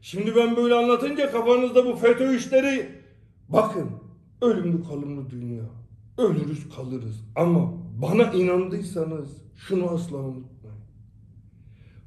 şimdi 0.00 0.36
ben 0.36 0.56
böyle 0.56 0.74
anlatınca 0.74 1.32
kafanızda 1.32 1.86
bu 1.86 1.96
FETÖ 1.96 2.36
işleri 2.36 2.88
bakın 3.48 3.90
ölümlü 4.42 4.82
kalımlı 4.82 5.30
dünya. 5.30 5.64
Ölürüz 6.18 6.68
kalırız. 6.76 7.24
Ama 7.36 7.72
bana 8.02 8.32
inandıysanız 8.32 9.28
şunu 9.56 9.90
asla 9.90 10.16
unutmayın. 10.16 10.78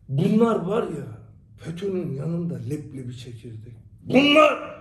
Bunlar 0.10 0.66
var 0.66 0.84
ya 0.84 1.25
FETÖ'nün 1.58 2.14
yanında 2.16 2.56
leblebi 2.70 3.18
çekirdek. 3.18 3.74
Bunlar 4.04 4.76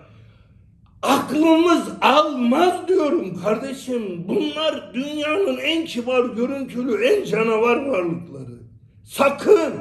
aklımız 1.03 1.89
almaz 2.01 2.89
diyorum 2.89 3.43
kardeşim. 3.43 4.29
Bunlar 4.29 4.95
dünyanın 4.95 5.57
en 5.57 5.85
kibar 5.85 6.25
görüntülü, 6.25 7.05
en 7.05 7.25
canavar 7.25 7.87
varlıkları. 7.87 8.59
Sakın 9.05 9.75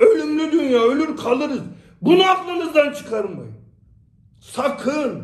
ölümlü 0.00 0.52
dünya 0.52 0.82
ölür 0.82 1.16
kalırız. 1.16 1.62
Bunu 2.02 2.22
aklınızdan 2.24 2.92
çıkarmayın. 2.92 3.54
Sakın. 4.40 5.22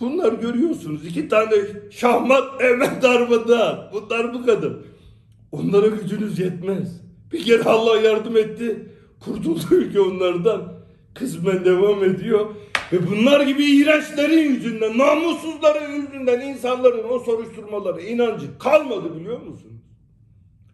Bunlar 0.00 0.32
görüyorsunuz 0.32 1.06
iki 1.06 1.28
tane 1.28 1.54
şahmat 1.90 2.44
evet 2.60 3.02
darbada. 3.02 3.90
Bunlar 3.92 4.34
bu 4.34 4.46
kadar. 4.46 4.72
Onlara 5.52 5.86
gücünüz 5.86 6.38
yetmez. 6.38 7.00
Bir 7.32 7.44
kere 7.44 7.62
Allah 7.62 8.00
yardım 8.00 8.36
etti. 8.36 8.91
Kurtuldu 9.24 9.74
ülke 9.74 10.00
onlardan. 10.00 10.72
Kısmen 11.14 11.64
devam 11.64 12.04
ediyor. 12.04 12.54
Ve 12.92 13.10
bunlar 13.10 13.46
gibi 13.46 13.64
iğrençlerin 13.64 14.54
yüzünden, 14.54 14.98
namussuzların 14.98 15.92
yüzünden 15.92 16.40
insanların 16.40 17.08
o 17.08 17.18
soruşturmaları 17.18 18.02
inancı 18.02 18.58
kalmadı 18.58 19.16
biliyor 19.16 19.40
musunuz? 19.40 19.82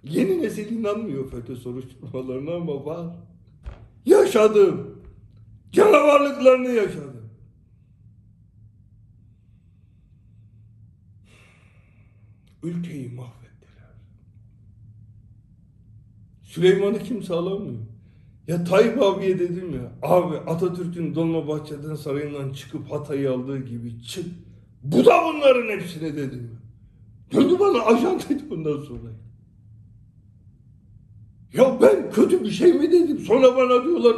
Yeni 0.04 0.42
nesil 0.42 0.72
inanmıyor 0.72 1.30
FETÖ 1.30 1.56
soruşturmalarına 1.56 2.54
ama 2.54 2.84
var. 2.84 3.16
Yaşadım. 4.06 5.00
Canavarlıklarını 5.72 6.68
yaşadım. 6.68 7.30
Ülkeyi 12.62 13.08
mahvettiler. 13.08 13.90
Süleyman'ı 16.42 16.98
kimse 16.98 17.34
alamıyor. 17.34 17.87
Ya 18.48 18.64
Tayyip 18.64 19.02
abiye 19.02 19.38
dedim 19.38 19.74
ya, 19.74 20.08
abi 20.08 20.36
Atatürk'ün 20.36 21.14
Dolmabahçe'den 21.14 21.94
sarayından 21.94 22.52
çıkıp 22.52 22.92
Hatay'ı 22.92 23.32
aldığı 23.32 23.58
gibi 23.58 24.02
çık. 24.02 24.26
Bu 24.82 25.04
da 25.04 25.12
bunların 25.24 25.68
hepsine 25.78 26.16
dedim. 26.16 26.58
Döndü 27.32 27.56
bana 27.60 27.82
ajan 27.82 28.20
dedi 28.28 28.42
bundan 28.50 28.82
sonra. 28.82 29.10
Ya 31.52 31.78
ben 31.82 32.10
kötü 32.10 32.44
bir 32.44 32.50
şey 32.50 32.72
mi 32.72 32.92
dedim? 32.92 33.18
Sonra 33.18 33.56
bana 33.56 33.84
diyorlar. 33.84 34.16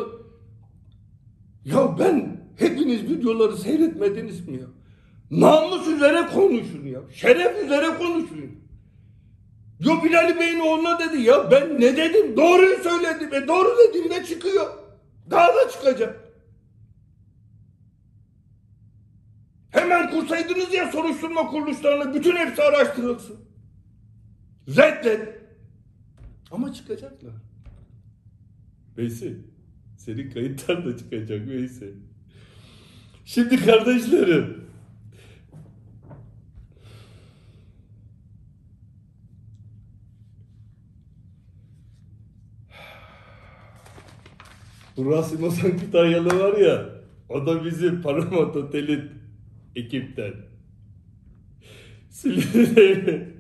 Ya 1.65 1.97
ben 1.99 2.41
hepiniz 2.57 3.03
videoları 3.03 3.57
seyretmediniz 3.57 4.49
mi 4.49 4.57
ya? 4.57 4.67
Namus 5.31 5.89
üzere 5.89 6.27
konuşun 6.35 6.87
ya. 6.87 7.01
Şeref 7.15 7.65
üzere 7.65 7.87
konuşun. 7.99 8.51
Yo 9.81 10.05
Bilal 10.05 10.41
Bey'in 10.41 10.61
oğluna 10.61 10.99
dedi 10.99 11.21
ya 11.23 11.51
ben 11.51 11.81
ne 11.81 11.97
dedim? 11.97 12.37
Doğruyu 12.37 12.83
söyledim. 12.83 13.35
E 13.35 13.49
doğru 13.49 13.69
dediğimde 13.89 14.25
çıkıyor. 14.25 14.67
Daha 15.31 15.49
da 15.49 15.69
çıkacak. 15.73 16.21
Hemen 19.71 20.11
kursaydınız 20.11 20.75
ya 20.75 20.93
soruşturma 20.93 21.47
kuruluşlarına 21.47 22.15
bütün 22.15 22.37
hepsi 22.37 22.63
araştırılsın. 22.63 23.37
Reddet. 24.69 25.41
Ama 26.51 26.73
çıkacaklar. 26.73 27.33
Veysi, 28.97 29.37
senin 29.97 30.31
kayıtlar 30.31 30.87
da 30.87 30.97
çıkacak 30.97 31.49
Veysi. 31.49 31.95
Şimdi 33.25 33.65
kardeşlerim, 33.67 34.60
Bu 45.01 45.11
Rasim 45.11 45.45
Ozan 45.45 45.79
Kütahyalı 45.79 46.41
var 46.41 46.59
ya, 46.59 46.89
o 47.29 47.47
da 47.47 47.65
bizim 47.65 48.03
Paramount 48.03 48.57
Otel'in 48.57 49.11
ekipten. 49.77 50.33
Silivri. 52.11 53.35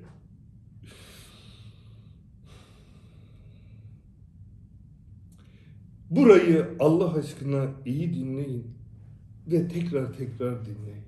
Burayı 6.11 6.67
Allah 6.79 7.15
aşkına 7.15 7.69
iyi 7.87 8.15
dinleyin 8.15 8.67
ve 9.47 9.69
tekrar 9.69 10.13
tekrar 10.13 10.67
dinleyin. 10.67 11.05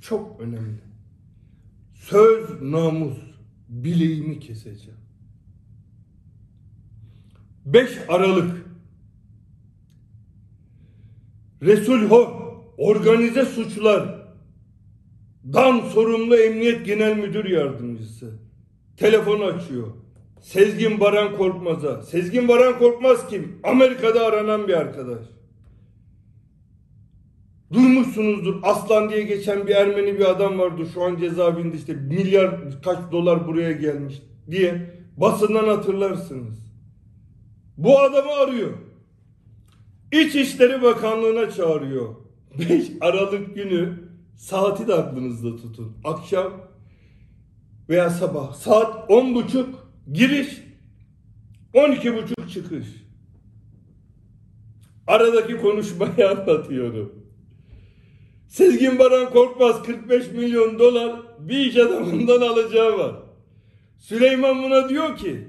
Çok 0.00 0.40
önemli. 0.40 0.80
Söz 1.94 2.62
namus 2.62 3.18
bileğimi 3.68 4.40
keseceğim. 4.40 5.00
5 7.66 7.98
Aralık 8.08 8.63
Resul 11.64 12.00
Hor 12.00 12.28
organize 12.78 13.44
suçlar 13.44 14.24
Dan 15.52 15.80
sorumlu 15.80 16.36
Emniyet 16.36 16.86
Genel 16.86 17.16
Müdür 17.16 17.44
Yardımcısı 17.44 18.30
telefon 18.96 19.40
açıyor. 19.40 19.86
Sezgin 20.40 21.00
Baran 21.00 21.36
Korkmaz'a. 21.36 22.02
Sezgin 22.02 22.48
Baran 22.48 22.78
Korkmaz 22.78 23.28
kim? 23.28 23.58
Amerika'da 23.62 24.26
aranan 24.26 24.68
bir 24.68 24.74
arkadaş. 24.74 25.24
Duymuşsunuzdur. 27.72 28.54
Aslan 28.62 29.10
diye 29.10 29.22
geçen 29.22 29.66
bir 29.66 29.74
Ermeni 29.74 30.18
bir 30.18 30.30
adam 30.30 30.58
vardı. 30.58 30.82
Şu 30.94 31.02
an 31.02 31.16
cezaevinde 31.16 31.76
işte 31.76 31.92
milyar 31.92 32.82
kaç 32.84 32.98
dolar 33.12 33.46
buraya 33.46 33.72
gelmiş 33.72 34.22
diye 34.50 34.90
basından 35.16 35.68
hatırlarsınız. 35.68 36.72
Bu 37.76 38.00
adamı 38.00 38.32
arıyor. 38.32 38.70
İçişleri 40.20 40.82
Bakanlığı'na 40.82 41.50
çağırıyor. 41.50 42.14
5 42.58 42.84
Aralık 43.00 43.54
günü 43.54 43.98
saati 44.36 44.88
de 44.88 44.94
aklınızda 44.94 45.56
tutun. 45.56 45.96
Akşam 46.04 46.52
veya 47.88 48.10
sabah 48.10 48.54
saat 48.54 49.10
10.30 49.10 49.66
giriş 50.12 50.62
12.30 51.74 52.50
çıkış. 52.52 52.86
Aradaki 55.06 55.56
konuşmayı 55.56 56.28
anlatıyorum. 56.30 57.24
Sezgin 58.48 58.98
Baran 58.98 59.30
Korkmaz 59.30 59.82
45 59.82 60.32
milyon 60.32 60.78
dolar 60.78 61.22
bir 61.38 61.58
iş 61.58 61.76
adamından 61.76 62.40
alacağı 62.40 62.98
var. 62.98 63.14
Süleyman 63.98 64.62
buna 64.62 64.88
diyor 64.88 65.16
ki 65.16 65.48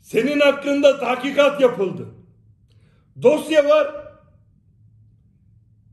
senin 0.00 0.40
hakkında 0.40 1.00
tahkikat 1.00 1.60
yapıldı. 1.60 2.06
Dosya 3.22 3.68
var. 3.68 3.94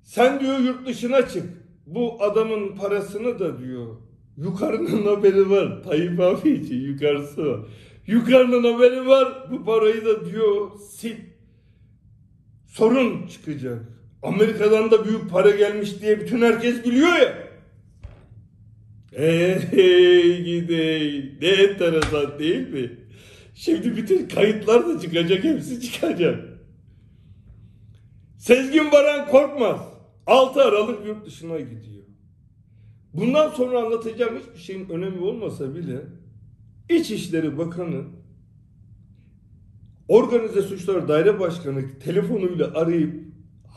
Sen 0.04 0.40
diyor 0.40 0.60
yurt 0.60 0.88
dışına 0.88 1.28
çık. 1.28 1.44
Bu 1.86 2.24
adamın 2.24 2.76
parasını 2.76 3.40
da 3.40 3.60
diyor. 3.60 3.96
Yukarının 4.38 5.16
haberi 5.16 5.50
var. 5.50 5.84
Tayyip 5.84 6.20
abi 6.20 6.50
için 6.50 6.82
yukarısı 6.82 7.46
var. 7.46 7.60
Yukarının 8.08 8.74
haberi 8.74 9.08
var. 9.08 9.48
Bu 9.52 9.66
parayı 9.66 10.06
da 10.06 10.26
diyor 10.26 10.72
sil. 10.96 11.18
Sorun 12.68 13.28
çıkacak. 13.28 13.80
Amerika'dan 14.24 14.92
da 14.92 15.06
büyük 15.06 15.30
para 15.30 15.50
gelmiş 15.50 16.02
diye 16.02 16.20
bütün 16.20 16.42
herkes 16.42 16.86
biliyor 16.86 17.14
ya. 17.14 17.48
Ey 19.14 20.44
gidey. 20.44 21.32
Ne 21.42 21.48
enteresan 21.48 22.40
değil 22.40 22.70
mi? 22.70 22.92
Şimdi 23.56 23.98
bütün 23.98 24.28
kayıtlar 24.28 24.88
da 24.88 25.00
çıkacak. 25.00 25.44
Hepsi 25.44 25.82
çıkacak. 25.82 26.47
Sezgin 28.48 28.92
Baran 28.92 29.28
Korkmaz 29.28 29.80
6 30.28 30.62
Aralık 30.62 31.08
yurt 31.08 31.26
dışına 31.26 31.60
gidiyor. 31.60 32.04
Bundan 33.14 33.50
sonra 33.50 33.80
anlatacağım 33.80 34.40
hiçbir 34.40 34.60
şeyin 34.60 34.90
önemi 34.90 35.20
olmasa 35.20 35.76
bile 35.76 36.02
İçişleri 36.90 37.58
Bakanı 37.58 38.04
Organize 40.08 40.62
Suçlar 40.62 41.08
Daire 41.08 41.40
Başkanı 41.40 42.00
telefonuyla 42.00 42.74
arayıp 42.74 43.24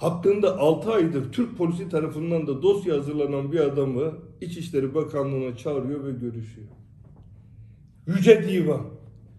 hakkında 0.01 0.59
6 0.59 0.92
aydır 0.92 1.32
Türk 1.32 1.59
polisi 1.59 1.88
tarafından 1.88 2.47
da 2.47 2.62
dosya 2.62 2.97
hazırlanan 2.97 3.52
bir 3.52 3.60
adamı 3.60 4.12
İçişleri 4.40 4.94
Bakanlığı'na 4.94 5.56
çağırıyor 5.56 6.05
ve 6.05 6.10
görüşüyor. 6.10 6.68
Yüce 8.06 8.48
Divan 8.48 8.86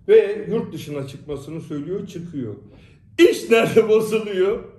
ve 0.08 0.48
yurt 0.50 0.74
dışına 0.74 1.08
çıkmasını 1.08 1.62
söylüyor, 1.62 2.08
çıkıyor. 2.08 2.56
İş 3.20 3.50
nerede 3.50 3.90
bozuluyor? 3.90 4.71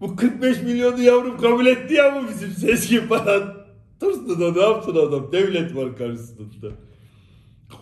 Bu 0.00 0.16
45 0.16 0.62
milyonu 0.62 1.02
yavrum 1.02 1.36
kabul 1.38 1.66
etti 1.66 1.94
ya 1.94 2.22
bu 2.22 2.28
bizim 2.28 2.50
Sezgin 2.50 3.00
falan. 3.00 3.54
Tırstı 4.00 4.40
da 4.40 4.52
ne 4.52 4.60
yaptın 4.60 4.96
adam? 4.96 5.32
Devlet 5.32 5.76
var 5.76 5.96
karşısında. 5.96 6.68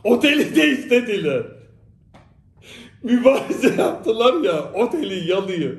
Oteli 0.04 0.56
de 0.56 0.70
istediler. 0.70 1.46
Mübarize 3.02 3.74
yaptılar 3.74 4.44
ya 4.44 4.72
oteli 4.72 5.30
yalıyor. 5.30 5.76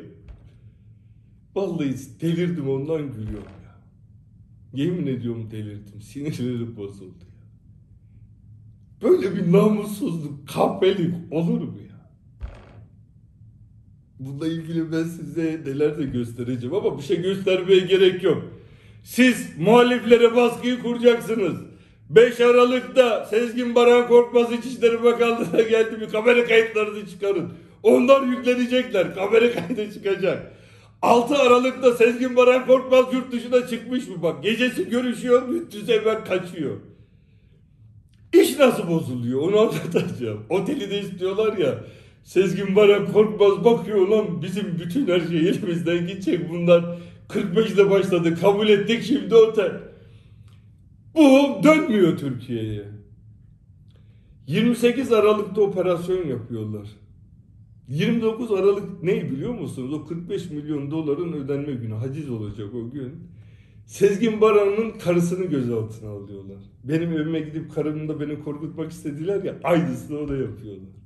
Vallahi 1.55 1.95
delirdim 2.21 2.69
ondan 2.69 3.11
gülüyorum 3.11 3.51
ya. 3.63 3.81
Yemin 4.73 5.07
ediyorum 5.07 5.51
delirdim. 5.51 6.01
Sinirlerim 6.01 6.77
bozuldu 6.77 7.23
ya. 7.23 7.39
Böyle 9.01 9.35
bir 9.35 9.51
namussuzluk, 9.51 10.47
kahpelik 10.47 11.15
olur 11.31 11.61
mu? 11.61 11.78
Bununla 14.19 14.47
ilgili 14.47 14.91
ben 14.91 15.03
size 15.03 15.61
neler 15.65 15.97
de 15.97 16.03
göstereceğim 16.03 16.75
ama 16.75 16.97
bir 16.97 17.03
şey 17.03 17.21
göstermeye 17.21 17.79
gerek 17.79 18.23
yok. 18.23 18.43
Siz 19.03 19.49
muhaliflere 19.59 20.35
baskıyı 20.35 20.81
kuracaksınız. 20.81 21.55
5 22.09 22.39
Aralık'ta 22.39 23.25
Sezgin 23.25 23.75
Baran 23.75 24.07
Korkmaz 24.07 24.51
İçişleri 24.51 25.03
Bakanlığı'na 25.03 25.61
geldi 25.61 26.01
bir 26.01 26.09
kamera 26.09 26.45
kayıtlarını 26.45 27.07
çıkarın. 27.09 27.49
Onlar 27.83 28.21
yüklenecekler. 28.21 29.15
Kamera 29.15 29.51
kaydı 29.51 29.93
çıkacak. 29.93 30.53
6 31.01 31.35
Aralık'ta 31.35 31.93
Sezgin 31.93 32.35
Baran 32.35 32.67
Korkmaz 32.67 33.05
yurt 33.13 33.31
dışına 33.31 33.67
çıkmış 33.67 34.07
mı 34.07 34.23
bak. 34.23 34.43
Gecesi 34.43 34.89
görüşüyor, 34.89 35.49
gündüz 35.49 35.87
hemen 35.87 36.23
kaçıyor. 36.23 36.77
İş 38.33 38.59
nasıl 38.59 38.87
bozuluyor 38.87 39.41
onu 39.41 39.59
anlatacağım. 39.59 40.45
Oteli 40.49 40.89
de 40.89 40.99
istiyorlar 40.99 41.57
ya. 41.57 41.75
Sezgin 42.23 42.75
Baran 42.75 43.11
Korkmaz 43.11 43.65
bakıyor 43.65 44.07
lan 44.07 44.41
bizim 44.41 44.79
bütün 44.79 45.07
her 45.07 45.19
şey 45.19 45.49
elimizden 45.49 46.07
gidecek 46.07 46.49
bunlar. 46.49 46.97
45'de 47.29 47.89
başladı 47.89 48.35
kabul 48.35 48.69
ettik 48.69 49.03
şimdi 49.03 49.35
otel. 49.35 49.71
Bu 51.15 51.59
dönmüyor 51.63 52.17
Türkiye'ye. 52.17 52.85
28 54.47 55.11
Aralık'ta 55.11 55.61
operasyon 55.61 56.27
yapıyorlar. 56.27 56.87
29 57.87 58.51
Aralık 58.51 59.03
ne 59.03 59.31
biliyor 59.31 59.53
musunuz? 59.53 59.93
O 59.93 60.05
45 60.05 60.49
milyon 60.49 60.91
doların 60.91 61.33
ödenme 61.33 61.73
günü. 61.73 61.93
Haciz 61.93 62.29
olacak 62.29 62.67
o 62.73 62.89
gün. 62.91 63.13
Sezgin 63.85 64.41
Baran'ın 64.41 64.91
karısını 64.99 65.45
gözaltına 65.45 66.09
alıyorlar. 66.09 66.57
Benim 66.83 67.13
evime 67.13 67.39
gidip 67.39 67.73
karımla 67.75 68.19
beni 68.19 68.43
korkutmak 68.43 68.91
istediler 68.91 69.43
ya 69.43 69.55
aynısını 69.63 70.17
o 70.17 70.27
da 70.27 70.35
yapıyorlar. 70.35 70.98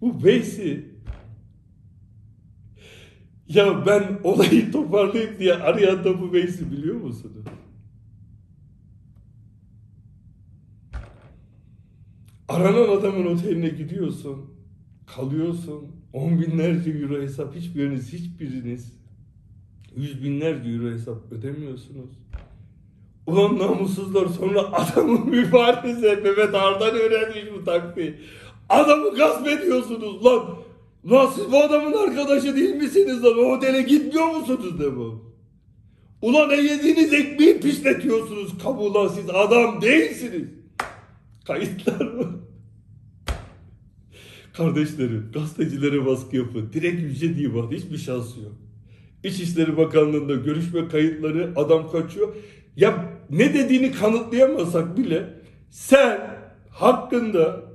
Bu 0.00 0.24
Veysi 0.24 0.90
ya 3.48 3.86
ben 3.86 4.18
olayı 4.24 4.72
toparlayayım 4.72 5.38
diye 5.38 5.54
arayan 5.54 6.04
da 6.04 6.20
bu 6.20 6.32
Veysi 6.32 6.72
biliyor 6.72 6.96
musunuz? 6.96 7.44
Aranan 12.48 12.98
adamın 12.98 13.26
oteline 13.26 13.68
gidiyorsun, 13.68 14.50
kalıyorsun, 15.06 15.86
on 16.12 16.40
binlerce 16.40 16.90
euro 16.90 17.22
hesap 17.22 17.54
hiçbiriniz, 17.54 18.12
hiçbiriniz 18.12 19.00
yüz 19.96 20.24
binlerce 20.24 20.70
euro 20.70 20.90
hesap 20.90 21.32
ödemiyorsunuz. 21.32 22.10
Ulan 23.26 23.58
namussuzlar 23.58 24.26
sonra 24.26 24.60
adamın 24.60 25.28
mübareze 25.30 26.14
Mehmet 26.14 26.54
Ardan 26.54 26.94
öğrenmiş 26.94 27.44
bu 27.54 27.64
taktiği. 27.64 28.14
Adamı 28.70 29.14
gasp 29.14 29.46
ediyorsunuz 29.46 30.24
lan. 30.24 30.56
Lan 31.10 31.30
siz 31.34 31.52
bu 31.52 31.62
adamın 31.62 31.92
arkadaşı 31.92 32.56
değil 32.56 32.74
misiniz 32.74 33.24
lan? 33.24 33.38
O 33.38 33.42
otele 33.42 33.82
gitmiyor 33.82 34.26
musunuz 34.26 34.80
de 34.80 34.96
bu? 34.96 35.34
Ulan 36.22 36.50
yediğiniz 36.50 37.12
ekmeği 37.12 37.60
pisletiyorsunuz 37.60 38.58
kabuğla 38.62 39.08
siz 39.08 39.30
adam 39.30 39.82
değilsiniz. 39.82 40.48
Kayıtlar 41.46 42.00
mı? 42.00 42.40
Kardeşlerim, 44.52 45.30
gazetecilere 45.34 46.06
baskı 46.06 46.36
yapın. 46.36 46.70
Direkt 46.72 47.02
Yüce 47.02 47.38
Divan, 47.38 47.70
hiçbir 47.70 47.98
şansı 47.98 48.40
yok. 48.40 48.52
İçişleri 49.24 49.76
Bakanlığı'nda 49.76 50.34
görüşme 50.34 50.88
kayıtları, 50.88 51.52
adam 51.56 51.90
kaçıyor. 51.90 52.34
Ya 52.76 53.12
ne 53.30 53.54
dediğini 53.54 53.92
kanıtlayamasak 53.92 54.96
bile 54.98 55.34
sen 55.70 56.20
hakkında 56.70 57.69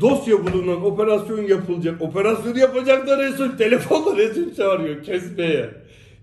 dosya 0.00 0.46
bulunan 0.46 0.84
operasyon 0.84 1.42
yapılacak. 1.42 2.02
Operasyon 2.02 2.54
yapacak 2.54 3.06
da 3.06 3.18
Resul 3.18 3.50
telefonla 3.58 4.16
Resul 4.16 4.54
çağırıyor 4.54 5.02
kesmeye. 5.02 5.70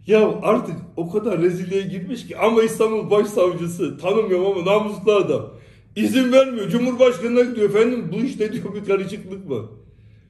Ya 0.08 0.40
artık 0.42 0.76
o 0.98 1.12
kadar 1.12 1.42
rezilliğe 1.42 1.82
girmiş 1.82 2.28
ki 2.28 2.38
ama 2.38 2.64
İstanbul 2.64 3.10
Başsavcısı 3.12 3.98
tanımıyorum 3.98 4.46
ama 4.46 4.66
namuslu 4.66 5.12
adam. 5.12 5.54
İzin 5.96 6.32
vermiyor. 6.32 6.70
Cumhurbaşkanına 6.70 7.42
gidiyor 7.42 7.70
efendim 7.70 8.12
bu 8.14 8.16
işte 8.16 8.54
diyor 8.54 8.76
bir 8.76 8.86
karışıklık 8.86 9.50
var. 9.50 9.66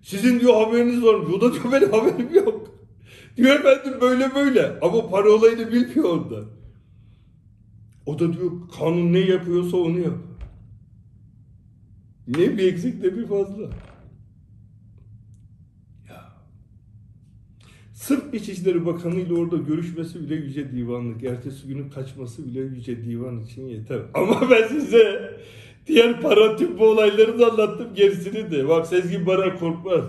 Sizin 0.02 0.40
diyor 0.40 0.53
haberiniz 0.53 1.03
var 1.03 1.14
mı? 1.14 1.36
O 1.36 1.41
da 1.41 1.53
diyor 1.53 1.72
benim 1.72 1.91
haberim 1.91 2.34
yok. 2.34 2.72
Diyor 3.38 3.56
efendim 3.56 3.94
böyle 4.02 4.36
böyle 4.36 4.80
ama 4.82 5.10
para 5.10 5.32
olayını 5.32 5.72
bilmiyor 5.72 6.10
onda. 6.10 6.40
O 8.06 8.20
da 8.20 8.34
diyor 8.34 8.52
kanun 8.80 9.14
ne 9.14 9.20
yapıyorsa 9.20 9.78
onu 9.78 9.99
yap. 9.99 10.18
Ne 12.30 12.57
bir 12.57 12.73
eksik 12.73 13.03
ne 13.03 13.18
bir 13.18 13.27
fazla. 13.27 13.64
Ya. 16.10 16.34
Sırf 17.93 18.34
İçişleri 18.34 18.85
Bakanı 18.85 19.19
ile 19.19 19.34
orada 19.34 19.57
görüşmesi 19.57 20.22
bile 20.22 20.35
Yüce 20.35 20.72
Divanlık. 20.72 21.23
Ertesi 21.23 21.68
günün 21.68 21.89
kaçması 21.89 22.45
bile 22.45 22.60
Yüce 22.60 23.03
Divan 23.03 23.39
için 23.39 23.68
yeter. 23.68 24.01
Ama 24.14 24.49
ben 24.51 24.68
size 24.68 25.38
Diğer 25.88 26.22
para 26.22 26.56
tüp 26.56 26.81
olaylarını 26.81 27.39
da 27.39 27.51
anlattım 27.51 27.95
gerisini 27.95 28.51
de. 28.51 28.68
Bak 28.68 28.88
Sezgin 28.88 29.26
Baran 29.26 29.57
korkmaz. 29.57 30.03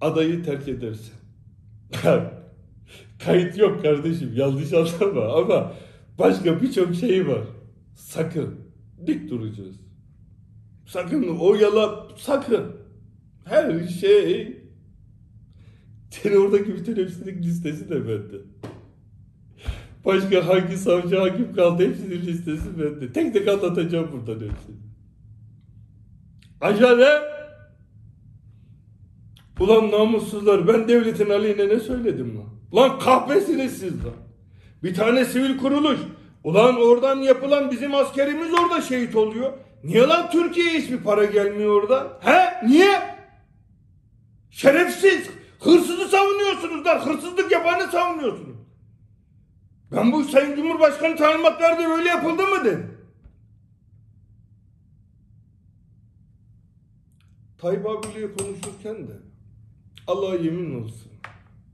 Adayı 0.00 0.44
terk 0.44 0.68
edersen. 0.68 1.16
Kayıt 3.24 3.58
yok 3.58 3.82
kardeşim 3.82 4.32
yanlış 4.34 4.72
anlama 4.72 5.32
ama 5.32 5.72
başka 6.18 6.62
birçok 6.62 6.94
şey 6.94 7.28
var. 7.28 7.42
Sakın 7.94 8.54
dik 9.06 9.30
duracağız. 9.30 9.91
Sakın 10.92 11.36
o 11.40 11.54
yala 11.54 12.08
sakın. 12.16 12.76
Her 13.44 13.88
şey. 13.88 14.56
Senin 16.10 16.36
oradaki 16.36 16.76
bütün 16.76 16.96
hepsinin 16.96 17.42
listesi 17.42 17.90
de 17.90 18.08
bende. 18.08 18.36
Başka 20.04 20.46
hangi 20.46 20.76
savcı 20.76 21.16
hakim 21.16 21.54
kaldı 21.54 21.88
hepsinin 21.88 22.22
listesi 22.22 22.78
bende. 22.78 23.12
Tek 23.12 23.32
tek 23.32 23.48
anlatacağım 23.48 24.08
buradan 24.12 24.34
hepsini. 24.34 24.76
Acele! 26.60 27.22
Ulan 29.60 29.90
namussuzlar 29.90 30.68
ben 30.68 30.88
devletin 30.88 31.30
aleyhine 31.30 31.68
ne 31.68 31.80
söyledim 31.80 32.38
lan? 32.38 32.46
Lan 32.74 32.98
kahvesiniz 32.98 33.72
siz 33.72 34.04
lan. 34.04 34.14
Bir 34.82 34.94
tane 34.94 35.24
sivil 35.24 35.58
kuruluş. 35.58 35.98
Ulan 36.44 36.76
oradan 36.76 37.16
yapılan 37.16 37.70
bizim 37.70 37.94
askerimiz 37.94 38.54
orada 38.54 38.80
şehit 38.80 39.16
oluyor. 39.16 39.52
Niye 39.84 40.02
lan 40.02 40.30
Türkiye'ye 40.30 40.80
hiçbir 40.80 40.98
para 40.98 41.24
gelmiyor 41.24 41.82
oradan? 41.82 42.08
He? 42.20 42.68
Niye? 42.68 43.16
Şerefsiz. 44.50 45.30
Hırsızı 45.60 46.08
savunuyorsunuz 46.08 46.86
lan. 46.86 46.98
Hırsızlık 47.06 47.52
yapanı 47.52 47.90
savunuyorsunuz. 47.90 48.56
Ben 49.92 50.12
bu 50.12 50.24
Sayın 50.24 50.56
Cumhurbaşkanı 50.56 51.16
talimatlarda 51.16 51.90
böyle 51.90 52.08
yapıldı 52.08 52.42
mı 52.42 52.64
dedim. 52.64 52.98
Tayyip 57.58 57.86
abiyle 57.86 58.32
konuşurken 58.32 59.08
de 59.08 59.12
Allah'a 60.06 60.34
yemin 60.34 60.82
olsun. 60.82 61.12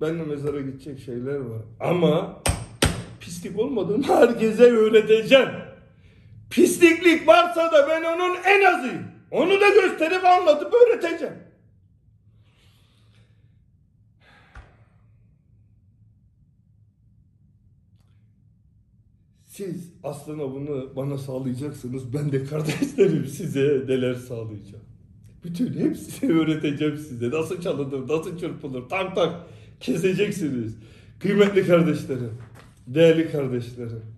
Benle 0.00 0.22
mezara 0.22 0.60
gidecek 0.60 1.00
şeyler 1.00 1.36
var. 1.36 1.60
Ama 1.80 2.42
pislik 3.20 3.58
olmadığını 3.58 4.02
herkese 4.02 4.62
öğreteceğim. 4.62 5.48
Pisliklik 6.50 7.28
varsa 7.28 7.72
da 7.72 7.88
ben 7.88 8.02
onun 8.02 8.36
en 8.44 8.64
azıyım. 8.64 9.04
Onu 9.30 9.60
da 9.60 9.68
gösterip 9.68 10.24
anlatıp 10.24 10.74
öğreteceğim. 10.74 11.34
Siz 19.44 19.92
aslında 20.02 20.52
bunu 20.52 20.96
bana 20.96 21.18
sağlayacaksınız. 21.18 22.14
Ben 22.14 22.32
de 22.32 22.44
kardeşlerim 22.44 23.26
size 23.26 23.84
neler 23.88 24.14
sağlayacağım. 24.14 24.84
Bütün 25.44 25.74
hepsini 25.74 26.32
öğreteceğim 26.40 26.96
size. 26.96 27.30
Nasıl 27.30 27.60
çalınır, 27.60 28.08
nasıl 28.08 28.38
çırpılır, 28.38 28.88
tak 28.88 29.14
tak 29.14 29.46
keseceksiniz. 29.80 30.76
Kıymetli 31.20 31.66
kardeşlerim, 31.66 32.38
değerli 32.86 33.32
kardeşlerim. 33.32 34.17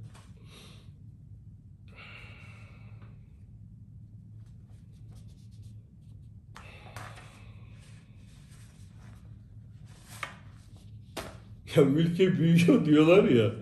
Ya 11.77 11.83
ülke 11.83 12.39
büyüyor 12.39 12.85
diyorlar 12.85 13.25
ya. 13.25 13.53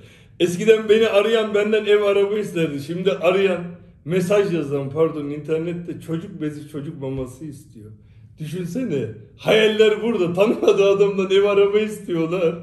Eskiden 0.41 0.89
beni 0.89 1.09
arayan 1.09 1.55
benden 1.55 1.85
ev 1.85 2.03
araba 2.03 2.39
isterdi. 2.39 2.81
Şimdi 2.81 3.13
arayan 3.13 3.65
mesaj 4.05 4.55
yazan 4.55 4.91
pardon 4.91 5.29
internette 5.31 6.01
çocuk 6.01 6.41
bezi 6.41 6.69
çocuk 6.69 7.01
maması 7.01 7.45
istiyor. 7.45 7.91
Düşünsene 8.39 9.07
hayaller 9.37 10.03
burada 10.03 10.33
tanımadığı 10.33 10.91
adamdan 10.91 11.31
ev 11.31 11.45
araba 11.45 11.79
istiyorlar. 11.79 12.55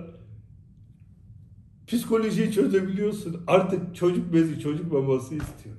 Psikolojiyi 1.88 2.52
çözebiliyorsun. 2.52 3.44
Artık 3.48 3.96
çocuk 3.96 4.34
bezi 4.34 4.60
çocuk 4.60 4.92
maması 4.92 5.36
istiyor. 5.36 5.76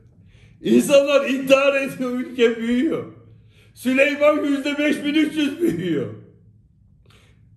İnsanlar 0.63 1.29
intihar 1.29 1.83
ediyor 1.83 2.11
ülke 2.11 2.57
büyüyor. 2.57 3.05
Süleyman 3.75 4.45
yüzde 4.45 4.79
5300 4.79 5.61
büyüyor. 5.61 6.26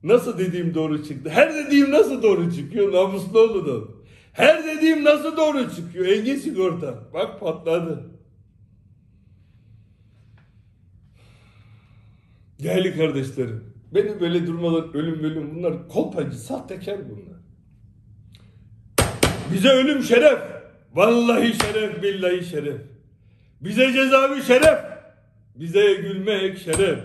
Nasıl 0.04 0.38
dediğim 0.38 0.74
doğru 0.74 1.04
çıktı? 1.04 1.30
Her 1.30 1.56
dediğim 1.56 1.92
nasıl 1.92 2.24
doğru 2.24 2.56
çıkıyor? 2.56 2.94
Namuslu 2.94 3.40
olun. 3.40 3.96
Her 4.34 4.64
dediğim 4.66 5.04
nasıl 5.04 5.38
doğru 5.38 5.76
çıkıyor? 5.76 6.06
Engin 6.06 6.36
sigorta. 6.36 7.14
Bak 7.14 7.40
patladı. 7.40 8.20
Değerli 12.64 12.98
kardeşlerim. 12.98 13.64
Beni 13.94 14.20
böyle 14.20 14.48
durmadan 14.48 14.94
ölüm 14.94 15.24
ölüm 15.24 15.56
bunlar 15.56 15.88
kolpacı, 15.88 16.38
sahtekar 16.38 16.98
bunlar. 17.10 17.40
Bize 19.54 19.70
ölüm 19.70 20.04
şeref. 20.04 20.40
Vallahi 20.94 21.54
şeref, 21.54 22.04
billahi 22.04 22.46
şeref. 22.46 22.82
Bize 23.62 23.94
cezavi 23.94 24.42
şeref. 24.42 24.80
Bize 25.56 25.94
gülmek 25.94 26.58
şeref. 26.58 27.00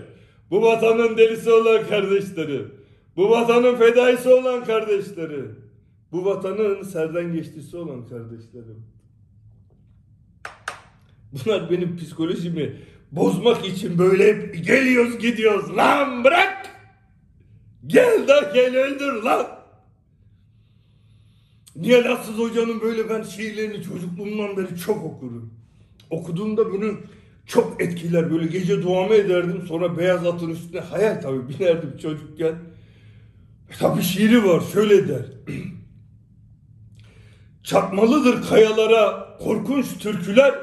Bu 0.51 0.61
vatanın 0.61 1.17
delisi 1.17 1.51
olan 1.51 1.87
kardeşlerim. 1.87 2.74
Bu 3.17 3.29
vatanın 3.29 3.75
fedaisi 3.75 4.29
olan 4.29 4.65
kardeşlerim. 4.65 5.59
Bu 6.11 6.25
vatanın 6.25 6.83
serden 6.83 7.33
geçtisi 7.33 7.77
olan 7.77 8.07
kardeşlerim. 8.07 8.85
Bunlar 11.31 11.71
benim 11.71 11.97
psikolojimi 11.97 12.81
bozmak 13.11 13.65
için 13.65 13.97
böyle 13.97 14.27
hep 14.27 14.65
geliyoruz 14.65 15.19
gidiyoruz. 15.19 15.77
Lan 15.77 16.23
bırak! 16.23 16.69
Gel 17.87 18.27
de 18.27 18.51
gel 18.53 18.75
öldür 18.75 19.13
lan! 19.23 19.47
Niye 21.75 22.03
Lassız 22.03 22.37
Hoca'nın 22.37 22.81
böyle 22.81 23.09
ben 23.09 23.23
şiirlerini 23.23 23.83
çocukluğumdan 23.83 24.57
beri 24.57 24.79
çok 24.79 25.03
okurum. 25.03 25.53
Okuduğumda 26.09 26.71
bunu 26.71 26.97
çok 27.45 27.81
etkiler. 27.81 28.31
Böyle 28.31 28.47
gece 28.47 28.83
duamı 28.83 29.13
ederdim. 29.13 29.63
Sonra 29.67 29.97
beyaz 29.97 30.27
atın 30.27 30.49
üstüne 30.49 30.79
hayal 30.79 31.21
tabii 31.21 31.49
binerdim 31.49 31.97
çocukken. 31.97 32.55
Tabii 33.79 34.03
şiiri 34.03 34.45
var 34.45 34.61
şöyle 34.73 35.07
der. 35.07 35.25
Çatmalıdır 37.63 38.49
kayalara 38.49 39.37
korkunç 39.39 39.97
türküler, 39.99 40.53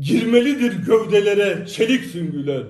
girmelidir 0.00 0.72
gövdelere 0.86 1.66
çelik 1.66 2.04
süngüler. 2.04 2.62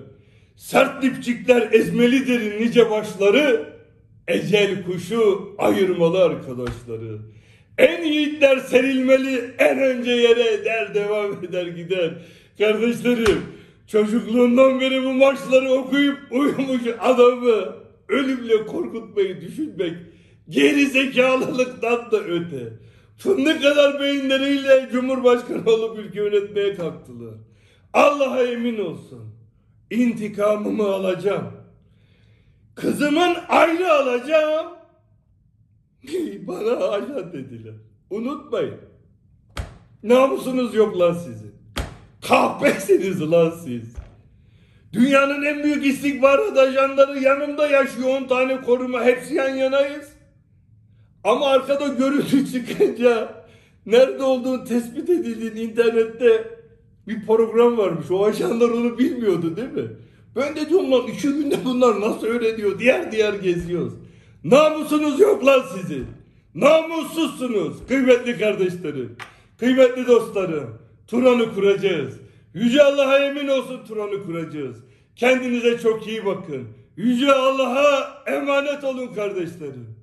Sert 0.57 1.03
dipçikler 1.03 1.73
ezmelidir 1.73 2.61
nice 2.61 2.91
başları, 2.91 3.75
ecel 4.29 4.85
kuşu 4.85 5.55
ayırmalı 5.59 6.25
arkadaşları. 6.25 7.19
En 7.79 8.05
yiğitler 8.05 8.59
serilmeli 8.59 9.55
en 9.59 9.79
önce 9.79 10.11
yere 10.11 10.65
der 10.65 10.95
devam 10.95 11.45
eder 11.45 11.67
gider. 11.67 12.15
Kardeşlerim 12.59 13.43
çocukluğundan 13.87 14.81
beri 14.81 15.05
bu 15.05 15.13
maçları 15.13 15.71
okuyup 15.71 16.19
uyumuş 16.31 16.83
adamı 17.01 17.86
ölümle 18.09 18.67
korkutmayı 18.67 19.41
düşünmek 19.41 19.95
geri 20.49 20.87
zekalılıktan 20.87 22.11
da 22.11 22.21
öte. 22.21 22.73
Fındık 23.19 23.63
kadar 23.63 24.01
beyinleriyle 24.01 24.89
Cumhurbaşkanı 24.93 25.71
olup 25.71 25.99
ülke 25.99 26.21
yönetmeye 26.21 26.75
kalktılar. 26.75 27.35
Allah'a 27.93 28.43
emin 28.43 28.79
olsun. 28.79 29.35
İntikamımı 29.91 30.85
alacağım. 30.85 31.53
Kızımın 32.75 33.37
ayrı 33.49 33.93
alacağım. 33.93 34.67
Bana 36.47 36.89
ajan 36.89 37.33
dediler. 37.33 37.75
Unutmayın. 38.11 38.81
Namusunuz 40.03 40.75
yok 40.75 40.99
lan 40.99 41.13
sizin. 41.13 41.55
Kahpesiniz 42.29 43.31
lan 43.31 43.51
siz. 43.65 43.97
Dünyanın 44.97 45.43
en 45.43 45.63
büyük 45.63 45.87
istihbarat 45.87 46.59
ajanları 46.59 47.19
yanımda 47.19 47.67
yaşıyor 47.67 48.09
10 48.09 48.25
tane 48.25 48.61
koruma 48.61 49.05
hepsi 49.05 49.35
yan 49.35 49.49
yanayız. 49.49 50.09
Ama 51.25 51.47
arkada 51.47 51.89
görüntü 51.89 52.53
çıkınca 52.53 53.45
nerede 53.87 54.23
olduğunu 54.23 54.65
tespit 54.65 55.11
edildiğini 55.11 55.61
internette 55.61 56.45
bir 57.09 57.27
program 57.27 57.79
varmış. 57.79 58.11
O 58.11 58.25
ajanlar 58.25 58.69
onu 58.69 58.99
bilmiyordu 58.99 59.57
değil 59.57 59.73
mi? 59.73 59.89
Ben 60.37 60.57
de 60.57 60.69
diyorum 60.69 60.93
lan 60.93 61.07
iki 61.07 61.29
günde 61.29 61.57
bunlar 61.65 62.01
nasıl 62.01 62.27
öğreniyor? 62.27 62.79
Diğer 62.79 63.13
diğer 63.13 63.35
geziyoruz. 63.35 63.93
Namusunuz 64.45 65.21
yok 65.21 65.47
lan 65.47 65.63
sizin. 65.75 66.07
Namussuzsunuz 66.55 67.87
kıymetli 67.89 68.39
kardeşlerim. 68.39 69.17
Kıymetli 69.59 70.07
dostlarım. 70.07 70.79
Turan'ı 71.07 71.55
kuracağız. 71.55 72.15
Yüce 72.55 72.83
Allah'a 72.83 73.19
emin 73.19 73.49
olsun 73.49 73.81
Turan'ı 73.89 74.25
kuracağız. 74.25 74.77
Kendinize 75.17 75.79
çok 75.79 76.07
iyi 76.07 76.27
bakın. 76.27 76.69
Yüce 76.97 77.33
Allah'a 77.33 78.23
emanet 78.27 78.85
olun 78.85 79.15
kardeşlerim. 79.15 79.96